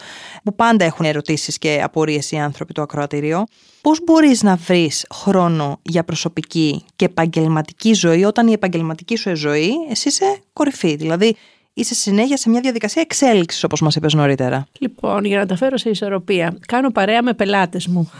που 0.44 0.55
πάντα 0.55 0.85
έχουν 0.85 1.07
ερωτήσεις 1.07 1.59
και 1.59 1.81
απορίες 1.83 2.31
οι 2.31 2.38
άνθρωποι 2.38 2.72
του 2.72 2.83
ακροατήριο. 2.83 3.44
Πώς 3.81 4.01
μπορείς 4.05 4.42
να 4.42 4.57
βρεις 4.57 5.07
χρόνο 5.14 5.81
για 5.83 6.05
προσωπική 6.05 6.85
και 6.96 7.05
επαγγελματική 7.05 7.92
ζωή 7.92 8.25
όταν 8.25 8.48
η 8.48 8.53
επαγγελματική 8.53 9.16
σου 9.16 9.37
ζωή 9.37 9.72
εσύ 9.90 10.09
είσαι 10.09 10.38
κορυφή. 10.53 10.96
Δηλαδή 10.96 11.37
είσαι 11.74 11.94
συνέχεια 11.94 12.37
σε 12.37 12.50
μια 12.50 12.61
διαδικασία 12.61 13.02
εξέλιξης, 13.02 13.64
όπως 13.64 13.80
μας 13.80 13.96
είπες 13.96 14.14
νωρίτερα. 14.14 14.66
Λοιπόν, 14.78 15.24
για 15.24 15.38
να 15.38 15.46
τα 15.46 15.56
φέρω 15.56 15.76
σε 15.76 15.90
ισορροπία, 15.90 16.56
κάνω 16.66 16.90
παρέα 16.90 17.22
με 17.22 17.32
πελάτες 17.35 17.87
μου. 17.87 18.11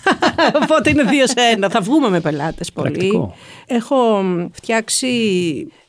Οπότε 0.62 0.90
είναι 0.90 1.02
δύο 1.02 1.26
σε 1.26 1.40
ένα. 1.52 1.68
Θα 1.68 1.80
βγούμε 1.80 2.08
με 2.08 2.20
πελάτες 2.20 2.72
πολύ. 2.72 3.32
Έχω 3.66 4.24
φτιάξει 4.52 5.08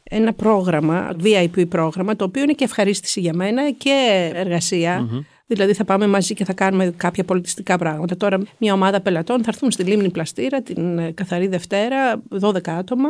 ένα 0.03 0.33
πρόγραμμα, 0.33 1.15
VIP 1.23 1.67
πρόγραμμα, 1.69 2.15
το 2.15 2.23
οποίο 2.23 2.43
είναι 2.43 2.53
και 2.53 2.63
ευχαρίστηση 2.63 3.19
για 3.19 3.33
μένα 3.33 3.71
και 3.71 4.29
εργασια 4.33 5.07
Δηλαδή 5.49 5.73
θα 5.73 5.83
πάμε 5.83 6.07
μαζί 6.07 6.33
και 6.33 6.45
θα 6.45 6.53
κάνουμε 6.53 6.93
κάποια 6.97 7.23
πολιτιστικά 7.23 7.77
πράγματα. 7.77 8.17
Τώρα 8.17 8.39
μια 8.57 8.73
ομάδα 8.73 9.01
πελατών 9.01 9.37
θα 9.37 9.45
έρθουν 9.47 9.71
στη 9.71 9.83
Λίμνη 9.83 10.09
Πλαστήρα 10.09 10.61
την 10.61 10.97
ε, 10.97 11.11
καθαρή 11.11 11.47
Δευτέρα, 11.47 12.21
12 12.41 12.69
άτομα, 12.69 13.09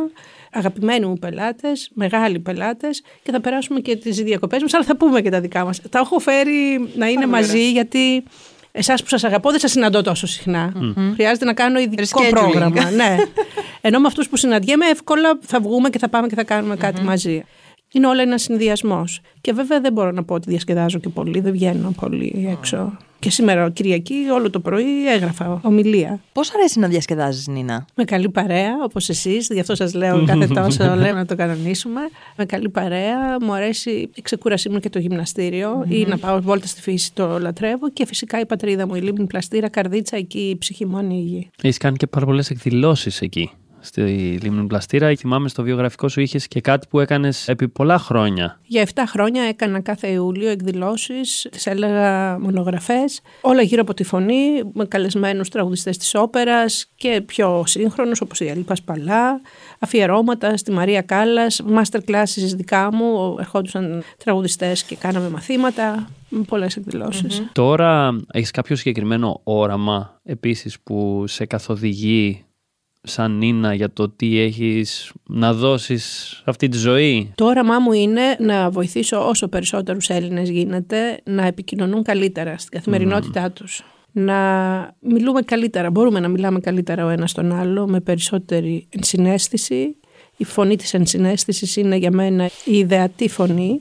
αγαπημένοι 0.52 1.06
μου 1.06 1.18
πελάτες, 1.18 1.90
μεγάλοι 1.94 2.38
πελάτες 2.38 3.02
και 3.22 3.30
θα 3.32 3.40
περάσουμε 3.40 3.80
και 3.80 3.96
τις 3.96 4.16
διακοπές 4.16 4.62
μας, 4.62 4.74
αλλά 4.74 4.84
θα 4.84 4.96
πούμε 4.96 5.20
και 5.20 5.30
τα 5.30 5.40
δικά 5.40 5.64
μας. 5.64 5.80
Τα 5.90 5.98
έχω 5.98 6.18
φέρει 6.18 6.90
να 6.96 7.08
είναι 7.08 7.26
μαζί 7.26 7.70
γιατί 7.70 8.22
εσάς 8.72 9.02
που 9.02 9.08
σας 9.08 9.24
αγαπώ 9.24 9.50
δεν 9.50 9.60
σας 9.60 9.70
συναντώ 9.70 10.02
τόσο 10.02 10.26
Χρειάζεται 11.14 11.44
να 11.44 11.54
κάνω 11.54 11.78
ειδικό 11.78 12.28
πρόγραμμα. 12.30 12.90
ναι. 12.90 13.16
Ενώ 13.80 14.00
με 14.00 14.06
αυτούς 14.06 14.28
που 14.28 14.36
συναντιέμαι 14.36 14.86
εύκολα 14.86 15.38
θα 15.40 15.60
βγούμε 15.60 15.90
και 15.90 15.98
θα 15.98 16.08
πάμε 16.08 16.26
και 16.26 16.34
θα 16.34 16.44
κάνουμε 16.44 16.76
κάτι 16.76 17.02
μαζί. 17.02 17.44
Είναι 17.92 18.06
όλα 18.06 18.22
ένα 18.22 18.38
συνδυασμός. 18.38 19.20
Και 19.40 19.52
βέβαια 19.52 19.80
δεν 19.80 19.92
μπορώ 19.92 20.10
να 20.10 20.24
πω 20.24 20.34
ότι 20.34 20.50
διασκεδάζω 20.50 20.98
και 20.98 21.08
πολύ, 21.08 21.40
δεν 21.40 21.52
βγαίνω 21.52 21.94
πολύ 22.00 22.48
έξω. 22.58 22.96
Και 23.20 23.30
σήμερα 23.30 23.70
Κυριακή 23.70 24.14
όλο 24.32 24.50
το 24.50 24.60
πρωί 24.60 25.08
έγραφα 25.08 25.60
ομιλία. 25.62 26.20
Πώς 26.32 26.54
αρέσει 26.54 26.78
να 26.78 26.88
διασκεδάζεις, 26.88 27.46
Νίνα; 27.46 27.86
Με 27.94 28.04
καλή 28.04 28.28
παρέα, 28.28 28.72
όπως 28.82 29.08
εσείς. 29.08 29.48
Γι' 29.50 29.60
αυτό 29.60 29.74
σας 29.74 29.94
λέω 29.94 30.24
κάθε 30.24 30.46
τόσο 30.62 30.94
λέω 30.94 31.14
να 31.14 31.26
το 31.26 31.36
κανονίσουμε. 31.36 32.00
Με 32.36 32.44
καλή 32.44 32.68
παρέα. 32.68 33.40
Μου 33.40 33.52
αρέσει 33.52 33.90
η 34.14 34.22
ξεκούρασή 34.22 34.68
μου 34.68 34.78
και 34.78 34.90
το 34.90 34.98
γυμναστήριο 34.98 35.84
ή 35.88 36.04
να 36.04 36.18
πάω 36.18 36.40
βόλτα 36.40 36.66
στη 36.66 36.80
φύση, 36.80 37.12
το 37.14 37.38
λατρεύω. 37.38 37.90
Και 37.90 38.06
φυσικά 38.06 38.40
η 38.40 38.46
πατρίδα 38.46 38.86
μου, 38.86 38.94
η 38.94 39.00
λίμνη 39.00 39.26
πλαστήρα, 39.26 39.68
καρδίτσα 39.68 40.16
εκεί, 40.16 40.48
η 40.48 40.58
ψυχή 40.58 40.86
μου 40.86 40.96
ανοίγει. 40.96 41.50
Έχεις 41.62 41.78
κάνει 41.78 41.96
και 41.96 42.06
πάρα 42.06 42.26
πολλές 42.26 42.50
εκδηλώσεις 42.50 43.20
εκεί 43.20 43.50
στη 43.88 44.02
Λίμνη 44.42 44.66
Πλαστήρα. 44.66 45.14
Θυμάμαι 45.16 45.48
στο 45.48 45.62
βιογραφικό 45.62 46.08
σου 46.08 46.20
είχες 46.20 46.48
και 46.48 46.60
κάτι 46.60 46.86
που 46.90 47.00
έκανες 47.00 47.48
επί 47.48 47.68
πολλά 47.68 47.98
χρόνια. 47.98 48.60
Για 48.62 48.86
7 48.94 49.02
χρόνια 49.06 49.42
έκανα 49.42 49.80
κάθε 49.80 50.08
Ιούλιο 50.08 50.48
εκδηλώσεις, 50.48 51.46
τις 51.50 51.66
έλεγα 51.66 52.38
μονογραφές. 52.38 53.20
Όλα 53.40 53.62
γύρω 53.62 53.82
από 53.82 53.94
τη 53.94 54.04
φωνή, 54.04 54.62
με 54.72 54.84
καλεσμένους 54.84 55.48
τραγουδιστές 55.48 55.96
της 55.96 56.14
όπερας 56.14 56.90
και 56.96 57.22
πιο 57.26 57.62
σύγχρονους 57.66 58.20
όπως 58.20 58.40
η 58.40 58.50
Αλίπα 58.50 58.74
Σπαλά, 58.74 59.40
αφιερώματα 59.78 60.56
στη 60.56 60.72
Μαρία 60.72 61.02
Κάλλας, 61.02 61.62
master 61.68 62.00
classes 62.08 62.54
δικά 62.56 62.94
μου. 62.94 63.36
Ερχόντουσαν 63.38 64.02
τραγουδιστές 64.24 64.82
και 64.82 64.96
κάναμε 64.96 65.28
μαθήματα. 65.28 66.08
Με 66.30 66.42
πολλές 66.42 66.78
Τώρα 67.52 68.16
έχεις 68.32 68.50
κάποιο 68.50 68.76
συγκεκριμένο 68.76 69.40
όραμα 69.44 70.20
επίσης 70.24 70.80
που 70.80 71.24
σε 71.26 71.46
καθοδηγεί 71.46 72.44
σαν 73.02 73.38
Νίνα 73.38 73.74
για 73.74 73.92
το 73.92 74.08
τι 74.08 74.38
έχεις 74.38 75.12
να 75.26 75.52
δώσεις 75.52 76.42
αυτή 76.44 76.68
τη 76.68 76.78
ζωή. 76.78 77.32
Το 77.34 77.44
όραμά 77.44 77.78
μου 77.78 77.92
είναι 77.92 78.36
να 78.38 78.70
βοηθήσω 78.70 79.28
όσο 79.28 79.48
περισσότερους 79.48 80.08
Έλληνες 80.08 80.48
γίνεται 80.48 81.20
να 81.24 81.46
επικοινωνούν 81.46 82.02
καλύτερα 82.02 82.58
στην 82.58 82.70
καθημερινότητά 82.70 83.50
τους. 83.50 83.84
Να 84.12 84.36
μιλούμε 85.00 85.42
καλύτερα, 85.42 85.90
μπορούμε 85.90 86.20
να 86.20 86.28
μιλάμε 86.28 86.60
καλύτερα 86.60 87.04
ο 87.04 87.08
ένας 87.08 87.32
τον 87.32 87.52
άλλο 87.52 87.88
με 87.88 88.00
περισσότερη 88.00 88.86
ενσυναίσθηση. 88.88 89.96
Η 90.36 90.44
φωνή 90.44 90.76
της 90.76 90.94
ενσυναίσθησης 90.94 91.76
είναι 91.76 91.96
για 91.96 92.10
μένα 92.10 92.50
η 92.64 92.78
ιδεατή 92.78 93.28
φωνή 93.28 93.80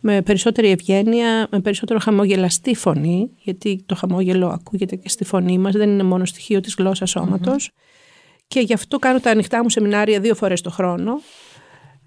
με 0.00 0.22
περισσότερη 0.22 0.70
ευγένεια, 0.70 1.46
με 1.50 1.60
περισσότερο 1.60 1.98
χαμογελαστή 1.98 2.74
φωνή, 2.74 3.30
γιατί 3.42 3.82
το 3.86 3.94
χαμόγελο 3.94 4.48
ακούγεται 4.48 4.96
και 4.96 5.08
στη 5.08 5.24
φωνή 5.24 5.58
μας, 5.58 5.72
δεν 5.72 5.88
είναι 5.88 6.02
μόνο 6.02 6.24
στοιχείο 6.24 6.60
της 6.60 6.74
γλώσσας 6.78 7.10
σώματος 7.10 7.70
και 8.48 8.60
γι' 8.60 8.72
αυτό 8.72 8.98
κάνω 8.98 9.20
τα 9.20 9.30
ανοιχτά 9.30 9.62
μου 9.62 9.70
σεμινάρια 9.70 10.20
δύο 10.20 10.34
φορές 10.34 10.60
το 10.60 10.70
χρόνο. 10.70 11.20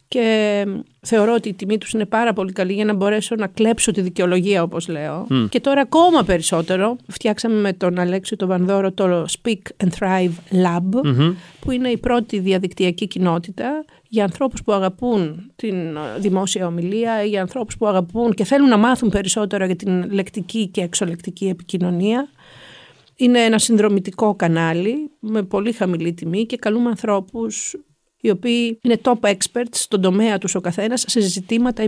Και 0.10 0.66
θεωρώ 1.02 1.34
ότι 1.34 1.50
η 1.50 1.54
τιμή 1.54 1.78
τους 1.78 1.92
είναι 1.92 2.06
πάρα 2.06 2.34
πολύ 2.34 2.52
καλή 2.52 2.74
για 2.74 2.86
να 2.86 2.94
μπορέσω 2.94 3.36
να 3.36 3.48
κλέψω 3.48 3.92
τη 3.92 4.02
δικαιολογία 4.02 4.64
όπως 4.64 4.88
λέω. 4.88 5.28
Και 5.50 5.60
τώρα 5.60 5.82
ακόμα 5.82 6.24
περισσότερο 6.24 6.96
φτιάξαμε 7.08 7.60
με 7.60 7.74
τον 7.74 8.00
Αλέξιο 8.00 8.38
τον 8.38 8.48
Βανδόρο 8.48 8.92
το 8.92 9.26
Speak 9.42 9.84
and 9.84 9.90
Thrive 10.00 10.32
Lab 10.52 11.02
που 11.60 11.72
είναι 11.72 11.90
η 11.90 11.98
πρώτη 11.98 12.40
διαδικτυακή 12.40 13.08
κοινότητα 13.08 13.86
για 14.10 14.24
ανθρώπους 14.24 14.64
που 14.64 14.72
αγαπούν 14.72 15.52
την 15.56 15.98
δημόσια 16.20 16.68
ομιλία, 16.68 17.24
για 17.24 17.42
ανθρώπους 17.42 17.78
που 17.78 17.88
αγαπούν 17.88 18.34
και 18.34 18.44
θέλουν 18.44 18.70
να 18.70 18.78
μάθουν 18.78 19.10
περισσότερο 19.10 19.66
για 19.66 19.76
την 19.76 20.12
λεκτική 20.12 20.68
και 20.68 20.82
εξολεκτική 20.82 21.48
επικοινωνία 21.48 22.28
είναι 23.18 23.44
ένα 23.44 23.60
συνδρομητικό 23.60 24.36
κανάλι 24.36 25.12
με 25.20 25.44
πολύ 25.44 25.72
χαμηλή 25.72 26.14
τιμή 26.14 26.46
και 26.46 26.58
καλούμε 26.58 26.90
ανθρώπους 26.90 27.76
οι 28.22 28.30
οποίοι 28.30 28.80
είναι 28.82 29.00
top 29.04 29.20
experts 29.20 29.72
στον 29.72 30.02
τομέα 30.02 30.38
τους 30.38 30.56
ο 30.56 30.62
καθένας 30.62 31.04
σε 31.08 31.20
ζητήματα 31.20 31.84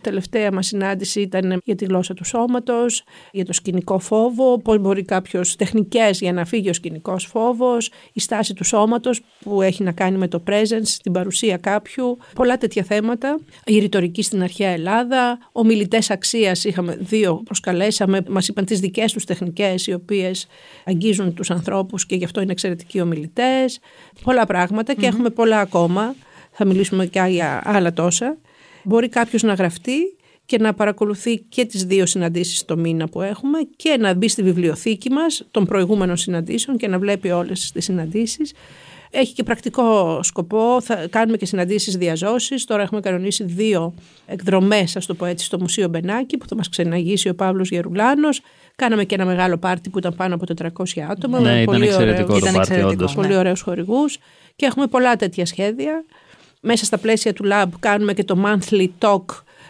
Τελευταία 0.00 0.52
μας 0.52 0.66
συνάντηση 0.66 1.20
ήταν 1.20 1.60
για 1.64 1.74
τη 1.74 1.84
γλώσσα 1.84 2.14
του 2.14 2.24
σώματος, 2.24 3.04
για 3.32 3.44
το 3.44 3.52
σκηνικό 3.52 3.98
φόβο, 3.98 4.58
πώς 4.58 4.78
μπορεί 4.78 5.04
κάποιος 5.04 5.56
τεχνικές 5.56 6.20
για 6.20 6.32
να 6.32 6.44
φύγει 6.44 6.68
ο 6.68 6.72
σκηνικός 6.72 7.24
φόβος, 7.24 7.90
η 8.12 8.20
στάση 8.20 8.54
του 8.54 8.64
σώματος 8.64 9.20
που 9.38 9.62
έχει 9.62 9.82
να 9.82 9.92
κάνει 9.92 10.18
με 10.18 10.28
το 10.28 10.42
presence, 10.46 10.88
την 11.02 11.12
παρουσία 11.12 11.56
κάποιου, 11.56 12.18
πολλά 12.34 12.58
τέτοια 12.58 12.82
θέματα. 12.82 13.40
Η 13.64 13.78
ρητορική 13.78 14.22
στην 14.22 14.42
αρχαία 14.42 14.70
Ελλάδα, 14.70 15.38
ομιλητές 15.52 16.10
αξίας 16.10 16.64
είχαμε 16.64 16.96
δύο 17.00 17.42
προσκαλέσαμε, 17.44 18.22
μας 18.28 18.48
είπαν 18.48 18.64
τις 18.64 18.80
δικές 18.80 19.12
τους 19.12 19.24
τεχνικές 19.24 19.86
οι 19.86 19.92
οποίες 19.92 20.46
αγγίζουν 20.84 21.34
τους 21.34 21.50
ανθρώπους 21.50 22.06
και 22.06 22.14
γι' 22.14 22.24
αυτό 22.24 22.40
είναι 22.40 22.52
εξαιρετικοί 22.52 23.00
ομιλητές. 23.00 23.78
Πολλά 24.22 24.46
πράγματα 24.46 24.94
και 24.94 25.11
έχουμε 25.12 25.30
πολλά 25.30 25.60
ακόμα. 25.60 26.14
Θα 26.52 26.64
μιλήσουμε 26.64 27.06
και 27.06 27.24
για 27.28 27.62
άλλα 27.64 27.92
τόσα. 27.92 28.36
Μπορεί 28.84 29.08
κάποιος 29.08 29.42
να 29.42 29.54
γραφτεί 29.54 30.16
και 30.46 30.58
να 30.58 30.74
παρακολουθεί 30.74 31.38
και 31.38 31.64
τις 31.64 31.84
δύο 31.84 32.06
συναντήσεις 32.06 32.64
το 32.64 32.76
μήνα 32.76 33.08
που 33.08 33.22
έχουμε 33.22 33.58
και 33.76 33.96
να 33.98 34.14
μπει 34.14 34.28
στη 34.28 34.42
βιβλιοθήκη 34.42 35.10
μας 35.10 35.46
των 35.50 35.64
προηγούμενων 35.64 36.16
συναντήσεων 36.16 36.76
και 36.76 36.88
να 36.88 36.98
βλέπει 36.98 37.30
όλες 37.30 37.72
τις 37.72 37.84
συναντήσεις. 37.84 38.52
Έχει 39.14 39.32
και 39.34 39.42
πρακτικό 39.42 40.18
σκοπό, 40.22 40.80
θα 40.80 41.06
κάνουμε 41.10 41.36
και 41.36 41.46
συναντήσεις 41.46 41.96
διαζώσεις. 41.96 42.64
Τώρα 42.64 42.82
έχουμε 42.82 43.00
κανονίσει 43.00 43.44
δύο 43.44 43.94
εκδρομές, 44.26 44.96
ας 44.96 45.06
το 45.06 45.14
πω 45.14 45.24
έτσι, 45.24 45.44
στο 45.44 45.58
Μουσείο 45.60 45.88
Μπενάκη 45.88 46.36
που 46.36 46.48
θα 46.48 46.56
μας 46.56 46.68
ξεναγήσει 46.68 47.28
ο 47.28 47.34
Παύλος 47.34 47.70
Γερουλάνος. 47.70 48.40
Κάναμε 48.76 49.04
και 49.04 49.14
ένα 49.14 49.24
μεγάλο 49.24 49.58
πάρτι 49.58 49.90
που 49.90 49.98
ήταν 49.98 50.14
πάνω 50.14 50.34
από 50.34 50.44
400 50.62 51.00
άτομα. 51.10 51.40
Ναι, 51.40 51.50
ήταν 51.52 51.64
πολύ 51.64 51.86
εξαιρετικό 51.86 52.34
ωραίο, 52.34 52.52
το 52.52 52.58
πάρτι, 52.58 53.14
Πολύ 53.14 53.36
ωραίους 53.36 53.60
χορηγούς. 53.60 54.18
Και 54.56 54.66
έχουμε 54.66 54.86
πολλά 54.86 55.16
τέτοια 55.16 55.46
σχέδια. 55.46 56.04
Μέσα 56.60 56.84
στα 56.84 56.98
πλαίσια 56.98 57.32
του 57.32 57.44
Lab 57.52 57.66
κάνουμε 57.78 58.12
και 58.12 58.24
το 58.24 58.44
monthly 58.44 58.88
talk 58.98 59.24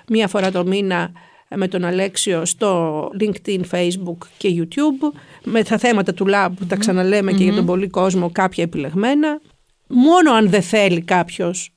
μία 0.08 0.28
φορά 0.28 0.50
το 0.50 0.66
μήνα 0.66 1.12
με 1.54 1.68
τον 1.68 1.84
Αλέξιο 1.84 2.44
στο 2.44 3.10
LinkedIn, 3.20 3.60
Facebook 3.70 4.16
και 4.36 4.48
YouTube. 4.56 5.18
Με 5.44 5.62
τα 5.62 5.78
θέματα 5.78 6.14
του 6.14 6.26
Lab 6.28 6.50
τα 6.68 6.76
ξαναλεμε 6.76 7.32
και 7.32 7.44
για 7.44 7.54
τον 7.54 7.66
πολύ 7.66 7.88
κόσμο 7.88 8.30
κάποια 8.32 8.64
επιλεγμένα. 8.64 9.40
Μόνο 9.86 10.32
αν 10.32 10.48
δεν 10.50 10.62
θέλει 10.62 11.02
κάποιος 11.02 11.72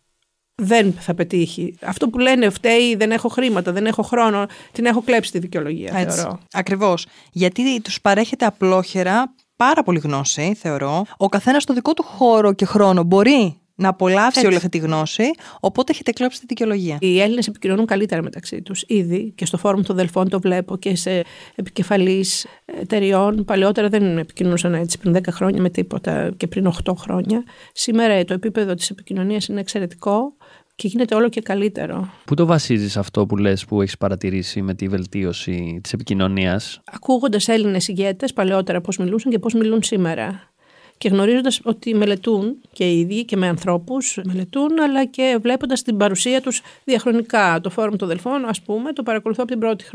δεν 0.55 0.93
θα 0.99 1.13
πετύχει. 1.13 1.75
Αυτό 1.81 2.09
που 2.09 2.19
λένε 2.19 2.49
φταίει, 2.49 2.95
δεν 2.95 3.11
έχω 3.11 3.27
χρήματα, 3.27 3.71
δεν 3.71 3.85
έχω 3.85 4.01
χρόνο, 4.01 4.45
την 4.71 4.85
έχω 4.85 5.01
κλέψει 5.01 5.31
τη 5.31 5.39
δικαιολογία, 5.39 5.91
Έτσι. 5.95 6.17
θεωρώ. 6.17 6.39
Ακριβώς. 6.53 7.05
Γιατί 7.31 7.81
τους 7.81 8.01
παρέχεται 8.01 8.45
απλόχερα 8.45 9.33
πάρα 9.55 9.83
πολύ 9.83 9.99
γνώση, 9.99 10.55
θεωρώ. 10.59 11.05
Ο 11.17 11.29
καθένας 11.29 11.63
στο 11.63 11.73
δικό 11.73 11.93
του 11.93 12.03
χώρο 12.03 12.53
και 12.53 12.65
χρόνο 12.65 13.03
μπορεί 13.03 13.59
να 13.75 13.89
απολαύσει 13.89 14.27
Έτσι. 14.27 14.45
όλη 14.45 14.55
αυτή 14.55 14.69
τη 14.69 14.77
γνώση, 14.77 15.23
οπότε 15.59 15.91
έχετε 15.91 16.11
κλέψει 16.11 16.39
τη 16.39 16.45
δικαιολογία. 16.45 16.97
Οι 16.99 17.19
Έλληνες 17.21 17.47
επικοινωνούν 17.47 17.85
καλύτερα 17.85 18.21
μεταξύ 18.21 18.61
τους 18.61 18.83
ήδη 18.87 19.33
και 19.35 19.45
στο 19.45 19.57
φόρουμ 19.57 19.81
των 19.81 19.95
Δελφών 19.95 20.29
το 20.29 20.39
βλέπω 20.39 20.77
και 20.77 20.95
σε 20.95 21.23
επικεφαλής 21.55 22.45
εταιριών. 22.65 23.45
Παλαιότερα 23.45 23.89
δεν 23.89 24.17
επικοινωνούσαν 24.17 24.73
έτσι 24.73 24.97
πριν 24.97 25.15
10 25.17 25.19
χρόνια 25.29 25.61
με 25.61 25.69
τίποτα 25.69 26.31
και 26.37 26.47
πριν 26.47 26.73
8 26.85 26.93
χρόνια. 26.97 27.43
Σήμερα 27.73 28.23
το 28.23 28.33
επίπεδο 28.33 28.73
της 28.73 28.89
επικοινωνίας 28.89 29.47
είναι 29.47 29.59
εξαιρετικό 29.59 30.35
και 30.75 30.87
γίνεται 30.87 31.15
όλο 31.15 31.29
και 31.29 31.41
καλύτερο. 31.41 32.09
Πού 32.25 32.35
το 32.35 32.45
βασίζεις 32.45 32.97
αυτό 32.97 33.25
που 33.25 33.37
λες 33.37 33.65
που 33.65 33.81
έχεις 33.81 33.97
παρατηρήσει 33.97 34.61
με 34.61 34.73
τη 34.73 34.87
βελτίωση 34.87 35.79
της 35.83 35.93
επικοινωνίας; 35.93 36.81
Ακούγοντας 36.91 37.47
Έλληνες 37.47 37.87
ηγέτες 37.87 38.33
παλαιότερα 38.33 38.81
πώς 38.81 38.97
μιλούσαν 38.97 39.31
και 39.31 39.39
πώς 39.39 39.53
μιλούν 39.53 39.83
σήμερα. 39.83 40.53
Και 40.97 41.09
γνωρίζοντας 41.09 41.59
ότι 41.63 41.95
μελετούν 41.95 42.55
και 42.71 42.91
οι 42.91 42.99
ίδιοι 42.99 43.25
και 43.25 43.37
με 43.37 43.47
ανθρώπους 43.47 44.19
μελετούν, 44.23 44.79
αλλά 44.79 45.05
και 45.05 45.37
βλέποντας 45.41 45.81
την 45.81 45.97
παρουσία 45.97 46.41
τους 46.41 46.61
διαχρονικά. 46.83 47.59
Το 47.61 47.69
Φόρουμ 47.69 47.95
των 47.95 48.07
Δελφών, 48.07 48.45
ας 48.45 48.61
πούμε, 48.61 48.93
το 48.93 49.03
παρακολουθώ 49.03 49.43
από 49.43 49.51
την 49.51 49.59
πρώτη 49.59 49.85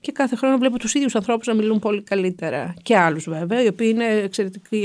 και 0.00 0.12
κάθε 0.12 0.36
χρόνο 0.36 0.58
βλέπω 0.58 0.78
τους 0.78 0.94
ίδιους 0.94 1.14
ανθρώπους 1.14 1.46
να 1.46 1.54
μιλούν 1.54 1.78
πολύ 1.78 2.02
καλύτερα. 2.02 2.74
Και 2.82 2.96
άλλους 2.96 3.28
βέβαια, 3.28 3.62
οι 3.62 3.66
οποίοι 3.68 3.88
είναι 3.90 4.04
εξαιρετικοί 4.04 4.76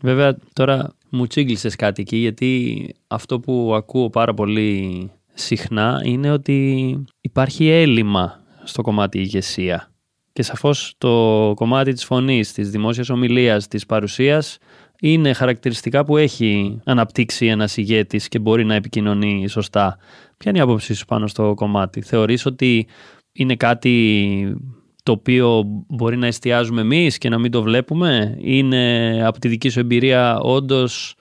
Βέβαια, 0.00 0.36
τώρα 0.52 0.94
μου 1.14 1.26
τσίγκλισε 1.26 1.68
κάτι 1.68 2.02
εκεί, 2.02 2.16
γιατί 2.16 2.88
αυτό 3.06 3.40
που 3.40 3.72
ακούω 3.74 4.10
πάρα 4.10 4.34
πολύ 4.34 5.10
συχνά 5.34 6.00
είναι 6.04 6.30
ότι 6.30 7.04
υπάρχει 7.20 7.68
έλλειμμα 7.68 8.40
στο 8.64 8.82
κομμάτι 8.82 9.18
ηγεσία. 9.18 9.92
Και 10.32 10.42
σαφώς 10.42 10.94
το 10.98 11.52
κομμάτι 11.56 11.92
της 11.92 12.04
φωνής, 12.04 12.52
της 12.52 12.70
δημόσιας 12.70 13.08
ομιλίας, 13.10 13.68
της 13.68 13.86
παρουσίας 13.86 14.58
είναι 15.00 15.32
χαρακτηριστικά 15.32 16.04
που 16.04 16.16
έχει 16.16 16.80
αναπτύξει 16.84 17.46
ένας 17.46 17.76
ηγέτης 17.76 18.28
και 18.28 18.38
μπορεί 18.38 18.64
να 18.64 18.74
επικοινωνεί 18.74 19.48
σωστά. 19.48 19.98
Ποια 20.36 20.50
είναι 20.50 20.58
η 20.58 20.62
άποψή 20.62 20.94
σου 20.94 21.04
πάνω 21.04 21.26
στο 21.26 21.54
κομμάτι; 21.54 22.00
Θεωρείς 22.00 22.46
ότι 22.46 22.86
είναι 23.32 23.56
κάτι 23.56 24.56
το 25.04 25.12
οποίο 25.12 25.62
μπορεί 25.88 26.16
να 26.16 26.26
εστιάζουμε 26.26 26.80
εμείς 26.80 27.18
και 27.18 27.28
να 27.28 27.38
μην 27.38 27.50
το 27.50 27.62
βλέπουμε. 27.62 28.36
Είναι 28.40 29.22
από 29.26 29.38
τη 29.38 29.48
δική 29.48 29.68
σου 29.68 29.80
εμπειρία 29.80 30.38
όντως 30.38 31.14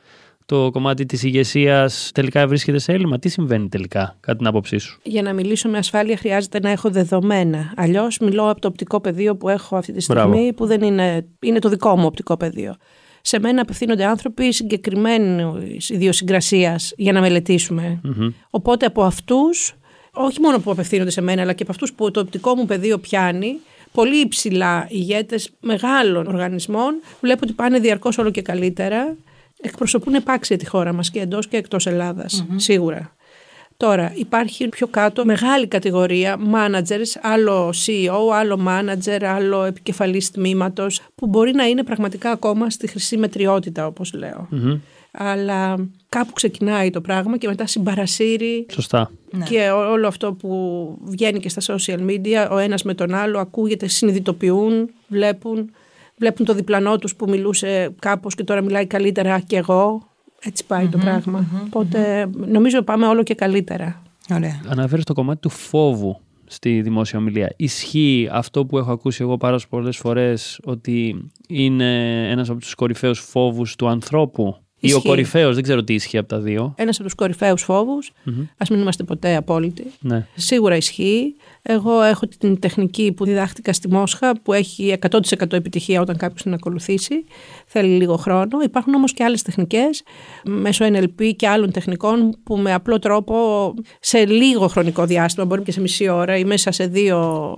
το 0.46 0.70
κομμάτι 0.72 1.06
της 1.06 1.24
ηγεσίας 1.24 2.12
τελικά 2.14 2.48
βρίσκεται 2.48 2.80
σε 2.80 2.92
έλλειμμα; 2.92 3.20
Τι 3.20 3.30
συμβαίνει 3.30 3.70
τελικά, 3.70 4.18
κατά 4.20 4.38
την 4.38 4.48
άποψή 4.48 4.78
σου; 4.78 5.00
Για 5.04 5.22
να 5.22 5.34
μιλήσω 5.34 5.70
με 5.70 5.78
ασφάλεια 5.78 6.18
χρειάζεται 6.18 6.60
να 6.60 6.70
έχω 6.70 6.90
δεδομένα. 6.90 7.74
Αλλιώς 7.76 8.18
μιλώ 8.18 8.50
από 8.50 8.62
το 8.62 8.68
οπτικό 8.68 9.02
πεδίο 9.02 9.36
που 9.36 9.50
έχω 9.50 9.76
αυτή 9.76 9.94
τη 9.94 10.02
στιγμή, 10.02 10.54
που 10.54 10.66
δεν 10.66 10.82
είναι, 10.82 11.26
είναι 11.40 11.60
το 11.60 11.70
δικό 11.70 11.98
μου 11.98 12.06
οπτικό 12.06 12.38
πεδίο. 12.38 12.76
Σε 13.22 13.40
μένα 13.40 13.62
απευθύνονται 13.62 14.06
άνθρωποι 14.06 14.54
συγκεκριμένης 14.54 15.90
ιδιοσυγκρασίας 15.90 16.94
για 16.98 17.12
να 17.12 17.22
μελετησουμε 17.22 18.02
Οπότε 18.50 18.86
από 18.86 19.04
αυτούς, 19.04 19.76
όχι 20.14 20.40
μόνο 20.40 20.60
που 20.60 20.72
απευθύνονται 20.72 21.10
σε 21.12 21.22
μένα, 21.22 21.42
αλλά 21.42 21.54
και 21.54 21.64
από 21.64 21.72
αυτούς 21.72 21.94
που 21.94 22.12
το 22.12 22.20
οπτικό 22.20 22.56
μου 22.56 22.66
πεδίο 22.66 22.98
πιάνει, 22.98 23.60
πολύ 23.94 24.20
υψηλά 24.20 24.88
ηγέτες 24.90 25.50
μεγάλων 25.60 26.28
οργανισμών. 26.28 27.02
Βλέπω 27.22 27.40
ότι 27.44 27.54
πάνε 27.54 27.80
διαρκώς 27.80 28.18
όλο 28.18 28.30
και 28.32 28.42
καλύτερα. 28.42 29.16
Εκπροσωπούν 29.62 30.14
επάξια 30.14 30.58
τη 30.58 30.66
χώρα 30.66 30.94
μας 30.94 31.12
και 31.12 31.20
εντός 31.20 31.48
και 31.48 31.58
εκτός 31.58 31.88
σίγουρα. 32.56 33.16
Τώρα, 33.78 34.14
υπάρχει 34.16 34.68
πιο 34.68 34.88
κάτω 34.88 35.26
μεγάλη 35.26 35.68
κατηγορία 35.68 36.38
managers, 36.54 37.20
άλλο 37.22 37.74
CEO, 37.86 38.34
άλλο 38.34 38.60
manager, 38.68 39.24
άλλο 39.24 39.64
επικεφαλής 39.64 40.32
τμήματος, 40.32 41.02
που 41.16 41.28
μπορεί 41.28 41.54
να 41.54 41.66
είναι 41.66 41.84
πραγματικά 41.84 42.32
ακόμα 42.32 42.70
στη 42.70 42.88
χρυσή 42.88 43.18
μετριότητα, 43.18 43.88
όπως 43.88 44.14
Αλλά 45.18 45.90
κάπου 46.10 46.34
ξεκινάει 46.34 46.90
το 46.90 47.02
πράγμα 47.02 47.38
και 47.38 47.48
μετά 47.48 47.68
συμπαρασύρει. 47.68 48.66
Σωστά. 48.72 49.12
Ναι. 49.32 49.46
Και 49.46 49.70
όλο 49.70 50.08
αυτό 50.08 50.34
που 50.34 50.50
βγαίνει 51.04 51.40
και 51.40 51.50
στα 51.50 51.76
social 51.76 52.00
media, 52.00 52.48
ο 52.52 52.58
ένας 52.58 52.84
με 52.84 52.94
τον 52.94 53.14
άλλο, 53.14 53.40
ακούγεται, 53.40 53.88
συνειδητοποιούν, 53.88 54.90
βλέπουν, 55.08 55.72
βλέπουν 56.18 56.46
το 56.46 56.54
διπλανό 56.54 56.98
τους 56.98 57.16
που 57.16 57.30
μιλούσε 57.30 57.96
κάπως 58.00 58.36
και 58.36 58.44
τώρα 58.44 58.62
μιλάει 58.62 58.86
καλύτερα 58.86 59.40
και 59.40 59.58
εγώ. 59.58 60.08
Έτσι 60.46 60.66
το 60.92 60.98
πραγμα 60.98 61.48
οποτε 61.66 62.30
νομίζω 62.36 62.82
πάμε 62.82 63.08
όλο 63.08 63.24
και 63.24 63.36
καλύτερα. 63.36 64.02
Ωραία. 64.32 64.62
Αναφέρεις 64.68 65.04
το 65.04 65.14
κομμάτι 65.14 65.40
του 65.40 65.50
φόβου 65.50 66.20
στη 66.46 66.82
δημόσια 66.82 67.20
ομιλία. 67.20 67.54
Ισχύει 67.56 68.30
αυτό 68.32 68.66
που 68.66 68.78
έχω 68.78 68.92
ακούσει 68.92 69.22
εγώ 69.22 69.38
πάρα 69.38 69.60
πολλές 69.70 69.98
φορές 69.98 70.60
ότι 70.64 71.30
είναι 71.48 72.30
ένας 72.30 72.50
από 72.50 72.60
τους 72.60 72.76
κορυφαίους 72.76 73.20
φόβους 73.20 73.76
του 73.76 73.88
ανθρώπου; 73.88 74.58
Ή 74.88 74.94
ο 74.94 75.02
κορυφαίος, 75.02 75.54
δεν 75.54 75.64
ξέρω 75.64 75.84
τι 75.84 75.94
ισχύει 75.94 76.18
από 76.18 76.28
τα 76.28 76.40
δύο. 76.40 76.74
Ένας 76.78 76.96
από 76.96 77.04
τους 77.04 77.16
κορυφαίους 77.16 77.64
φόβους. 77.64 78.12
Mm-hmm. 78.12 78.48
Α 78.58 78.66
μην 78.70 78.80
είμαστε 78.80 79.04
ποτέ 79.04 79.36
απόλυτοι. 79.36 79.92
Ναι. 80.00 80.28
Σίγουρα 80.36 80.76
ισχύει. 80.76 81.36
Εγώ 81.62 82.02
έχω 82.02 82.28
την 82.40 82.60
τεχνική 82.60 83.12
που 83.12 83.26
διδάχτηκα 83.26 83.74
στη 83.74 83.90
Μόσχα, 83.90 84.42
που 84.42 84.54
έχει 84.54 84.98
100% 85.10 85.52
επιτυχία 85.52 86.02
όταν 86.02 86.18
κάποιος 86.18 86.42
την 86.42 86.54
ακολουθήσει. 86.54 87.26
Θέλει 87.66 87.98
λίγο 87.98 88.16
χρόνο. 88.18 88.62
Υπάρχουν 88.64 88.94
όμως 88.94 89.14
και 89.14 89.24
άλλες 89.24 89.42
τεχνικές, 89.42 90.04
μέσω 90.46 90.86
NLP 90.86 91.32
και 91.36 91.48
άλλων 91.48 91.72
τεχνικών, 91.72 92.36
που 92.44 92.58
με 92.58 92.74
απλό 92.74 93.00
τρόπο 93.00 93.74
σε 94.00 94.26
λίγο 94.26 94.68
χρονικό 94.68 95.06
διάστημα, 95.06 95.46
μπορεί 95.46 95.62
και 95.62 95.72
σε 95.72 95.82
μισή 95.82 96.10
ώρα 96.10 96.38
ή 96.38 96.44
μέσα 96.44 96.72
σε 96.72 96.88
δύο 96.88 97.54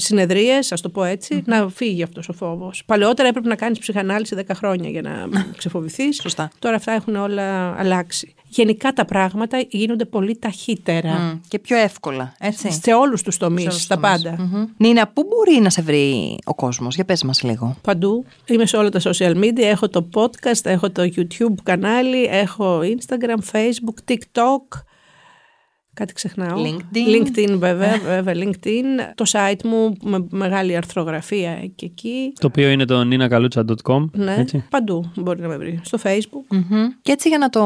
συνεδρίες, 0.00 0.72
ας 0.72 0.80
το 0.80 0.88
πω 0.88 1.04
ετσι 1.04 1.42
να 1.46 1.68
φύγει 1.68 2.02
αυτός 2.02 2.28
ο 2.28 2.32
φόβος. 2.32 2.82
Παλαιότερα 2.86 3.28
έπρεπε 3.28 3.48
να 3.48 3.54
κάνεις 3.54 3.78
ψυχανάλυση 3.78 4.36
10 4.38 4.54
χρόνια 4.54 4.88
για 4.88 5.02
να 5.02 5.28
ξεφοβηθείς. 5.56 6.16
Σωστά. 6.22 6.50
Τώρα 6.58 6.76
αυτά 6.76 6.92
έχουν 6.92 7.16
όλα 7.16 7.74
αλλάξει. 7.78 8.34
Γενικά 8.50 8.92
τα 8.92 9.04
πράγματα 9.04 9.64
γίνονται 9.68 10.04
πολύ 10.04 10.38
ταχύτερα. 10.38 11.40
Και 11.48 11.58
πιο 11.58 11.76
εύκολα, 11.76 12.34
έτσι. 12.38 12.70
Σε 12.72 12.92
όλους 12.92 13.22
τους 13.22 13.36
τομείς, 13.36 13.82
στα 13.82 13.98
πάντα. 13.98 14.36
Mm-hmm. 14.38 14.66
Νίνα, 14.76 15.08
πού 15.08 15.26
μπορεί 15.28 15.60
να 15.60 15.70
σε 15.70 15.82
βρει 15.82 16.38
ο 16.44 16.54
κόσμος, 16.54 16.94
για 16.94 17.04
πες 17.04 17.22
μας 17.22 17.42
λίγο. 17.42 17.76
Παντού. 17.82 18.24
Είμαι 18.46 18.66
σε 18.66 18.76
όλα 18.76 18.88
τα 18.88 19.00
social 19.02 19.34
media. 19.36 19.60
Έχω 19.62 19.88
το 19.88 20.08
podcast, 20.14 20.64
έχω 20.64 20.90
το 20.90 21.02
YouTube 21.16 21.54
κανάλι, 21.62 22.24
έχω 22.24 22.80
Instagram, 22.80 23.52
Facebook, 23.52 24.12
TikTok. 24.12 24.82
Κάτι 25.98 26.12
ξεχνάω. 26.12 26.62
LinkedIn. 26.64 27.16
LinkedIn 27.16 27.56
βέβαια, 27.58 27.98
βέβαια 27.98 28.34
LinkedIn. 28.36 28.84
Το 29.14 29.24
site 29.28 29.62
μου 29.64 29.96
με 30.02 30.26
μεγάλη 30.30 30.76
αρθρογραφία 30.76 31.70
και 31.74 31.86
εκεί. 31.86 32.32
Το 32.40 32.46
οποίο 32.46 32.68
είναι 32.68 32.84
το 32.84 33.00
ninakalucha.com. 33.10 34.04
Ναι, 34.12 34.34
έτσι. 34.38 34.64
παντού 34.70 35.12
μπορεί 35.16 35.40
να 35.40 35.48
με 35.48 35.56
βρει. 35.56 35.80
Στο 35.84 35.98
facebook. 36.02 36.56
Και 37.02 37.12
έτσι 37.12 37.28
για 37.28 37.38
να 37.38 37.48
το 37.48 37.64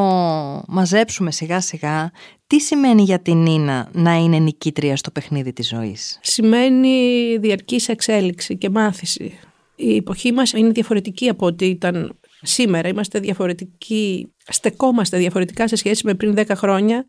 μαζέψουμε 0.69 1.31
σιγά 1.31 1.61
σιγά, 1.61 2.11
τι 2.47 2.61
σημαίνει 2.61 3.03
για 3.03 3.19
την 3.19 3.43
Νίνα 3.43 3.89
να 3.93 4.15
είναι 4.15 4.39
νικήτρια 4.39 4.97
στο 4.97 5.11
παιχνίδι 5.11 5.53
της 5.53 5.69
ζωής; 5.69 6.19
Σημαίνει 6.23 7.37
διαρκής 7.41 7.89
εξέλιξη 7.89 8.57
και 8.57 8.71
μάθηση. 8.71 9.39
Η 9.77 9.97
εποχή 9.97 10.33
μας 10.33 10.53
είναι 10.53 10.71
διαφορετική 10.71 11.29
από 11.29 11.47
ό,τι 11.47 11.67
ήταν 11.67 12.19
σήμερα. 12.43 12.89
Είμαστε 12.89 13.19
διαφορετικοί, 13.19 14.33
στεκόμαστε 14.49 15.19
διαφορετικά 15.19 15.69
σε 15.69 15.77
σχέση 15.77 16.07
με 16.07 16.15
πριν 16.15 16.35
10 16.37 16.45
χρόνια 16.55 17.07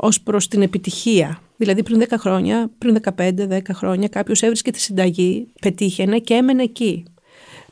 ως 0.00 0.20
προς 0.20 0.48
την 0.48 0.62
επιτυχία. 0.62 1.42
Δηλαδή 1.56 1.82
πριν 1.82 2.02
10 2.08 2.14
χρόνια, 2.18 2.70
πριν 2.78 2.98
15-10 3.16 3.60
χρόνια 3.72 4.08
κάποιος 4.08 4.42
έβρισκε 4.42 4.70
τη 4.70 4.80
συνταγή, 4.80 5.46
πετύχαινε 5.60 6.18
και 6.18 6.34
έμενε 6.34 6.62
εκεί. 6.62 7.04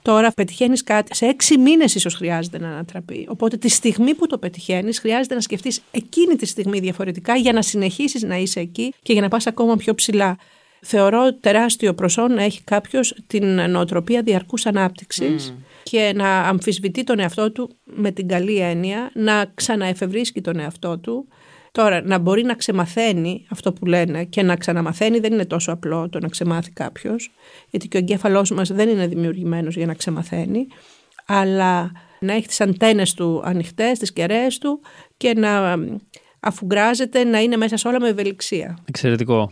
Τώρα 0.03 0.33
πετυχαίνεις 0.33 0.85
κάτι, 0.85 1.17
σε 1.17 1.27
έξι 1.27 1.59
μήνες 1.59 1.95
ίσως 1.95 2.15
χρειάζεται 2.15 2.59
να 2.59 2.69
ανατραπεί. 2.69 3.27
Οπότε 3.29 3.57
τη 3.57 3.69
στιγμή 3.69 4.15
που 4.15 4.27
το 4.27 4.39
πετυχαίνεις, 4.39 4.99
χρειάζεται 4.99 5.35
να 5.35 5.41
σκεφτείς 5.41 5.81
εκείνη 5.91 6.37
τη 6.37 6.47
στιγμή 6.47 6.79
διαφορετικά 6.79 7.37
για 7.37 7.53
να 7.53 7.63
συνεχίσεις 7.63 8.23
να 8.23 8.37
είσαι 8.37 8.61
εκεί 8.61 8.95
και 9.03 9.13
για 9.13 9.23
να 9.23 9.29
πας 9.29 9.47
ακόμα 9.47 9.77
πιο 9.77 9.95
ψηλά. 9.95 10.37
Θεωρώ 10.81 11.35
τεράστιο 11.35 11.95
προσόν 11.95 12.33
να 12.33 12.43
έχει 12.43 12.63
κάποιος 12.65 13.17
την 13.27 13.71
νοοτροπία 13.71 14.23
διαρκούς 14.23 14.67
ανάπτυξης 14.67 15.55
και 15.83 16.13
να 16.15 16.41
αμφισβητεί 16.41 17.05
τον 17.05 17.19
εαυτό 17.19 17.53
του 17.53 17.77
με 17.85 18.11
την 18.11 18.29
καλή 18.29 18.57
έννοια, 18.57 19.11
να 19.15 19.51
ξαναεφευρίσκει 19.55 20.41
τον 20.41 20.59
εαυτό 20.59 20.99
του, 20.99 21.29
Τώρα, 21.79 22.03
να 22.03 22.19
μπορεί 22.19 22.43
να 22.43 22.55
ξεμαθαίνει 22.55 23.47
αυτό 23.51 23.73
που 23.73 23.87
λένε 23.87 24.25
και 24.25 24.43
να 24.43 24.57
ξαναμαθαίνει 24.57 25.19
δεν 25.19 25.33
είναι 25.33 25.45
τόσο 25.45 25.73
απλό 25.73 26.09
το 26.09 26.19
να 26.19 26.29
ξεμάθει 26.29 26.71
κάποιος, 26.71 27.31
γιατί 27.71 27.89
και 27.89 27.97
ο 27.97 28.01
εγκέφαλός 28.01 28.51
μας 28.51 28.73
δεν 28.73 28.89
είναι 28.89 29.07
δημιουργημένος 29.07 29.77
για 29.77 29.87
να 29.87 29.95
ξεμαθαίνει, 29.95 30.67
αλλά 31.27 31.93
να 32.21 32.33
έχει 32.33 32.47
τις 32.47 32.61
αντένες 32.61 33.15
του 33.15 33.43
ανοιχτές, 33.45 33.99
τις 33.99 34.13
κεραίες 34.13 34.59
του 34.59 34.81
και 35.17 35.33
να 35.37 35.77
αφουγκράζεται 36.41 37.25
να 37.25 37.41
είναι 37.41 37.57
μέσα 37.57 37.77
σε 37.77 37.89
όλα 37.89 38.01
με 38.01 38.09
ευελιξία. 38.09 38.79
Εξαιρετικό. 38.85 39.51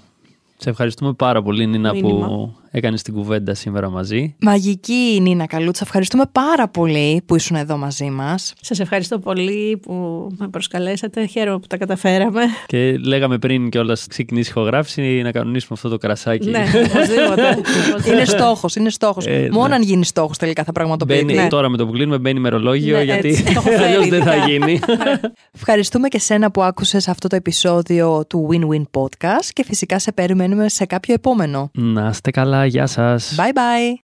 Σε 0.59 0.70
ευχαριστούμε 0.70 1.12
πάρα 1.12 1.42
πολύ, 1.42 1.66
Νίνα, 1.66 1.94
που 1.94 2.54
έκανες 2.70 3.02
την 3.02 3.14
κουβέντα 3.14 3.54
σήμερα 3.54 3.90
μαζί. 3.90 4.34
Μαγική 4.40 5.14
η 5.16 5.20
Νίνα 5.20 5.46
Καλούτσα. 5.46 5.82
Ευχαριστούμε 5.84 6.24
πάρα 6.32 6.68
πολύ 6.68 7.22
που 7.26 7.34
ήσουν 7.34 7.57
εδώ 7.57 7.76
μαζί 7.76 8.11
μας. 8.11 8.52
Σας 8.61 8.80
ευχαριστώ 8.80 9.18
πολύ 9.18 9.76
που 9.82 10.26
με 10.38 10.48
προσκαλέσατε. 10.48 11.26
Χαίρομαι 11.26 11.59
που 11.59 11.66
τα 11.66 11.76
καταφέραμε. 11.76 12.42
Και 12.66 12.98
λέγαμε 12.98 13.38
πριν 13.38 13.70
κιόλας 13.70 14.07
ξεκινήσει 14.07 14.48
η 14.48 14.52
ηχογράφηση 14.57 15.20
να 15.22 15.32
κανονίσουμε 15.32 15.72
αυτό 15.72 15.88
το 15.88 15.96
κρασάκι. 15.96 16.50
Ναι, 16.50 16.64
οπωσδήποτε. 16.94 17.61
είναι 18.12 18.24
στόχος, 18.24 18.74
είναι 18.74 18.90
στόχος. 18.90 19.26
Ε, 19.26 19.48
Μόνο 19.52 19.68
ναι. 19.68 19.74
αν 19.74 19.82
γίνει 19.82 20.04
στόχος 20.04 20.38
τελικά 20.38 20.64
θα 20.64 20.72
πραγματοποιηθεί. 20.72 21.34
Ναι. 21.34 21.48
Τώρα 21.48 21.68
με 21.68 21.76
το 21.76 21.86
που 21.86 21.92
κλείνουμε 21.92 22.18
μπαίνει 22.18 22.40
μερολόγιο 22.40 22.96
ναι, 22.96 23.02
γιατί 23.02 23.44
αλλιώς 23.84 24.09
δεν 24.09 24.22
θα 24.22 24.36
γίνει. 24.36 24.80
Ευχαριστούμε 25.54 26.09
και 26.09 26.18
σένα 26.18 26.50
που 26.50 26.62
άκουσες 26.62 27.09
αυτό 27.09 27.28
το 27.28 27.36
επεισόδιο 27.36 28.24
του 28.28 28.48
Win-Win 28.50 29.00
Podcast 29.00 29.48
και 29.52 29.64
φυσικά 29.64 29.98
σε 29.98 30.12
περιμένουμε 30.47 30.68
σε 30.68 30.84
κάποιο 30.86 31.14
επόμενο. 31.14 31.70
Να 31.74 32.09
είστε 32.09 32.30
καλά, 32.30 32.66
γεια 32.66 32.86
σας. 32.86 33.34
Bye 33.38 33.53
bye. 33.57 34.05